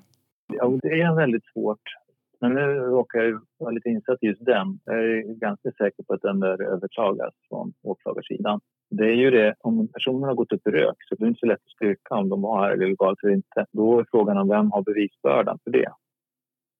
Ja, 0.48 0.80
det 0.82 1.02
är 1.02 1.16
väldigt 1.16 1.46
svårt. 1.54 1.82
Men 2.42 2.54
nu 2.54 2.62
råkar 2.80 3.20
jag 3.20 3.42
vara 3.58 3.72
lite 3.72 3.90
insatt 3.90 4.24
i 4.24 4.26
just 4.26 4.46
den. 4.46 4.80
Jag 4.86 4.96
är 4.96 5.22
ganska 5.22 5.72
säker 5.72 6.04
på 6.04 6.14
att 6.14 6.22
den 6.22 6.40
bör 6.40 6.62
överklagas 6.64 7.34
från 7.50 7.74
åklagarsidan. 7.84 8.60
Det 8.90 9.04
är 9.04 9.16
ju 9.16 9.32
det, 9.32 9.56
om 9.60 9.88
personen 9.88 10.24
har 10.24 10.36
gått 10.36 10.52
upp 10.52 10.68
i 10.68 10.72
rök 10.72 10.96
så 11.00 11.16
det 11.16 11.26
är 11.26 11.28
inte 11.28 11.40
så 11.40 11.46
lätt 11.46 11.66
att 11.66 11.76
styrka 11.76 12.16
om 12.16 12.30
de 12.30 12.44
har 12.44 12.78
det 12.78 12.86
illegalt 12.86 13.24
eller 13.24 13.34
inte. 13.34 13.66
Då 13.72 14.00
är 14.00 14.06
frågan 14.12 14.38
om 14.38 14.48
vem 14.48 14.72
har 14.72 14.82
bevisbördan 14.84 15.60
för 15.64 15.72
det. 15.72 15.92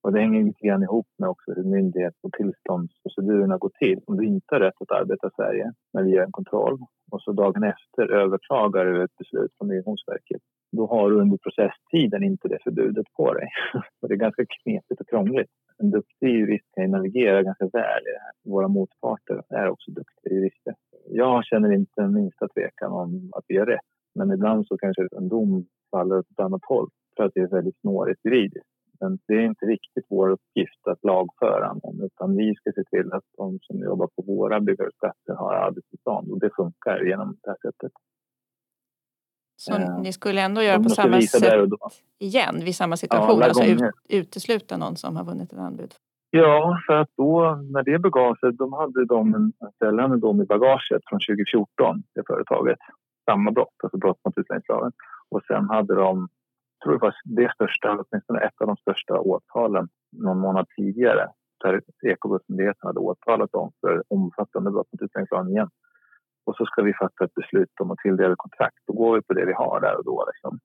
Och 0.04 0.14
det 0.14 0.20
hänger 0.20 0.44
lite 0.44 0.68
grann 0.68 0.84
ihop 0.84 1.08
med 1.18 1.30
också 1.30 1.54
hur 1.56 1.64
myndighets 1.64 2.18
och 2.24 2.34
tillståndsprocedurerna 2.34 3.58
går 3.58 3.72
till. 3.80 4.00
Om 4.06 4.18
du 4.18 4.26
inte 4.26 4.56
har 4.56 4.60
rätt 4.60 4.82
att 4.82 4.92
arbeta 4.92 5.28
i 5.28 5.36
Sverige 5.36 5.74
när 5.94 6.04
vi 6.04 6.10
gör 6.10 6.24
en 6.24 6.32
kontroll 6.32 6.80
och 7.12 7.22
så 7.22 7.32
dagen 7.32 7.64
efter 7.64 8.12
överklagar 8.12 8.86
du 8.86 9.04
ett 9.04 9.18
beslut 9.18 9.52
från 9.58 9.68
Migrationsverket 9.68 10.42
då 10.72 10.88
har 10.88 11.10
du 11.10 11.22
under 11.22 11.38
processtiden 11.38 12.24
inte 12.24 12.48
det 12.48 12.60
förbudet 12.64 13.06
på 13.18 13.34
dig. 13.34 13.50
Och 14.02 14.08
det 14.08 14.14
är 14.14 14.18
ganska 14.18 14.46
knepigt 14.46 15.02
och 15.02 15.10
krångligt. 15.10 15.52
En 15.78 15.92
duktig 15.92 16.30
jurist 16.30 16.66
kan 16.76 16.92
navigera 16.92 17.44
ganska 17.44 17.66
väl 17.66 18.02
i 18.08 18.12
det 18.12 18.24
här. 18.26 18.52
Våra 18.52 18.68
motparter 18.68 19.44
är 19.50 19.70
också 19.70 19.92
duktiga 19.92 20.34
jurister. 20.34 20.76
Jag 21.10 21.46
känner 21.46 21.72
inte 21.74 22.08
minsta 22.08 22.48
tvekan 22.48 22.92
om 22.92 23.32
att 23.36 23.46
vi 23.48 23.58
har 23.58 23.66
rätt. 23.66 23.92
Men 24.16 24.32
ibland 24.32 24.68
så 24.68 24.78
kanske 24.78 25.08
en 25.18 25.30
dom 25.30 25.66
faller 25.92 26.18
åt 26.18 26.32
ett 26.32 26.40
annat 26.40 26.62
håll 26.64 26.90
för 27.18 27.24
att 27.24 27.32
det 27.36 27.42
är 27.42 27.48
väldigt 27.48 27.80
snårigt 27.82 28.26
juridiskt. 28.26 28.68
Men 29.00 29.20
det 29.28 29.34
är 29.34 29.46
inte 29.46 29.66
riktigt 29.66 30.06
vår 30.10 30.30
uppgift 30.30 30.88
att 30.88 31.04
lagföra 31.04 31.74
någon 31.74 32.04
utan 32.04 32.38
vi 32.38 32.56
ska 32.56 32.72
se 32.72 32.84
till 32.84 33.14
att 33.14 33.24
de 33.38 33.60
som 33.62 33.80
jobbar 33.80 34.08
på 34.16 34.22
våra 34.22 34.60
byggarbetsplatser 34.60 35.34
har 35.34 35.54
arbetstillstånd 35.54 36.32
och 36.32 36.40
det 36.40 36.50
funkar 36.56 37.04
genom 37.04 37.38
det 37.44 37.50
här 37.50 37.58
sättet. 37.62 37.92
Så 39.64 39.78
ni 40.02 40.14
skulle 40.14 40.42
ändå 40.42 40.62
göra 40.62 40.80
på 40.80 40.90
samma 40.90 41.22
sätt 41.22 41.70
igen 42.20 42.62
vid 42.66 42.76
samma 42.76 42.98
situation? 42.98 43.40
Ja, 43.40 43.46
alltså 43.46 43.64
ut, 43.64 43.82
utesluta 44.10 44.78
någon 44.78 44.96
som 44.96 45.16
har 45.16 45.24
vunnit 45.24 45.54
ett 45.54 45.60
anbud? 45.60 45.94
Ja, 46.30 46.80
för 46.88 46.94
att 46.94 47.10
då 47.18 47.62
när 47.74 47.84
det 47.84 48.00
begav 48.00 48.36
sig, 48.36 48.52
de 48.54 48.74
hade 48.74 49.06
de 49.06 49.36
en 49.36 49.54
ställande 49.76 50.18
dom 50.18 50.42
i 50.42 50.46
bagaget 50.46 51.02
från 51.10 51.20
2014, 51.20 52.04
det 52.16 52.24
företaget. 52.28 52.80
Samma 53.26 53.52
brott, 53.52 53.78
alltså 53.84 53.98
brott 53.98 54.20
mot 54.26 54.38
utlänningslagen. 54.38 54.92
Och 55.30 55.42
sen 55.48 55.70
hade 55.70 55.96
de, 55.96 56.30
jag 56.80 56.84
tror 56.84 56.94
det 56.94 57.02
var 57.02 57.16
det 57.24 57.52
största, 57.56 57.88
åtminstone 57.92 58.40
ett 58.40 58.62
av 58.62 58.68
de 58.68 58.76
största 58.76 59.20
åtalen 59.20 59.88
någon 60.18 60.40
månad 60.40 60.66
tidigare. 60.78 61.28
Där 61.64 61.82
Ekobrottsmyndigheten 62.06 62.88
hade 62.88 63.00
åtalat 63.00 63.52
dem 63.52 63.72
för 63.82 64.04
omfattande 64.08 64.72
brott 64.72 64.88
mot 64.92 65.02
utlänningslagen 65.02 65.50
igen 65.50 65.70
och 66.46 66.56
så 66.56 66.66
ska 66.66 66.82
vi 66.82 66.94
fatta 66.94 67.26
ett 67.26 67.34
beslut 67.34 67.70
om 67.82 67.92
att 67.92 67.98
tilldela 67.98 68.36
kontrakt. 68.38 68.78
Då 68.88 68.94
går 68.94 69.16
vi 69.16 69.22
på 69.22 69.34
det 69.34 69.46
vi 69.46 69.54
har 69.54 69.80
där 69.82 69.98
och 69.98 70.06
då. 70.06 70.26
Liksom. 70.28 70.60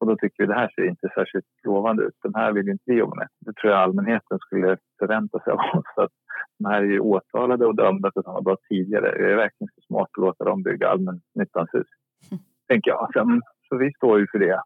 Och 0.00 0.06
då 0.06 0.16
tycker 0.16 0.42
vi 0.42 0.46
det 0.46 0.54
här 0.54 0.72
ser 0.74 0.88
inte 0.88 1.08
särskilt 1.14 1.46
lovande 1.64 2.02
ut. 2.02 2.14
De 2.22 2.34
här 2.34 2.52
vill 2.52 2.68
inte 2.68 2.84
vi 2.86 2.94
jobba 2.94 3.14
med. 3.14 3.28
Det 3.40 3.52
tror 3.52 3.72
jag 3.72 3.82
allmänheten 3.82 4.38
skulle 4.38 4.76
förvänta 4.98 5.40
sig 5.40 5.52
av 5.52 5.58
oss. 5.58 5.92
Att 5.96 6.12
de 6.58 6.64
här 6.64 6.82
är 6.82 6.86
ju 6.86 7.00
åtalade 7.00 7.66
och 7.66 7.76
dömda 7.76 8.10
för 8.14 8.22
samma 8.22 8.40
brott 8.40 8.62
tidigare. 8.68 9.18
Det 9.18 9.32
är 9.32 9.36
verkligen 9.36 9.70
så 9.74 9.80
smart 9.86 10.08
att 10.12 10.22
låta 10.22 10.44
dem 10.44 10.62
bygga 10.62 10.88
allmännyttans 10.88 11.70
hus. 11.72 11.90
Mm. 12.30 12.42
Tänker 12.68 12.90
jag. 12.90 13.10
Sen, 13.12 13.42
så 13.68 13.76
vi 13.76 13.92
står 13.92 14.20
ju 14.20 14.26
för 14.32 14.38
det. 14.38 14.60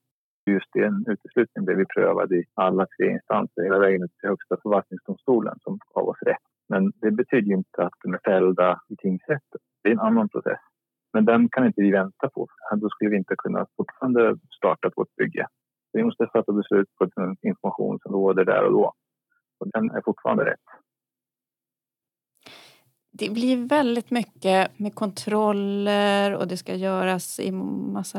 Just 0.47 0.73
den 0.73 1.05
uteslutningen 1.09 1.65
blev 1.65 1.79
vi 1.79 1.85
prövade 1.95 2.37
i 2.37 2.45
alla 2.55 2.87
tre 2.87 3.11
instanser 3.11 3.63
hela 3.63 3.79
vägen 3.79 4.03
upp 4.03 4.11
till 4.21 4.29
Högsta 4.29 4.57
förvaltningsdomstolen 4.63 5.57
som 5.61 5.79
gav 5.95 6.09
oss 6.09 6.23
rätt. 6.27 6.47
Men 6.69 6.93
det 7.01 7.11
betyder 7.11 7.53
inte 7.53 7.83
att 7.83 7.99
de 8.03 8.15
är 8.15 8.21
fällda 8.25 8.81
i 8.89 8.97
tingsrätten. 8.97 9.61
Det 9.85 9.89
är 9.89 9.93
en 9.93 10.01
annan 10.01 10.28
process. 10.28 10.59
Men 11.12 11.24
den 11.24 11.49
kan 11.49 11.66
inte 11.66 11.80
vi 11.80 11.91
vänta 11.91 12.28
på. 12.28 12.49
Då 12.76 12.89
skulle 12.89 13.11
vi 13.11 13.16
inte 13.16 13.35
kunna 13.39 13.66
fortfarande 13.76 14.37
starta 14.57 14.91
vårt 14.97 15.16
bygge. 15.16 15.47
Vi 15.93 16.05
måste 16.05 16.28
fatta 16.32 16.53
beslut 16.53 16.89
på 16.99 17.05
den 17.05 17.37
information 17.43 17.99
som 18.03 18.12
råder 18.12 18.45
där 18.45 18.64
och 18.64 18.72
då. 18.72 18.93
Och 19.61 19.68
den 19.72 19.91
är 19.91 20.03
fortfarande 20.05 20.45
rätt. 20.45 20.61
Det 23.12 23.30
blir 23.30 23.68
väldigt 23.68 24.11
mycket 24.11 24.78
med 24.78 24.95
kontroller 24.95 26.35
och 26.35 26.49
det 26.49 26.57
ska 26.57 26.74
göras 26.74 27.41
i 27.41 27.53
massa... 27.53 28.18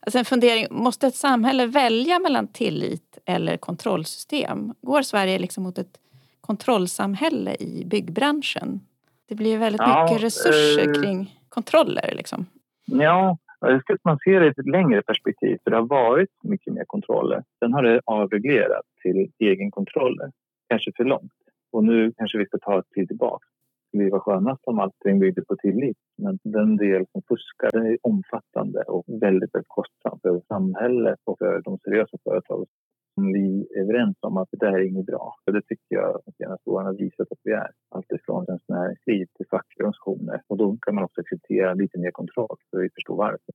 Alltså 0.00 0.18
en 0.18 0.24
fundering, 0.24 0.66
måste 0.70 1.06
ett 1.06 1.14
samhälle 1.14 1.66
välja 1.66 2.18
mellan 2.18 2.48
tillit 2.48 3.18
eller 3.24 3.56
kontrollsystem? 3.56 4.74
Går 4.80 5.02
Sverige 5.02 5.38
liksom 5.38 5.62
mot 5.62 5.78
ett 5.78 6.00
kontrollsamhälle 6.40 7.54
i 7.54 7.84
byggbranschen? 7.86 8.80
Det 9.28 9.34
blir 9.34 9.58
väldigt 9.58 9.80
ja, 9.80 10.02
mycket 10.02 10.24
resurser 10.24 10.88
eh, 10.88 11.02
kring 11.02 11.38
kontroller. 11.48 12.14
Liksom. 12.14 12.46
Ja, 12.84 13.38
jag 13.60 13.74
att 13.74 14.04
man 14.04 14.18
ser 14.18 14.40
det 14.40 14.46
i 14.46 14.48
ett 14.48 14.66
längre 14.66 15.02
perspektiv. 15.02 15.58
För 15.64 15.70
det 15.70 15.76
har 15.76 15.86
varit 15.86 16.30
mycket 16.42 16.72
mer 16.72 16.84
kontroller. 16.84 17.44
Sen 17.58 17.72
har 17.72 17.82
det 17.82 18.00
avreglerat 18.04 18.86
till 19.02 19.30
egenkontroller. 19.38 20.32
Kanske 20.68 20.92
för 20.96 21.04
långt. 21.04 21.32
Och 21.72 21.84
nu 21.84 22.12
kanske 22.16 22.38
vi 22.38 22.46
ska 22.46 22.58
ta 22.58 22.78
ett 22.78 22.86
steg 22.86 23.08
tillbaka. 23.08 23.46
Det 23.92 23.98
skulle 23.98 24.10
vara 24.10 24.20
skönast 24.20 24.60
om 24.64 24.78
allting 24.78 25.18
byggde 25.18 25.42
på 25.42 25.56
tillit. 25.56 25.96
Men 26.18 26.38
den 26.42 26.76
del 26.76 27.06
som 27.12 27.22
fuskar 27.28 27.70
den 27.72 27.86
är 27.86 27.98
omfattande 28.02 28.82
och 28.82 29.04
väldigt, 29.06 29.54
väldigt 29.54 29.68
kostsam 29.68 30.18
för 30.22 30.40
samhället 30.48 31.18
och 31.24 31.38
för 31.38 31.62
de 31.64 31.78
seriösa 31.78 32.16
företagen 32.24 32.66
som 33.14 33.32
vi 33.32 33.66
är 33.74 33.80
överens 33.80 34.16
om 34.20 34.36
att 34.36 34.48
det 34.50 34.56
där 34.56 34.72
är 34.72 34.88
inget 34.88 35.06
bra. 35.06 35.36
Och 35.46 35.52
det 35.52 35.62
tycker 35.62 35.96
jag 35.96 36.16
att 36.16 36.24
de 36.24 36.32
senaste 36.32 36.70
åren 36.70 36.86
har 36.86 36.94
visat 36.94 37.32
att 37.32 37.38
vi 37.42 37.52
är. 37.52 37.70
Alltifrån 37.88 38.46
Svenskt 38.46 38.68
Näringsliv 38.68 39.26
till 39.36 39.46
fackliga 39.50 39.84
organisationer. 39.86 40.42
Och 40.46 40.56
då 40.56 40.76
kan 40.76 40.94
man 40.94 41.04
också 41.04 41.20
acceptera 41.20 41.74
lite 41.74 41.98
mer 41.98 42.10
kontroll 42.10 42.56
för 42.70 42.78
vi 42.78 42.90
förstår 42.90 43.16
varför. 43.16 43.54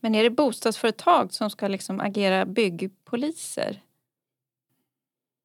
Men 0.00 0.14
är 0.14 0.22
det 0.22 0.30
bostadsföretag 0.30 1.32
som 1.32 1.50
ska 1.50 1.68
liksom 1.68 2.00
agera 2.00 2.46
byggpoliser? 2.46 3.82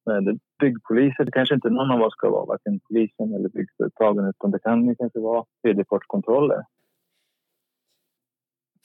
Nej, 0.06 0.22
det, 0.22 0.38
byggpoliser 0.58 1.24
det 1.24 1.32
kanske 1.32 1.54
inte 1.54 1.70
någon 1.70 1.90
av 1.90 2.02
oss 2.02 2.12
ska 2.12 2.30
vara, 2.30 2.44
varken 2.44 2.80
polisen 2.80 3.34
eller 3.34 3.48
byggföretagen 3.48 4.24
utan 4.24 4.50
det 4.50 4.58
kan 4.58 4.96
kanske 4.96 5.18
vara 5.20 5.44
tredjepartskontroller. 5.62 6.64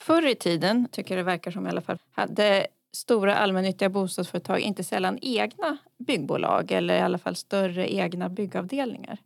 Förr 0.00 0.26
i 0.26 0.34
tiden, 0.34 0.88
tycker 0.92 1.16
jag 1.16 1.24
det 1.24 1.30
verkar 1.30 1.50
som 1.50 1.66
i 1.66 1.70
alla 1.70 1.80
fall, 1.80 1.98
hade 2.10 2.66
stora 2.96 3.34
allmännyttiga 3.34 3.88
bostadsföretag 3.88 4.60
inte 4.60 4.84
sällan 4.84 5.18
egna 5.22 5.78
byggbolag 5.98 6.72
eller 6.72 6.94
i 6.94 7.00
alla 7.00 7.18
fall 7.18 7.36
större 7.36 7.94
egna 7.94 8.28
byggavdelningar. 8.28 9.18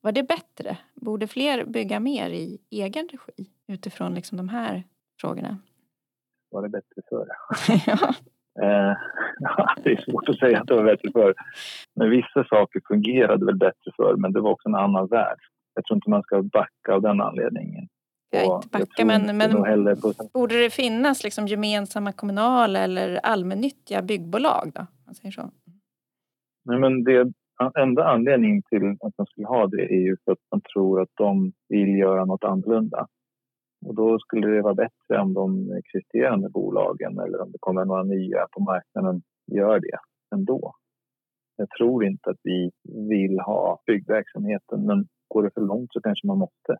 Var 0.00 0.12
det 0.12 0.22
bättre? 0.22 0.78
Borde 0.94 1.26
fler 1.26 1.64
bygga 1.64 2.00
mer 2.00 2.30
i 2.30 2.58
egen 2.70 3.08
regi 3.08 3.50
utifrån 3.68 4.14
liksom 4.14 4.38
de 4.38 4.48
här 4.48 4.84
frågorna? 5.20 5.58
Var 6.50 6.62
det 6.62 6.68
bättre 6.68 7.02
förr? 7.08 7.28
ja. 7.86 8.14
Eh, 8.62 8.96
det 9.82 9.90
är 9.90 10.10
svårt 10.10 10.28
att 10.28 10.38
säga 10.38 10.60
att 10.60 10.66
det 10.66 10.74
var 10.74 10.84
bättre 10.84 11.12
förr. 11.12 11.34
Men 11.94 12.10
vissa 12.10 12.44
saker 12.44 12.80
fungerade 12.88 13.46
väl 13.46 13.56
bättre 13.56 13.92
förr, 13.96 14.16
men 14.16 14.32
det 14.32 14.40
var 14.40 14.50
också 14.50 14.68
en 14.68 14.74
annan 14.74 15.06
värld. 15.06 15.38
Jag 15.74 15.84
tror 15.84 15.96
inte 15.96 16.10
man 16.10 16.22
ska 16.22 16.42
backa 16.42 16.92
av 16.94 17.02
den 17.02 17.20
anledningen. 17.20 17.88
Jag 18.30 18.56
inte 18.56 18.68
backa, 18.68 19.04
men, 19.04 19.36
men 19.36 19.50
borde 20.32 20.62
det 20.62 20.70
finnas 20.70 21.24
liksom 21.24 21.46
gemensamma 21.46 22.12
kommunala 22.12 22.78
eller 22.78 23.20
allmännyttiga 23.22 24.02
byggbolag? 24.02 24.70
Då? 24.74 24.86
Man 25.06 25.14
säger 25.14 25.32
så. 25.32 25.50
Nej, 26.64 26.78
men 26.78 27.04
det, 27.04 27.32
enda 27.78 28.04
anledningen 28.04 28.62
till 28.62 28.96
att 29.00 29.18
man 29.18 29.26
skulle 29.26 29.46
ha 29.46 29.66
det 29.66 29.82
är 29.82 30.00
ju 30.00 30.16
för 30.24 30.32
att 30.32 30.38
man 30.50 30.60
tror 30.60 31.02
att 31.02 31.12
de 31.14 31.52
vill 31.68 31.98
göra 31.98 32.24
något 32.24 32.44
annorlunda. 32.44 33.06
Och 33.86 33.94
då 33.94 34.18
skulle 34.18 34.46
det 34.46 34.62
vara 34.62 34.74
bättre 34.74 35.18
om 35.20 35.34
de 35.34 35.72
existerande 35.72 36.48
bolagen 36.48 37.18
eller 37.18 37.40
om 37.40 37.52
det 37.52 37.58
kommer 37.60 37.84
några 37.84 38.02
nya 38.02 38.46
på 38.52 38.60
marknaden 38.60 39.22
gör 39.46 39.80
det 39.80 39.98
ändå. 40.34 40.74
Jag 41.56 41.70
tror 41.70 42.04
inte 42.04 42.30
att 42.30 42.40
vi 42.42 42.70
vill 43.08 43.40
ha 43.40 43.82
byggverksamheten 43.86 44.86
men 44.86 45.06
går 45.28 45.42
det 45.42 45.50
för 45.54 45.60
långt 45.60 45.92
så 45.92 46.00
kanske 46.00 46.26
man 46.26 46.38
måste. 46.38 46.76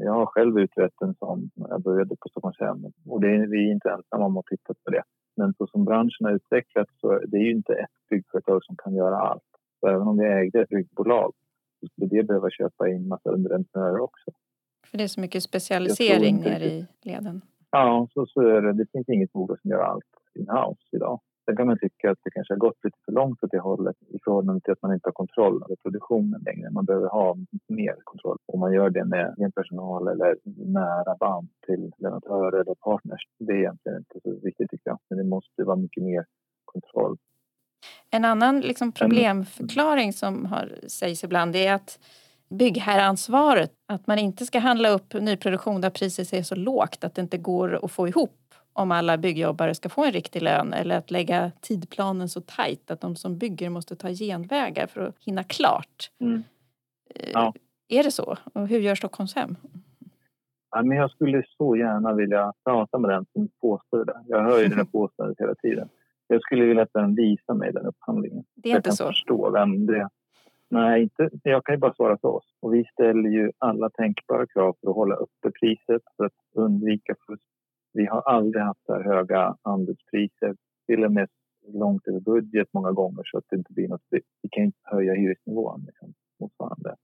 Jag 0.00 0.12
har 0.12 0.26
själv 0.26 0.58
utrett 0.58 1.02
en 1.02 1.14
sån 1.14 1.50
när 1.54 1.68
jag 1.68 1.82
började 1.82 2.16
på 2.16 2.28
Stockholmshem 2.28 2.92
och 3.06 3.20
det 3.20 3.28
är, 3.28 3.46
vi 3.46 3.68
är 3.68 3.72
inte 3.72 3.90
ensamma 3.90 4.24
om 4.26 4.36
att 4.36 4.46
titta 4.46 4.74
på 4.84 4.90
det. 4.90 5.02
Men 5.36 5.54
så 5.54 5.66
som 5.66 5.84
branschen 5.84 6.24
har 6.26 6.32
utvecklats 6.32 6.90
så 7.00 7.12
är 7.12 7.26
det 7.26 7.38
ju 7.38 7.50
inte 7.50 7.72
ett 7.72 8.08
byggföretag 8.10 8.64
som 8.64 8.76
kan 8.76 8.94
göra 8.94 9.16
allt. 9.16 9.42
Så 9.80 9.88
även 9.88 10.08
om 10.08 10.18
vi 10.18 10.26
ägde 10.26 10.62
ett 10.62 10.68
byggbolag 10.68 11.32
så 11.80 11.86
skulle 11.86 12.06
det 12.06 12.22
behöva 12.22 12.50
köpa 12.50 12.88
in 12.88 13.08
massa 13.08 13.30
underentreprenörer 13.30 14.00
också. 14.00 14.30
För 14.86 14.98
det 14.98 15.04
är 15.04 15.08
så 15.08 15.20
mycket 15.20 15.42
specialisering 15.42 16.36
nere 16.36 16.64
i 16.64 16.86
leden? 17.02 17.40
Ja, 17.70 18.08
så, 18.14 18.26
så 18.26 18.40
är 18.40 18.62
det. 18.62 18.72
Det 18.72 18.86
finns 18.92 19.08
inget 19.08 19.32
bolag 19.32 19.60
som 19.60 19.70
gör 19.70 19.82
allt 19.82 20.04
in-house 20.34 20.96
idag. 20.96 21.20
Sen 21.48 21.56
kan 21.56 21.66
man 21.66 21.78
tycka 21.78 22.10
att 22.10 22.18
det 22.24 22.30
kanske 22.30 22.54
har 22.54 22.58
gått 22.58 22.84
lite 22.84 22.98
för 23.04 23.12
långt 23.12 23.42
åt 23.42 23.50
det 23.50 23.58
hållet 23.58 23.96
i 24.08 24.18
förhållande 24.24 24.60
till 24.60 24.72
att 24.72 24.82
man 24.82 24.94
inte 24.94 25.08
har 25.08 25.12
kontroll 25.12 25.62
över 25.62 25.76
produktionen 25.76 26.42
längre. 26.46 26.70
Man 26.70 26.84
behöver 26.84 27.08
ha 27.08 27.36
mer 27.68 27.96
kontroll 28.04 28.38
och 28.46 28.58
man 28.58 28.72
gör 28.72 28.90
det 28.90 29.04
med 29.04 29.34
egen 29.38 29.52
personal 29.52 30.08
eller 30.08 30.36
nära 30.72 31.16
band 31.16 31.48
till 31.66 31.92
leverantörer 31.98 32.60
eller 32.60 32.74
partners. 32.74 33.20
Det 33.38 33.52
är 33.52 33.56
egentligen 33.56 33.98
inte 33.98 34.20
så 34.22 34.40
viktigt 34.42 34.70
tycker 34.70 34.90
jag, 34.90 34.98
men 35.10 35.18
det 35.18 35.24
måste 35.24 35.64
vara 35.64 35.76
mycket 35.76 36.02
mer 36.02 36.24
kontroll. 36.64 37.16
En 38.10 38.24
annan 38.24 38.60
liksom 38.60 38.92
problemförklaring 38.92 40.12
som 40.12 40.46
har, 40.46 40.72
sägs 40.86 41.24
ibland 41.24 41.56
är 41.56 41.72
att 41.72 41.98
byggherreansvaret, 42.48 43.72
att 43.88 44.06
man 44.06 44.18
inte 44.18 44.46
ska 44.46 44.58
handla 44.58 44.88
upp 44.88 45.14
nyproduktion 45.14 45.80
där 45.80 45.90
priset 45.90 46.32
är 46.32 46.42
så 46.42 46.54
lågt 46.54 47.04
att 47.04 47.14
det 47.14 47.22
inte 47.22 47.38
går 47.38 47.84
att 47.84 47.92
få 47.92 48.08
ihop 48.08 48.54
om 48.78 48.92
alla 48.92 49.18
byggjobbare 49.18 49.74
ska 49.74 49.88
få 49.88 50.04
en 50.04 50.12
riktig 50.12 50.42
lön 50.42 50.72
eller 50.72 50.98
att 50.98 51.10
lägga 51.10 51.50
tidplanen 51.60 52.28
så 52.28 52.40
tajt 52.40 52.90
att 52.90 53.00
de 53.00 53.16
som 53.16 53.38
bygger 53.38 53.70
måste 53.70 53.96
ta 53.96 54.08
genvägar 54.08 54.86
för 54.86 55.00
att 55.00 55.14
hinna 55.20 55.44
klart. 55.44 56.10
Mm. 56.20 56.42
Eh, 57.14 57.30
ja. 57.32 57.54
Är 57.88 58.02
det 58.02 58.10
så? 58.10 58.36
Och 58.52 58.68
hur 58.68 58.78
gör 58.78 58.94
Stockholmshem? 58.94 59.56
Ja, 60.70 60.82
men 60.82 60.96
jag 60.96 61.10
skulle 61.10 61.42
så 61.58 61.76
gärna 61.76 62.14
vilja 62.14 62.52
prata 62.64 62.98
med 62.98 63.10
den 63.10 63.26
som 63.32 63.48
påstår 63.60 64.04
det. 64.04 64.20
Jag 64.26 64.42
hör 64.42 64.62
ju 64.62 64.68
det 64.68 64.84
påståendet 64.92 65.40
hela 65.40 65.54
tiden. 65.54 65.88
Jag 66.26 66.42
skulle 66.42 66.64
vilja 66.64 66.82
att 66.82 66.92
den 66.92 67.14
visar 67.14 67.54
mig 67.54 67.72
den 67.72 67.86
upphandlingen. 67.86 68.44
Det 68.54 68.72
är 68.72 68.76
inte 68.76 68.92
så? 68.92 69.02
Jag 69.02 69.06
kan 69.06 69.12
förstå 69.12 69.50
vem 69.50 69.86
det 69.86 70.08
Nej, 70.70 71.02
inte, 71.02 71.30
jag 71.42 71.64
kan 71.64 71.74
ju 71.74 71.78
bara 71.78 71.94
svara 71.94 72.18
för 72.18 72.28
oss. 72.28 72.54
Och 72.60 72.74
vi 72.74 72.84
ställer 72.84 73.30
ju 73.30 73.52
alla 73.58 73.90
tänkbara 73.90 74.46
krav 74.46 74.76
för 74.80 74.90
att 74.90 74.96
hålla 74.96 75.14
uppe 75.14 75.50
priset, 75.50 76.02
för 76.16 76.24
att 76.24 76.32
undvika 76.54 77.14
fusk 77.26 77.42
vi 77.98 78.06
har 78.06 78.20
aldrig 78.20 78.62
haft 78.62 78.84
så 78.86 78.92
här 78.94 79.02
höga 79.02 79.56
anbudspriser, 79.62 80.56
till 80.86 81.04
och 81.04 81.12
med 81.12 81.28
långt 81.82 82.08
över 82.08 82.20
budget 82.20 82.68
många 82.72 82.92
gånger 82.92 83.22
så 83.24 83.38
att 83.38 83.44
det 83.50 83.56
inte 83.56 83.72
blir 83.72 83.88
något. 83.88 84.06
Vi 84.42 84.48
kan 84.50 84.64
inte 84.64 84.78
höja 84.82 85.14
hyresnivån 85.14 85.84
liksom, 85.86 86.14
motsvarande. 86.40 86.94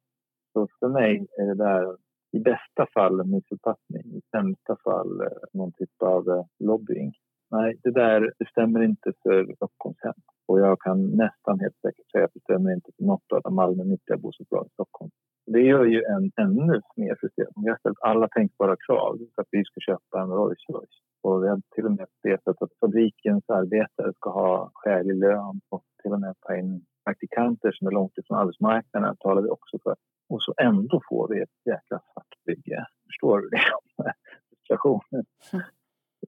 Så 0.52 0.68
för 0.80 0.88
mig 0.88 1.26
är 1.38 1.46
det 1.46 1.54
där 1.54 1.96
i 2.32 2.40
bästa 2.40 2.86
fall 2.94 3.20
en 3.20 3.30
missuppfattning, 3.30 4.04
i 4.18 4.20
sämsta 4.30 4.76
fall 4.84 5.20
eh, 5.20 5.26
någon 5.52 5.72
typ 5.72 6.02
av 6.02 6.28
eh, 6.28 6.44
lobbying. 6.58 7.12
Nej, 7.50 7.76
det 7.82 7.90
där 7.90 8.32
det 8.38 8.48
stämmer 8.48 8.82
inte 8.82 9.12
för 9.22 9.54
Stockholmshem. 9.56 10.18
Och 10.46 10.60
jag 10.60 10.80
kan 10.80 10.98
nästan 11.06 11.60
helt 11.60 11.80
säkert 11.80 12.10
säga 12.10 12.24
att 12.24 12.34
det 12.34 12.40
stämmer 12.40 12.72
inte 12.74 12.90
för 12.96 13.04
något 13.04 13.32
av 13.32 13.42
de 13.42 13.58
allmännyttiga 13.58 14.16
bostadsbolagen 14.16 14.66
i 14.66 14.72
Stockholm. 14.72 15.10
Det 15.46 15.60
gör 15.60 15.84
ju 15.84 16.02
en 16.02 16.32
ännu 16.36 16.80
mer 16.96 17.16
frustrerad. 17.20 17.52
Vi 17.56 17.70
har 17.70 17.76
ställt 17.76 17.98
alla 18.00 18.28
tänkbara 18.28 18.76
krav 18.86 19.18
för 19.34 19.42
att 19.42 19.48
vi 19.50 19.64
ska 19.64 19.80
köpa 19.80 20.20
en 20.20 20.28
Rolls 20.28 20.64
Royce. 20.68 21.00
Och 21.22 21.42
vi 21.42 21.48
har 21.48 21.60
till 21.74 21.84
och 21.84 21.92
med 21.92 22.06
vetat 22.22 22.62
att 22.62 22.70
fabrikens 22.80 23.44
arbetare 23.48 24.12
ska 24.12 24.30
ha 24.30 24.70
skälig 24.74 25.16
lön 25.16 25.60
och 25.68 25.84
till 26.02 26.12
och 26.12 26.20
med 26.20 26.34
ta 26.40 26.56
in 26.56 26.84
praktikanter 27.04 27.72
som 27.72 27.86
är 27.86 27.90
långt 27.90 28.18
ifrån 28.18 28.38
arbetsmarknaden 28.38 29.16
talar 29.16 29.42
vi 29.42 29.48
också 29.48 29.78
för. 29.82 29.96
Och 30.28 30.42
så 30.42 30.54
ändå 30.56 31.00
får 31.08 31.28
vi 31.28 31.42
ett 31.42 31.58
jäkla 31.64 31.98
svart 32.12 32.34
bygge. 32.46 32.86
Förstår 33.06 33.40
du 33.40 33.48
det? 33.48 33.62
Situationen. 34.58 35.24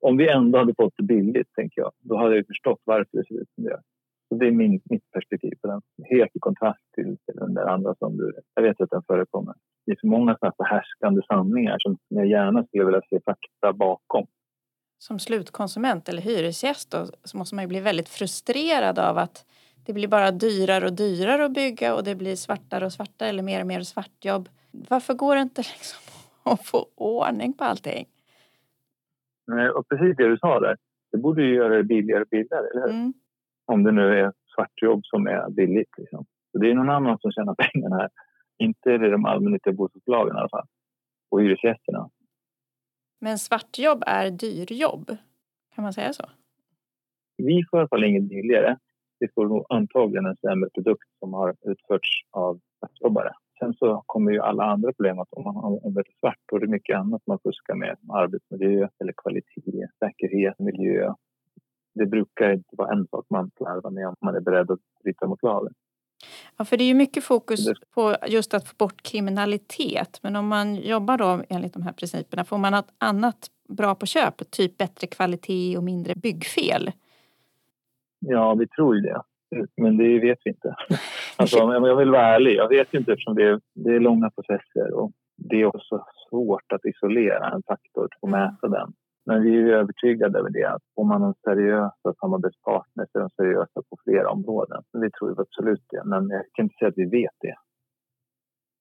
Om 0.00 0.16
vi 0.16 0.28
ändå 0.28 0.58
hade 0.58 0.74
fått 0.74 0.94
det 0.96 1.02
billigt, 1.02 1.52
tänker 1.54 1.80
jag, 1.80 1.92
då 1.98 2.16
hade 2.16 2.36
jag 2.36 2.46
förstått 2.46 2.80
varför 2.84 3.18
det 3.18 3.26
ser 3.26 3.40
ut 3.40 3.50
som 3.54 3.64
det 3.64 3.70
gör. 3.70 3.82
Det 4.30 4.46
är 4.46 4.50
min, 4.50 4.80
mitt 4.84 5.10
perspektiv 5.10 5.52
på 5.62 5.68
den. 5.68 5.82
Helt 6.10 6.36
i 6.36 6.38
kontrast 6.38 6.80
till, 6.94 7.16
den 7.26 7.54
där 7.54 7.66
andra 7.66 7.94
som 7.94 8.16
du... 8.16 8.32
Jag 8.54 8.62
vet 8.62 8.80
att 8.80 8.90
den 8.90 9.02
förekommer. 9.06 9.54
Det 9.86 9.92
är 9.92 9.96
så 10.00 10.06
många 10.06 10.36
sådana 10.36 10.54
förhärskande 10.56 11.22
sanningar 11.28 11.76
som 11.78 11.98
jag 12.08 12.26
gärna 12.26 12.64
skulle 12.64 12.84
vilja 12.84 13.00
se 13.10 13.20
fakta 13.24 13.72
bakom. 13.72 14.26
Som 14.98 15.18
slutkonsument 15.18 16.08
eller 16.08 16.22
hyresgäst 16.22 16.90
då, 16.90 17.06
så 17.24 17.38
måste 17.38 17.54
man 17.54 17.64
ju 17.64 17.68
bli 17.68 17.80
väldigt 17.80 18.08
frustrerad 18.08 18.98
av 18.98 19.18
att 19.18 19.46
det 19.86 19.92
blir 19.92 20.08
bara 20.08 20.30
dyrare 20.30 20.84
och 20.84 20.92
dyrare 20.92 21.44
att 21.44 21.54
bygga 21.54 21.94
och 21.94 22.04
det 22.04 22.14
blir 22.14 22.36
svartare 22.36 22.86
och 22.86 22.92
svartare 22.92 23.28
eller 23.28 23.42
mer 23.42 23.60
och 23.60 23.66
mer 23.66 23.80
svartjobb. 23.80 24.48
Varför 24.70 25.14
går 25.14 25.34
det 25.34 25.42
inte 25.42 25.62
liksom 25.74 26.00
att 26.52 26.66
få 26.66 26.86
ordning 26.94 27.52
på 27.52 27.64
allting? 27.64 28.06
Och 29.74 29.88
precis 29.88 30.16
det 30.16 30.28
du 30.28 30.38
sa 30.38 30.60
där. 30.60 30.76
Det 31.12 31.18
borde 31.18 31.42
ju 31.42 31.54
göra 31.54 31.76
det 31.76 31.84
billigare 31.84 32.22
och 32.22 32.28
billigare, 32.28 32.66
eller 32.70 32.82
hur? 32.82 32.90
Mm. 32.90 33.12
Om 33.66 33.82
det 33.82 33.92
nu 33.92 34.20
är 34.20 34.32
svartjobb 34.54 35.00
som 35.04 35.26
är 35.26 35.50
billigt. 35.50 35.98
Liksom. 35.98 36.26
Så 36.52 36.58
det 36.58 36.70
är 36.70 36.74
någon 36.74 36.90
annan 36.90 37.18
som 37.18 37.32
tjänar 37.32 37.54
pengarna 37.54 37.96
här. 37.96 38.08
Inte 38.58 38.92
är 38.92 38.98
det 38.98 39.10
de 39.10 39.24
allmännyttiga 39.24 39.72
bostadsbolagen 39.72 40.36
i 40.36 40.38
alla 40.38 40.48
fall. 40.48 40.66
Och 41.30 41.42
hyresgästerna. 41.42 42.10
Men 43.20 43.38
svartjobb 43.38 44.02
är 44.06 44.30
dyrjobb? 44.30 45.16
Kan 45.74 45.82
man 45.82 45.92
säga 45.92 46.12
så? 46.12 46.24
Vi 47.36 47.64
får 47.70 47.78
i 47.78 47.80
alla 47.80 47.88
fall 47.88 48.04
inget 48.04 48.28
billigare. 48.28 48.76
Vi 49.18 49.28
får 49.34 49.46
nog 49.46 49.66
antagligen 49.68 50.26
en 50.26 50.36
sämre 50.36 50.70
produkt 50.74 51.08
som 51.18 51.32
har 51.32 51.54
utförts 51.62 52.08
av 52.30 52.60
svartjobbare. 52.78 53.32
Sen 53.58 53.74
så 53.74 54.02
kommer 54.06 54.32
ju 54.32 54.40
alla 54.40 54.64
andra 54.64 54.92
problem 54.92 55.18
att 55.18 55.32
om 55.32 55.44
man 55.44 55.56
arbetar 55.56 56.12
svart 56.20 56.40
då 56.46 56.56
är 56.56 56.60
det 56.60 56.66
mycket 56.66 56.96
annat 56.96 57.22
man 57.26 57.38
fuskar 57.38 57.74
med. 57.74 57.96
Arbetsmiljö 58.08 58.88
eller 59.00 59.12
kvalitet, 59.22 59.86
säkerhet, 59.98 60.58
miljö. 60.58 61.14
Det 61.98 62.06
brukar 62.06 62.52
inte 62.52 62.68
vara 62.76 62.92
en 62.92 63.06
sak 63.06 63.26
man 63.30 63.50
slarvar 63.56 63.90
med 63.90 64.08
om 64.08 64.14
man 64.20 64.34
är 64.34 64.40
beredd 64.40 64.70
att 64.70 64.80
bryta 65.04 65.26
mot 65.26 65.42
lagen. 65.42 65.72
Ja, 66.56 66.64
för 66.64 66.76
det 66.76 66.84
är 66.84 66.88
ju 66.88 66.94
mycket 66.94 67.24
fokus 67.24 67.66
på 67.94 68.16
just 68.26 68.54
att 68.54 68.68
få 68.68 68.74
bort 68.78 69.02
kriminalitet. 69.02 70.18
Men 70.22 70.36
om 70.36 70.48
man 70.48 70.74
jobbar 70.74 71.18
då 71.18 71.42
enligt 71.48 71.72
de 71.72 71.82
här 71.82 71.92
principerna, 71.92 72.44
får 72.44 72.58
man 72.58 72.72
något 72.72 72.94
annat 72.98 73.50
bra 73.68 73.94
på 73.94 74.06
köpet? 74.06 74.50
Typ 74.50 74.78
bättre 74.78 75.06
kvalitet 75.06 75.76
och 75.76 75.84
mindre 75.84 76.14
byggfel? 76.14 76.90
Ja, 78.18 78.54
vi 78.54 78.68
tror 78.68 78.96
ju 78.96 79.02
det. 79.02 79.22
Men 79.76 79.96
det 79.96 80.18
vet 80.18 80.38
vi 80.44 80.50
inte. 80.50 80.74
Alltså, 81.38 81.58
jag 81.58 81.96
vill 81.96 82.10
vara 82.10 82.34
ärlig. 82.34 82.54
Jag 82.54 82.68
vet 82.68 82.94
inte 82.94 83.12
eftersom 83.12 83.34
det 83.34 83.42
är, 83.42 83.60
det 83.74 83.94
är 83.94 84.00
långa 84.00 84.30
processer 84.30 84.94
och 84.94 85.12
det 85.36 85.60
är 85.60 85.64
också 85.66 86.04
svårt 86.28 86.72
att 86.72 86.84
isolera 86.84 87.50
en 87.50 87.62
faktor 87.62 88.08
och 88.20 88.28
mäta 88.28 88.68
den. 88.68 88.92
Men 89.26 89.42
vi 89.42 89.56
är 89.56 89.66
övertygade 89.66 90.38
över 90.38 90.50
det 90.50 90.64
att 90.64 90.82
om 90.94 91.08
man 91.08 91.22
har 91.22 91.34
seriösa 91.44 92.14
samarbetspartner 92.20 93.06
så 93.12 93.18
är 93.18 93.22
de 93.22 93.30
seriösa 93.30 93.82
på 93.90 93.96
flera 94.04 94.30
områden. 94.30 94.82
Vi 94.92 95.10
tror 95.10 95.40
absolut 95.40 95.84
det, 95.90 96.02
men 96.04 96.28
jag 96.28 96.44
kan 96.52 96.64
inte 96.64 96.74
säga 96.78 96.88
att 96.88 96.98
vi 96.98 97.06
vet 97.20 97.36
det. 97.40 97.54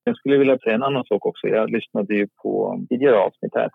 Jag 0.04 0.18
skulle 0.18 0.38
vilja 0.38 0.58
säga 0.58 0.76
en 0.76 0.84
annan 0.84 1.04
sak 1.06 1.26
också. 1.26 1.48
Jag 1.48 1.70
lyssnade 1.70 2.16
ju 2.16 2.28
på 2.44 2.86
tidigare 2.90 3.18
avsnitt 3.18 3.56
här. 3.56 3.70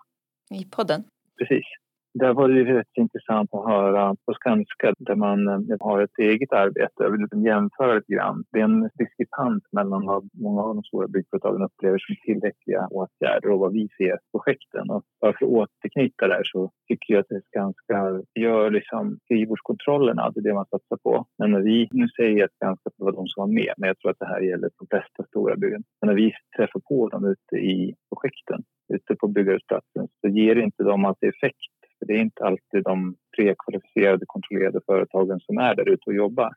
I 0.49 0.65
podden? 0.65 1.03
Precis. 1.37 1.65
Där 2.13 2.33
var 2.33 2.49
det 2.49 2.63
rätt 2.63 2.97
intressant 2.97 3.53
att 3.53 3.65
höra 3.65 4.15
på 4.25 4.33
Skanska 4.33 4.93
där 4.97 5.15
man 5.15 5.47
eh, 5.47 5.77
har 5.79 6.01
ett 6.01 6.17
eget 6.19 6.53
arbete. 6.53 6.93
Jag 6.97 7.11
vill 7.11 7.21
liksom 7.21 7.43
jämföra 7.45 7.93
lite 7.93 8.13
grann. 8.13 8.43
Det 8.51 8.59
är 8.59 8.63
en 8.63 8.89
diskrepans 8.99 9.63
mellan 9.71 10.05
vad 10.05 10.29
många 10.33 10.61
av 10.61 10.75
de 10.75 10.83
stora 10.83 11.07
byggföretagen 11.07 11.61
upplever 11.61 11.97
som 11.97 12.15
tillräckliga 12.25 12.87
åtgärder 12.91 13.49
och 13.49 13.59
vad 13.59 13.73
vi 13.73 13.87
ser 13.97 14.19
projekten. 14.31 14.89
Och 14.89 15.03
bara 15.21 15.33
för 15.33 15.45
att 15.45 15.51
återknyta 15.51 16.27
där 16.27 16.43
så 16.43 16.71
tycker 16.87 17.13
jag 17.13 17.19
att 17.19 17.43
Skanska 17.45 18.21
gör 18.39 18.71
liksom 18.71 19.19
skrivbordskontrollerna, 19.23 20.31
det 20.31 20.39
är 20.39 20.43
det 20.43 20.53
man 20.53 20.65
satsar 20.65 20.97
på. 21.03 21.25
Men 21.37 21.51
när 21.51 21.61
vi, 21.61 21.87
nu 21.91 22.07
säger 22.07 22.37
jag 22.37 22.45
att 22.45 22.55
Skanska 22.55 22.89
var 22.97 23.11
de 23.11 23.27
som 23.27 23.41
var 23.41 23.53
med, 23.53 23.73
men 23.77 23.87
jag 23.87 23.97
tror 23.99 24.11
att 24.11 24.19
det 24.19 24.33
här 24.33 24.41
gäller 24.41 24.69
de 24.79 24.87
flesta 24.89 25.23
stora 25.23 25.55
byggen. 25.55 25.83
Men 26.01 26.07
när 26.07 26.15
vi 26.15 26.31
träffar 26.57 26.81
på 26.89 27.09
dem 27.09 27.25
ute 27.25 27.55
i 27.55 27.95
projekten, 28.09 28.59
ute 28.93 29.15
på 29.15 29.27
byggarbetsplatsen, 29.27 30.07
så 30.21 30.27
ger 30.27 30.55
inte 30.55 30.83
de 30.83 31.05
alltid 31.05 31.29
effekt 31.29 31.80
för 32.01 32.05
det 32.05 32.13
är 32.13 32.21
inte 32.21 32.43
alltid 32.43 32.83
de 32.83 33.15
prekvalificerade 33.37 34.25
kontrollerade 34.27 34.79
företagen 34.85 35.39
som 35.39 35.57
är 35.57 35.75
där 35.75 35.89
ute 35.89 36.03
och 36.05 36.13
jobbar. 36.13 36.53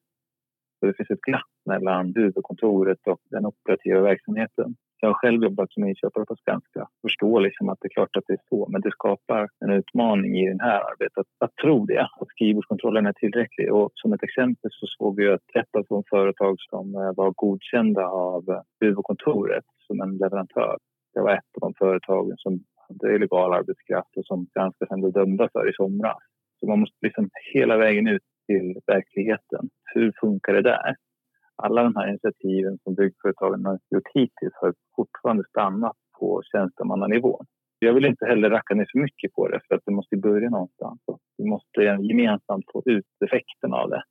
Så 0.81 0.87
det 0.87 0.95
finns 0.97 1.11
ett 1.11 1.21
glapp 1.21 1.55
mellan 1.67 2.13
huvudkontoret 2.17 2.99
och 3.07 3.21
den 3.31 3.47
operativa 3.47 4.01
verksamheten. 4.01 4.75
Jag 5.01 5.09
har 5.09 5.15
själv 5.15 5.43
jobbat 5.43 5.73
som 5.73 5.85
inköpare 5.85 6.25
på 6.25 6.37
Skanska 6.37 6.83
och 6.83 7.11
förstår 7.11 7.41
liksom 7.41 7.69
att 7.69 7.79
det 7.81 7.87
är 7.87 7.97
klart 7.97 8.17
att 8.17 8.25
det 8.27 8.33
är 8.33 8.49
så 8.49 8.69
men 8.69 8.81
det 8.81 8.91
skapar 8.91 9.49
en 9.65 9.71
utmaning 9.71 10.39
i 10.39 10.55
det 10.55 10.65
här 10.65 10.81
arbetet 10.91 11.19
att, 11.19 11.27
att 11.45 11.57
tro 11.57 11.87
det, 11.87 12.01
att 12.01 12.29
skrivbordskontrollen 12.29 13.07
är 13.07 13.13
tillräcklig. 13.13 13.73
Och 13.73 13.91
som 13.95 14.13
ett 14.13 14.23
exempel 14.23 14.71
så 14.73 14.87
såg 14.87 15.17
vi 15.17 15.29
att 15.29 15.41
ett 15.55 15.75
av 15.79 15.85
de 15.89 16.03
företag 16.11 16.57
som 16.71 16.95
eh, 16.95 17.13
var 17.17 17.33
godkända 17.37 18.07
av 18.07 18.51
eh, 18.51 18.61
huvudkontoret 18.81 19.65
som 19.87 20.01
en 20.01 20.17
leverantör, 20.17 20.77
det 21.15 21.21
var 21.21 21.33
ett 21.33 21.51
av 21.55 21.61
de 21.61 21.75
företagen 21.79 22.35
som 22.37 22.65
det 22.89 23.07
är 23.07 23.17
illegal 23.17 23.53
arbetskraft 23.55 24.17
och 24.17 24.27
som 24.27 24.47
ganska 24.55 24.87
sen 24.87 25.01
blev 25.01 25.13
dömda 25.13 25.49
för 25.53 25.71
i 25.71 25.73
somras. 25.73 26.23
Så 26.61 26.67
man 26.67 26.81
måste 26.81 26.97
liksom 27.01 27.31
hela 27.55 27.77
vägen 27.77 28.07
ut 28.07 28.23
till 28.47 28.81
verkligheten. 28.87 29.69
Hur 29.95 30.13
funkar 30.21 30.53
det 30.53 30.63
där? 30.63 30.97
Alla 31.57 31.83
de 31.83 31.97
här 31.97 32.09
initiativen 32.09 32.79
som 32.83 32.95
byggföretagen 32.95 33.65
har 33.65 33.79
gjort 33.91 34.09
hittills 34.15 34.55
har 34.55 34.75
fortfarande 34.97 35.45
stannat 35.49 35.97
på 36.19 36.43
tjänstemannanivå. 36.53 37.45
Jag 37.79 37.95
vill 37.95 38.05
inte 38.05 38.27
heller 38.27 38.51
racka 38.51 38.75
ner 38.75 38.87
för 38.93 38.99
mycket 38.99 39.33
på 39.33 39.49
det 39.49 39.61
för 39.69 39.75
att 39.75 39.83
det 39.85 39.93
måste 39.93 40.17
börja 40.17 40.51
någonstans. 40.51 41.01
Vi 41.39 41.45
måste 41.45 41.81
gemensamt 41.83 42.65
få 42.73 42.83
ut 42.85 43.07
effekten 43.25 43.73
av 43.73 43.91
det. 43.91 44.03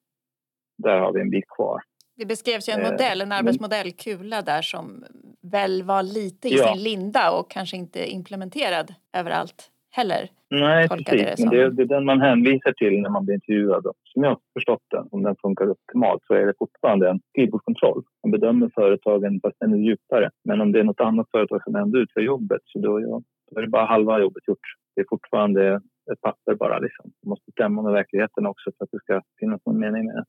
Där 0.78 1.00
har 1.00 1.14
vi 1.14 1.22
en 1.22 1.30
bit 1.30 1.50
kvar. 1.56 1.82
Det 2.18 2.26
beskrevs 2.26 2.70
ju 2.70 2.74
en 2.74 2.86
eh, 2.86 2.92
modell, 2.92 3.22
en 3.22 3.32
arbetsmodell, 3.32 3.92
Kula 3.92 4.42
där 4.42 4.62
som 4.62 5.06
väl 5.42 5.84
var 5.84 6.04
lite 6.04 6.48
i 6.48 6.58
ja. 6.58 6.74
sin 6.74 6.84
linda 6.84 7.32
och 7.32 7.52
kanske 7.52 7.78
inte 7.78 8.12
implementerad 8.12 8.94
överallt 9.14 9.70
heller. 9.92 10.30
Nej, 10.50 10.90
precis. 10.90 11.50
Det, 11.50 11.50
det, 11.50 11.70
det, 11.70 11.84
är 11.84 11.86
den 11.86 12.06
man 12.06 12.22
hänvisar 12.22 12.74
till 12.74 13.02
när 13.02 13.10
man 13.10 13.26
blir 13.26 13.36
intervjuad. 13.36 13.84
Som 14.04 14.24
jag 14.24 14.30
har 14.30 14.40
förstått 14.54 14.86
den, 14.92 15.08
om 15.12 15.24
den 15.24 15.36
funkar 15.42 15.70
optimalt, 15.70 16.24
så 16.28 16.34
är 16.34 16.46
det 16.46 16.54
fortfarande 16.60 17.10
en 17.10 17.20
skrivbordskontroll. 17.30 18.04
Man 18.24 18.32
bedömer 18.32 18.72
företagen 18.76 19.40
fast 19.44 19.62
ännu 19.62 19.78
djupare. 19.78 20.30
Men 20.44 20.62
om 20.62 20.72
det 20.72 20.80
är 20.80 20.84
något 20.84 21.00
annat 21.00 21.28
företag 21.32 21.64
som 21.64 21.76
ändå 21.76 22.00
utför 22.00 22.22
jobbet 22.22 22.62
så 22.66 22.80
då, 22.80 23.02
ja, 23.02 23.22
då 23.52 23.60
är 23.60 23.62
det 23.62 23.70
bara 23.70 23.86
halva 23.86 24.20
jobbet 24.20 24.48
gjort. 24.48 24.68
Det 24.96 25.02
är 25.02 25.06
fortfarande 25.10 25.82
ett 26.12 26.22
papper 26.22 26.56
bara. 26.56 26.80
Liksom. 26.80 27.12
Det 27.22 27.30
måste 27.30 27.52
stämma 27.52 27.82
med 27.82 27.94
verkligheten 27.94 28.46
också 28.46 28.72
för 28.78 28.84
att 28.84 28.92
det 28.92 29.00
ska 29.00 29.22
finnas 29.40 29.62
någon 29.66 29.80
mening 29.80 30.06
med 30.06 30.16
det 30.16 30.26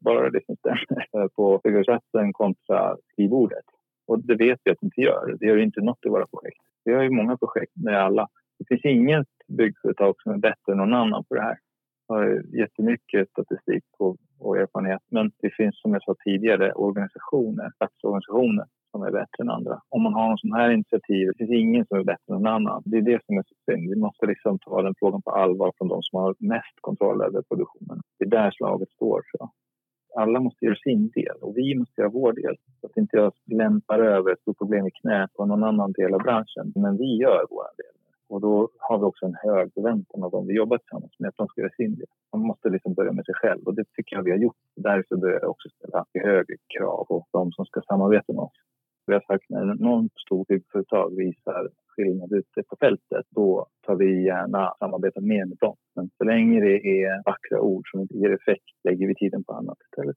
bara 0.00 0.30
det 0.30 0.44
som 0.46 0.56
stämmer 0.56 1.24
eh, 1.24 1.28
på 1.36 1.60
byggarbetsplatsen 1.64 2.32
kontra 2.32 2.96
skrivbordet. 3.12 3.64
Och 4.06 4.18
det 4.18 4.34
vet 4.34 4.60
vi 4.64 4.70
att 4.70 4.78
det 4.80 4.86
inte 4.86 5.00
gör. 5.00 5.36
Det 5.40 5.46
gör 5.46 5.58
inte 5.58 5.80
något 5.80 6.06
i 6.06 6.08
våra 6.08 6.26
projekt. 6.26 6.62
Vi 6.84 6.94
har 6.94 7.02
ju 7.02 7.10
många 7.10 7.36
projekt 7.36 7.72
med 7.84 8.00
alla. 8.00 8.28
Det 8.58 8.64
finns 8.68 8.84
inget 8.84 9.28
byggföretag 9.48 10.14
som 10.22 10.32
är 10.32 10.38
bättre 10.38 10.72
än 10.72 10.78
någon 10.78 10.94
annan 10.94 11.24
på 11.24 11.34
det 11.34 11.42
här. 11.42 11.58
Vi 12.08 12.14
har 12.14 12.56
jättemycket 12.60 13.30
statistik 13.30 13.84
och, 13.98 14.16
och 14.38 14.58
erfarenhet. 14.58 15.02
Men 15.10 15.30
det 15.42 15.50
finns 15.50 15.80
som 15.80 15.92
jag 15.92 16.02
sa 16.02 16.14
tidigare 16.24 16.72
organisationer, 16.72 17.70
platsorganisationer 17.78 18.66
som 18.90 19.02
är 19.02 19.10
bättre 19.10 19.40
än 19.40 19.50
andra. 19.50 19.80
Om 19.88 20.02
man 20.02 20.14
har 20.14 20.28
någon 20.28 20.38
sån 20.38 20.52
här 20.52 20.70
initiativ, 20.70 21.28
det 21.28 21.38
finns 21.38 21.60
ingen 21.60 21.86
som 21.86 21.98
är 21.98 22.04
bättre 22.04 22.28
än 22.34 22.42
någon 22.42 22.54
annan. 22.54 22.82
Det 22.84 22.96
är 22.96 23.02
det 23.02 23.24
som 23.26 23.38
är 23.38 23.42
så 23.42 23.54
synd. 23.70 23.90
Vi 23.90 23.96
måste 24.00 24.26
liksom 24.26 24.58
ta 24.58 24.82
den 24.82 24.94
frågan 24.98 25.22
på 25.22 25.30
allvar 25.30 25.72
från 25.78 25.88
de 25.88 26.02
som 26.02 26.20
har 26.20 26.34
mest 26.38 26.76
kontroll 26.80 27.22
över 27.22 27.42
produktionen. 27.42 28.00
Det 28.18 28.24
är 28.24 28.30
där 28.30 28.50
slaget 28.50 28.90
står. 28.90 29.22
Så 29.32 29.50
alla 30.14 30.40
måste 30.40 30.64
göra 30.64 30.76
sin 30.76 31.08
del 31.08 31.36
och 31.40 31.56
vi 31.56 31.74
måste 31.74 32.00
göra 32.00 32.10
vår 32.10 32.32
del. 32.32 32.56
Så 32.80 32.86
att 32.86 32.96
inte 32.96 33.16
jag 33.16 33.32
lämpar 33.44 33.98
över 33.98 34.32
ett 34.32 34.40
stort 34.40 34.58
problem 34.58 34.86
i 34.86 34.90
knät 34.90 35.34
på 35.34 35.46
någon 35.46 35.64
annan 35.64 35.92
del 35.92 36.14
av 36.14 36.20
branschen. 36.20 36.72
Men 36.74 36.96
vi 36.96 37.16
gör 37.16 37.46
vår 37.50 37.70
del. 37.76 37.96
Och 38.28 38.40
då 38.40 38.68
har 38.78 38.98
vi 38.98 39.04
också 39.04 39.26
en 39.26 39.34
hög 39.34 39.74
förväntan 39.74 40.22
av 40.22 40.30
dem 40.30 40.46
vi 40.46 40.54
jobbar 40.54 40.78
tillsammans 40.78 41.12
med 41.18 41.28
att 41.28 41.36
de 41.36 41.48
ska 41.48 41.60
göra 41.60 41.72
sin 41.76 41.94
del. 41.94 42.06
Man 42.32 42.46
måste 42.46 42.68
liksom 42.68 42.94
börja 42.94 43.12
med 43.12 43.24
sig 43.24 43.34
själv 43.34 43.62
och 43.66 43.74
det 43.74 43.84
tycker 43.96 44.16
jag 44.16 44.22
vi 44.22 44.30
har 44.30 44.38
gjort. 44.38 44.56
Därför 44.76 45.16
börjar 45.16 45.40
jag 45.40 45.50
också 45.50 45.68
ställa 45.68 46.04
högre 46.14 46.56
krav 46.78 47.04
på 47.04 47.26
de 47.32 47.52
som 47.52 47.66
ska 47.66 47.80
samarbeta 47.80 48.32
med 48.32 48.42
oss. 48.42 48.52
Vi 49.06 49.12
har 49.12 49.20
sagt 49.20 49.44
när 49.48 49.64
någon 49.64 50.08
stor 50.26 50.44
byggföretag 50.48 51.16
visar 51.16 51.68
skillnad 51.86 52.32
ute 52.32 52.62
på 52.62 52.76
fältet, 52.80 53.26
då 53.30 53.66
tar 53.86 53.96
vi 53.96 54.24
gärna 54.24 54.74
samarbeta 54.78 55.20
mer 55.20 55.44
med 55.44 55.58
dem. 55.60 55.76
Men 55.94 56.10
så 56.18 56.24
länge 56.24 56.60
det 56.60 57.02
är 57.02 57.22
vackra 57.24 57.60
ord 57.60 57.90
som 57.90 58.00
inte 58.00 58.14
ger 58.14 58.34
effekt 58.34 58.64
lägger 58.84 59.06
vi 59.06 59.14
tiden 59.14 59.44
på 59.44 59.52
annat 59.52 59.78
istället. 59.80 60.16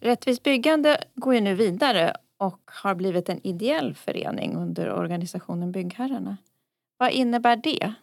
Rättvist 0.00 0.42
byggande 0.42 0.96
går 1.14 1.34
ju 1.34 1.40
nu 1.40 1.54
vidare 1.54 2.12
och 2.38 2.60
har 2.82 2.94
blivit 2.94 3.28
en 3.28 3.46
ideell 3.46 3.94
förening 3.94 4.56
under 4.56 4.92
organisationen 4.92 5.72
Byggherrarna. 5.72 6.36
Vad 6.98 7.10
innebär 7.12 7.56
det? 7.56 7.94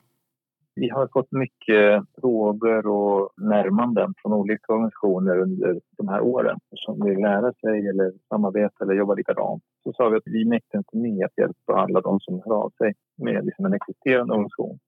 Vi 0.76 0.90
har 0.90 1.08
fått 1.14 1.32
mycket 1.32 2.04
frågor 2.22 2.88
och 2.88 3.30
närmanden 3.38 4.14
från 4.22 4.34
olika 4.34 4.74
organisationer 4.74 5.38
under 5.40 5.80
de 5.98 6.08
här 6.08 6.22
åren 6.22 6.60
som 6.72 7.06
vill 7.06 7.20
lära 7.20 7.54
sig 7.54 7.88
eller 7.88 8.12
samarbeta 8.30 8.84
eller 8.84 8.94
jobba 8.94 9.14
likadant. 9.14 9.64
Så 9.84 9.94
sa 9.94 10.10
vi 10.10 10.18
att 10.18 10.24
vi 10.26 10.46
mäktar 10.46 10.78
inte 10.78 10.98
med 10.98 11.26
att 11.26 11.38
hjälpa 11.38 11.74
alla 11.74 12.02
de 12.02 12.20
som 12.20 12.42
hör 12.46 12.56
av 12.64 12.70
sig 12.78 12.94
med 13.18 13.46
liksom 13.46 13.66
en 13.66 13.74
existerande 13.74 14.34
organisation. 14.34 14.80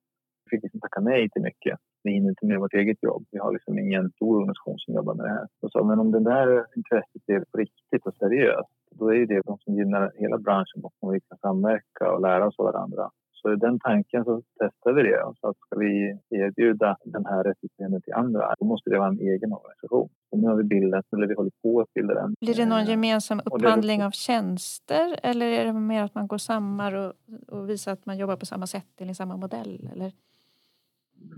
Vi 0.44 0.56
fick 0.56 0.62
liksom 0.62 0.80
tacka 0.80 1.00
nej 1.00 1.30
till 1.30 1.42
mycket. 1.42 1.78
Vi 2.02 2.10
hinner 2.12 2.28
inte 2.28 2.46
med 2.46 2.58
vårt 2.58 2.74
eget 2.74 3.02
jobb. 3.02 3.24
Vi 3.30 3.38
har 3.38 3.52
liksom 3.52 3.78
ingen 3.78 4.10
stor 4.10 4.36
organisation 4.36 4.78
som 4.78 4.94
jobbar 4.94 5.14
med 5.14 5.26
det 5.26 5.32
här. 5.38 5.46
Så 5.60 5.68
sa 5.68 5.84
men 5.84 5.98
om 5.98 6.12
det 6.12 6.20
där 6.20 6.66
intresset 6.76 7.22
är 7.26 7.44
på 7.50 7.58
riktigt 7.58 8.06
och 8.06 8.14
seriöst, 8.14 8.70
då 8.90 9.14
är 9.14 9.26
det 9.26 9.40
de 9.44 9.58
som 9.58 9.74
gynnar 9.74 10.12
hela 10.14 10.38
branschen 10.38 10.84
och 10.84 10.92
vi 10.92 11.00
kan 11.00 11.12
liksom 11.12 11.38
samverka 11.38 12.12
och 12.12 12.20
lära 12.20 12.46
oss 12.46 12.58
av 12.58 12.64
varandra 12.64 13.10
så 13.36 13.52
i 13.52 13.56
den 13.56 13.78
tanken 13.78 14.24
så 14.24 14.42
testade 14.60 14.96
vi 14.96 15.02
det. 15.02 15.32
Så 15.40 15.48
att 15.48 15.56
ska 15.56 15.78
vi 15.78 16.18
erbjuda 16.30 16.96
den 17.04 17.26
här 17.26 17.44
rättigheten 17.44 18.02
till 18.02 18.12
andra, 18.12 18.54
då 18.58 18.64
måste 18.66 18.90
det 18.90 18.98
vara 18.98 19.08
en 19.08 19.20
egen 19.20 19.52
organisation. 19.52 20.08
Och 20.30 20.38
nu 20.38 20.48
har 20.48 20.56
vi 20.56 20.64
bildat, 20.64 21.04
eller 21.12 21.26
vi 21.26 21.34
håller 21.34 21.52
på 21.62 21.80
att 21.80 21.94
bilda 21.94 22.14
den. 22.14 22.34
Blir 22.40 22.54
det 22.54 22.66
någon 22.66 22.80
eh, 22.80 22.90
gemensam 22.90 23.40
upphandling 23.44 24.04
av 24.04 24.10
tjänster 24.10 25.20
eller 25.22 25.46
är 25.46 25.64
det 25.64 25.72
mer 25.72 26.02
att 26.02 26.14
man 26.14 26.26
går 26.26 26.38
samman 26.38 26.96
och, 26.96 27.12
och 27.48 27.70
visar 27.70 27.92
att 27.92 28.06
man 28.06 28.18
jobbar 28.18 28.36
på 28.36 28.46
samma 28.46 28.66
sätt 28.66 29.00
eller 29.00 29.14
samma 29.14 29.36
modell? 29.36 29.88
Eller? 29.92 30.12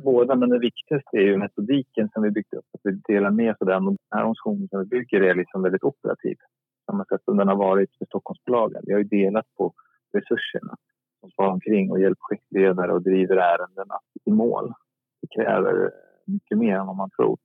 Båda, 0.05 0.35
men 0.35 0.49
det 0.49 0.59
viktigaste 0.59 1.17
är 1.17 1.23
ju 1.23 1.37
metodiken 1.37 2.09
som 2.13 2.23
vi 2.23 2.31
byggt 2.31 2.55
upp. 2.55 2.67
Att 2.73 2.81
vi 2.85 3.15
delar 3.15 3.31
med 3.31 3.51
oss 3.51 3.57
av 3.61 3.67
den. 3.67 3.85
Den 3.85 3.97
här 4.11 4.21
organisationen 4.21 4.69
som 4.69 4.81
vi 4.81 4.87
bygger 4.87 5.21
är 5.21 5.35
liksom 5.35 5.63
väldigt 5.63 5.85
operativ. 5.85 6.37
Samma 6.87 7.05
sätt 7.05 7.21
som 7.25 7.37
den 7.37 7.49
har 7.49 7.57
varit 7.57 7.91
för 7.99 8.07
Stockholmsbolagen. 8.07 8.83
Vi 8.87 8.93
har 8.93 8.99
ju 8.99 9.05
delat 9.05 9.47
på 9.57 9.73
resurserna 10.13 10.77
som 11.21 11.31
far 11.37 11.49
omkring 11.49 11.91
och 11.91 12.01
hjälper 12.01 12.23
skickledare 12.23 12.93
och 12.93 13.03
driver 13.03 13.37
ärendena. 13.37 13.99
i 14.25 14.31
mål. 14.31 14.73
Det 15.21 15.29
kräver 15.37 15.91
mycket 16.25 16.59
mer 16.59 16.77
än 16.77 16.87
vad 16.87 16.97
man 16.97 17.11
tror. 17.11 17.39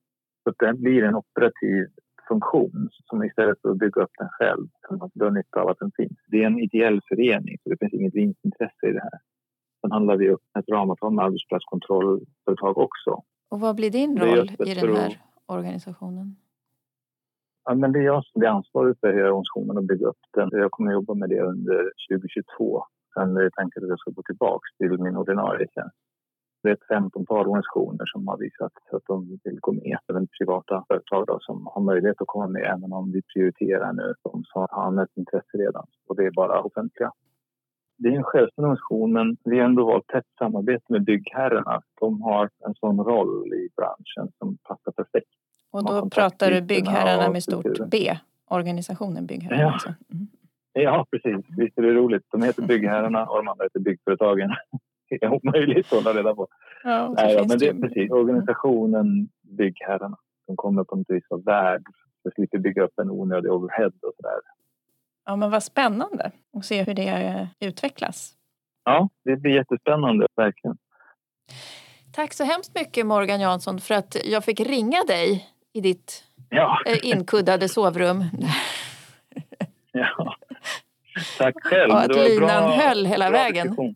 Så 0.44 0.66
det 0.66 0.74
blir 0.74 1.04
en 1.04 1.16
operativ 1.16 1.88
funktion 2.28 2.90
som 2.92 3.24
istället 3.24 3.62
för 3.62 3.70
att 3.70 3.78
bygga 3.78 4.02
upp 4.02 4.12
den 4.18 4.30
själv 4.30 4.68
kan 4.88 4.98
man 4.98 5.10
dra 5.14 5.30
nytta 5.30 5.62
av 5.62 5.70
att 5.70 5.80
den 5.80 5.92
finns. 5.96 6.18
Det 6.28 6.44
är 6.44 6.48
en 6.48 6.60
ideell 6.60 7.02
förening 7.08 7.58
så 7.64 7.70
det 7.70 7.78
finns 7.78 7.94
inget 7.94 8.16
vinstintresse 8.16 8.88
i 8.88 8.92
det 8.92 9.02
här. 9.04 9.20
Sen 9.82 9.92
handlar 9.92 10.18
vi 10.18 10.30
upp 10.30 10.42
ett 10.60 10.70
ramavtal 10.70 11.14
med 11.14 11.26
arbetsplatskontrollföretag 11.26 12.78
också. 12.78 13.24
Och 13.50 13.60
vad 13.60 13.76
blir 13.76 13.92
din 13.92 14.18
roll 14.18 14.52
i 14.66 14.74
den 14.74 14.96
här 14.96 15.18
organisationen? 15.46 16.36
Ja, 17.66 17.76
men 17.76 17.92
det 17.92 18.00
är 18.00 18.04
jag 18.04 18.26
som 18.26 18.40
blir 18.40 18.50
ansvarig 18.50 18.96
för 19.00 19.14
hela 19.14 19.28
organisationen 19.28 19.78
och 19.78 19.84
bygga 19.84 20.08
upp 20.08 20.24
den. 20.32 20.50
Jag 20.52 20.72
kommer 20.72 20.92
att 20.92 20.94
jobba 20.94 21.14
med 21.14 21.30
det 21.30 21.42
under 21.42 21.92
2022. 22.10 22.86
Sen 23.14 23.38
är 23.38 23.50
tänkt 23.50 23.78
att 23.78 23.88
jag 23.88 24.00
ska 24.00 24.12
gå 24.12 24.24
tillbaka 24.24 24.66
till 24.78 25.00
min 25.00 25.18
ordinarie 25.18 25.68
tjänst. 25.76 25.96
Det 26.64 26.70
är 26.70 26.74
ett 26.74 26.88
femtontal 26.88 27.48
organisationer 27.48 28.06
som 28.06 28.28
har 28.28 28.38
visat 28.38 28.72
att 28.92 29.04
de 29.08 29.40
vill 29.44 29.60
gå 29.60 29.72
med. 29.72 29.98
Även 30.10 30.28
privata 30.38 30.86
företag 30.88 31.28
då, 31.28 31.38
som 31.42 31.68
har 31.74 31.82
möjlighet 31.82 32.22
att 32.22 32.28
komma 32.28 32.48
med 32.48 32.64
även 32.64 32.94
om 32.94 33.12
vi 33.12 33.22
prioriterar 33.22 33.94
nu 33.94 34.14
de 34.24 34.44
som 34.44 34.62
har 34.62 34.86
anmält 34.86 35.18
intresse 35.18 35.58
redan. 35.58 35.86
Och 36.08 36.16
det 36.16 36.26
är 36.26 36.32
bara 36.32 36.62
offentliga. 36.62 37.12
Det 37.98 38.10
är 38.10 38.14
en 38.14 38.24
självständig 38.24 38.70
organisation 38.70 39.14
men 39.14 39.38
vi 39.44 39.60
har 39.60 39.66
ändå 39.66 39.86
valt 39.86 40.08
tätt 40.08 40.26
samarbete 40.40 40.86
med 40.88 41.04
byggherrarna. 41.04 41.82
De 42.00 42.22
har 42.22 42.50
en 42.68 42.76
sån 42.76 43.00
roll 43.00 43.54
i 43.54 43.70
branschen 43.76 44.32
som 44.38 44.58
passar 44.58 44.92
perfekt. 44.92 45.30
Och 45.72 45.86
då 45.86 46.10
pratar 46.10 46.52
du 46.52 46.62
byggherrarna 46.62 47.30
med 47.30 47.44
stort 47.44 47.90
B, 47.92 48.18
organisationen 48.50 49.26
byggherrarna 49.26 49.62
ja. 49.62 49.72
alltså? 49.74 49.94
Mm. 50.14 50.28
Ja, 50.74 51.06
precis. 51.12 51.46
Visst 51.58 51.78
är 51.78 51.82
det 51.82 51.94
roligt. 51.94 52.24
De 52.32 52.44
heter 52.44 52.62
byggherrarna 52.62 53.26
och 53.26 53.38
de 53.38 53.48
andra 53.48 53.64
heter 53.64 53.80
byggföretagen. 53.80 54.50
Det 55.10 55.26
är 55.26 55.34
omöjligt 55.34 55.94
att 55.94 56.04
hålla 56.04 56.20
reda 56.20 56.36
på. 56.36 56.48
Ja, 56.84 57.14
Nej, 57.18 57.34
ja, 57.34 57.46
men 57.48 57.58
det 57.60 57.68
är 57.68 57.74
precis 57.74 58.12
organisationen 58.12 59.30
byggherrarna. 59.42 60.18
De 60.48 60.56
kommer 60.56 60.84
på 60.84 60.96
något 60.96 61.10
vis 61.10 61.24
vara 61.30 61.42
värd. 61.42 61.84
att 62.26 62.34
slippa 62.34 62.58
bygga 62.58 62.84
upp 62.84 63.00
en 63.00 63.10
onödig 63.10 63.52
overhead 63.52 63.92
och 64.02 64.14
sådär. 64.16 64.40
Ja, 65.26 65.36
men 65.36 65.52
vad 65.52 65.64
spännande 65.64 66.32
att 66.58 66.66
se 66.66 66.84
hur 66.84 66.94
det 66.94 67.08
eh, 67.08 67.48
utvecklas. 67.60 68.34
Ja, 68.86 69.10
det 69.24 69.36
blir 69.36 69.52
jättespännande, 69.52 70.28
verkligen. 70.36 70.78
Tack 72.12 72.34
så 72.34 72.44
hemskt 72.44 72.76
mycket 72.76 73.06
Morgan 73.06 73.42
Jansson 73.42 73.80
för 73.80 73.96
att 73.96 74.18
jag 74.26 74.44
fick 74.44 74.60
ringa 74.60 75.04
dig 75.08 75.50
i 75.74 75.82
ditt 75.82 76.24
ja. 76.50 76.80
Eh, 76.86 76.98
inkuddade 77.04 77.70
sovrum. 77.70 78.24
ja. 79.92 80.36
Tack 81.38 81.56
själv. 81.64 81.92
Och 81.92 82.02
att 82.02 82.16
linan 82.16 82.72
höll 82.72 83.06
hela 83.06 83.30
vägen. 83.30 83.68
Diskussion. 83.68 83.96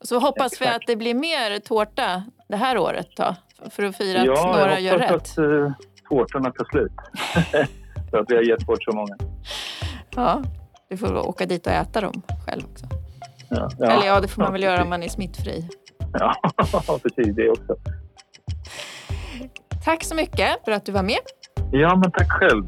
Så 0.00 0.18
hoppas 0.18 0.52
Exakt. 0.52 0.70
vi 0.70 0.74
att 0.74 0.82
det 0.86 0.96
blir 0.96 1.14
mer 1.14 1.58
tårta 1.58 2.24
det 2.48 2.56
här 2.56 2.78
året 2.78 3.08
då, 3.16 3.34
för 3.70 3.82
att 3.82 3.96
fira 3.96 4.24
ja, 4.24 4.32
att 4.32 4.56
några 4.56 4.78
gör 4.80 4.98
rätt. 4.98 5.02
Ja, 5.02 5.06
jag 5.06 5.12
hoppas 5.12 5.38
att 5.38 5.44
uh, 5.44 5.72
tårtorna 6.08 6.50
tar 6.50 6.64
slut. 6.64 6.92
för 8.10 8.18
att 8.18 8.30
vi 8.30 8.34
har 8.34 8.42
gett 8.42 8.66
bort 8.66 8.82
så 8.84 8.92
många. 8.92 9.16
Ja, 10.16 10.42
du 10.88 10.96
får 10.96 11.28
åka 11.28 11.46
dit 11.46 11.66
och 11.66 11.72
äta 11.72 12.00
dem 12.00 12.22
själv 12.46 12.62
också. 12.72 12.86
Ja, 13.48 13.68
ja. 13.78 13.90
Eller 13.90 14.06
ja, 14.06 14.20
det 14.20 14.28
får 14.28 14.42
man 14.42 14.52
väl 14.52 14.62
göra 14.62 14.82
om 14.82 14.88
man 14.88 15.02
är 15.02 15.08
smittfri. 15.08 15.68
Ja, 16.18 16.34
precis. 17.02 17.36
Det 17.36 17.50
också. 17.50 17.76
Tack 19.84 20.04
så 20.04 20.14
mycket 20.14 20.64
för 20.64 20.72
att 20.72 20.86
du 20.86 20.92
var 20.92 21.02
med. 21.02 21.18
Ja, 21.72 21.96
men 21.96 22.12
tack 22.12 22.30
själv. 22.30 22.64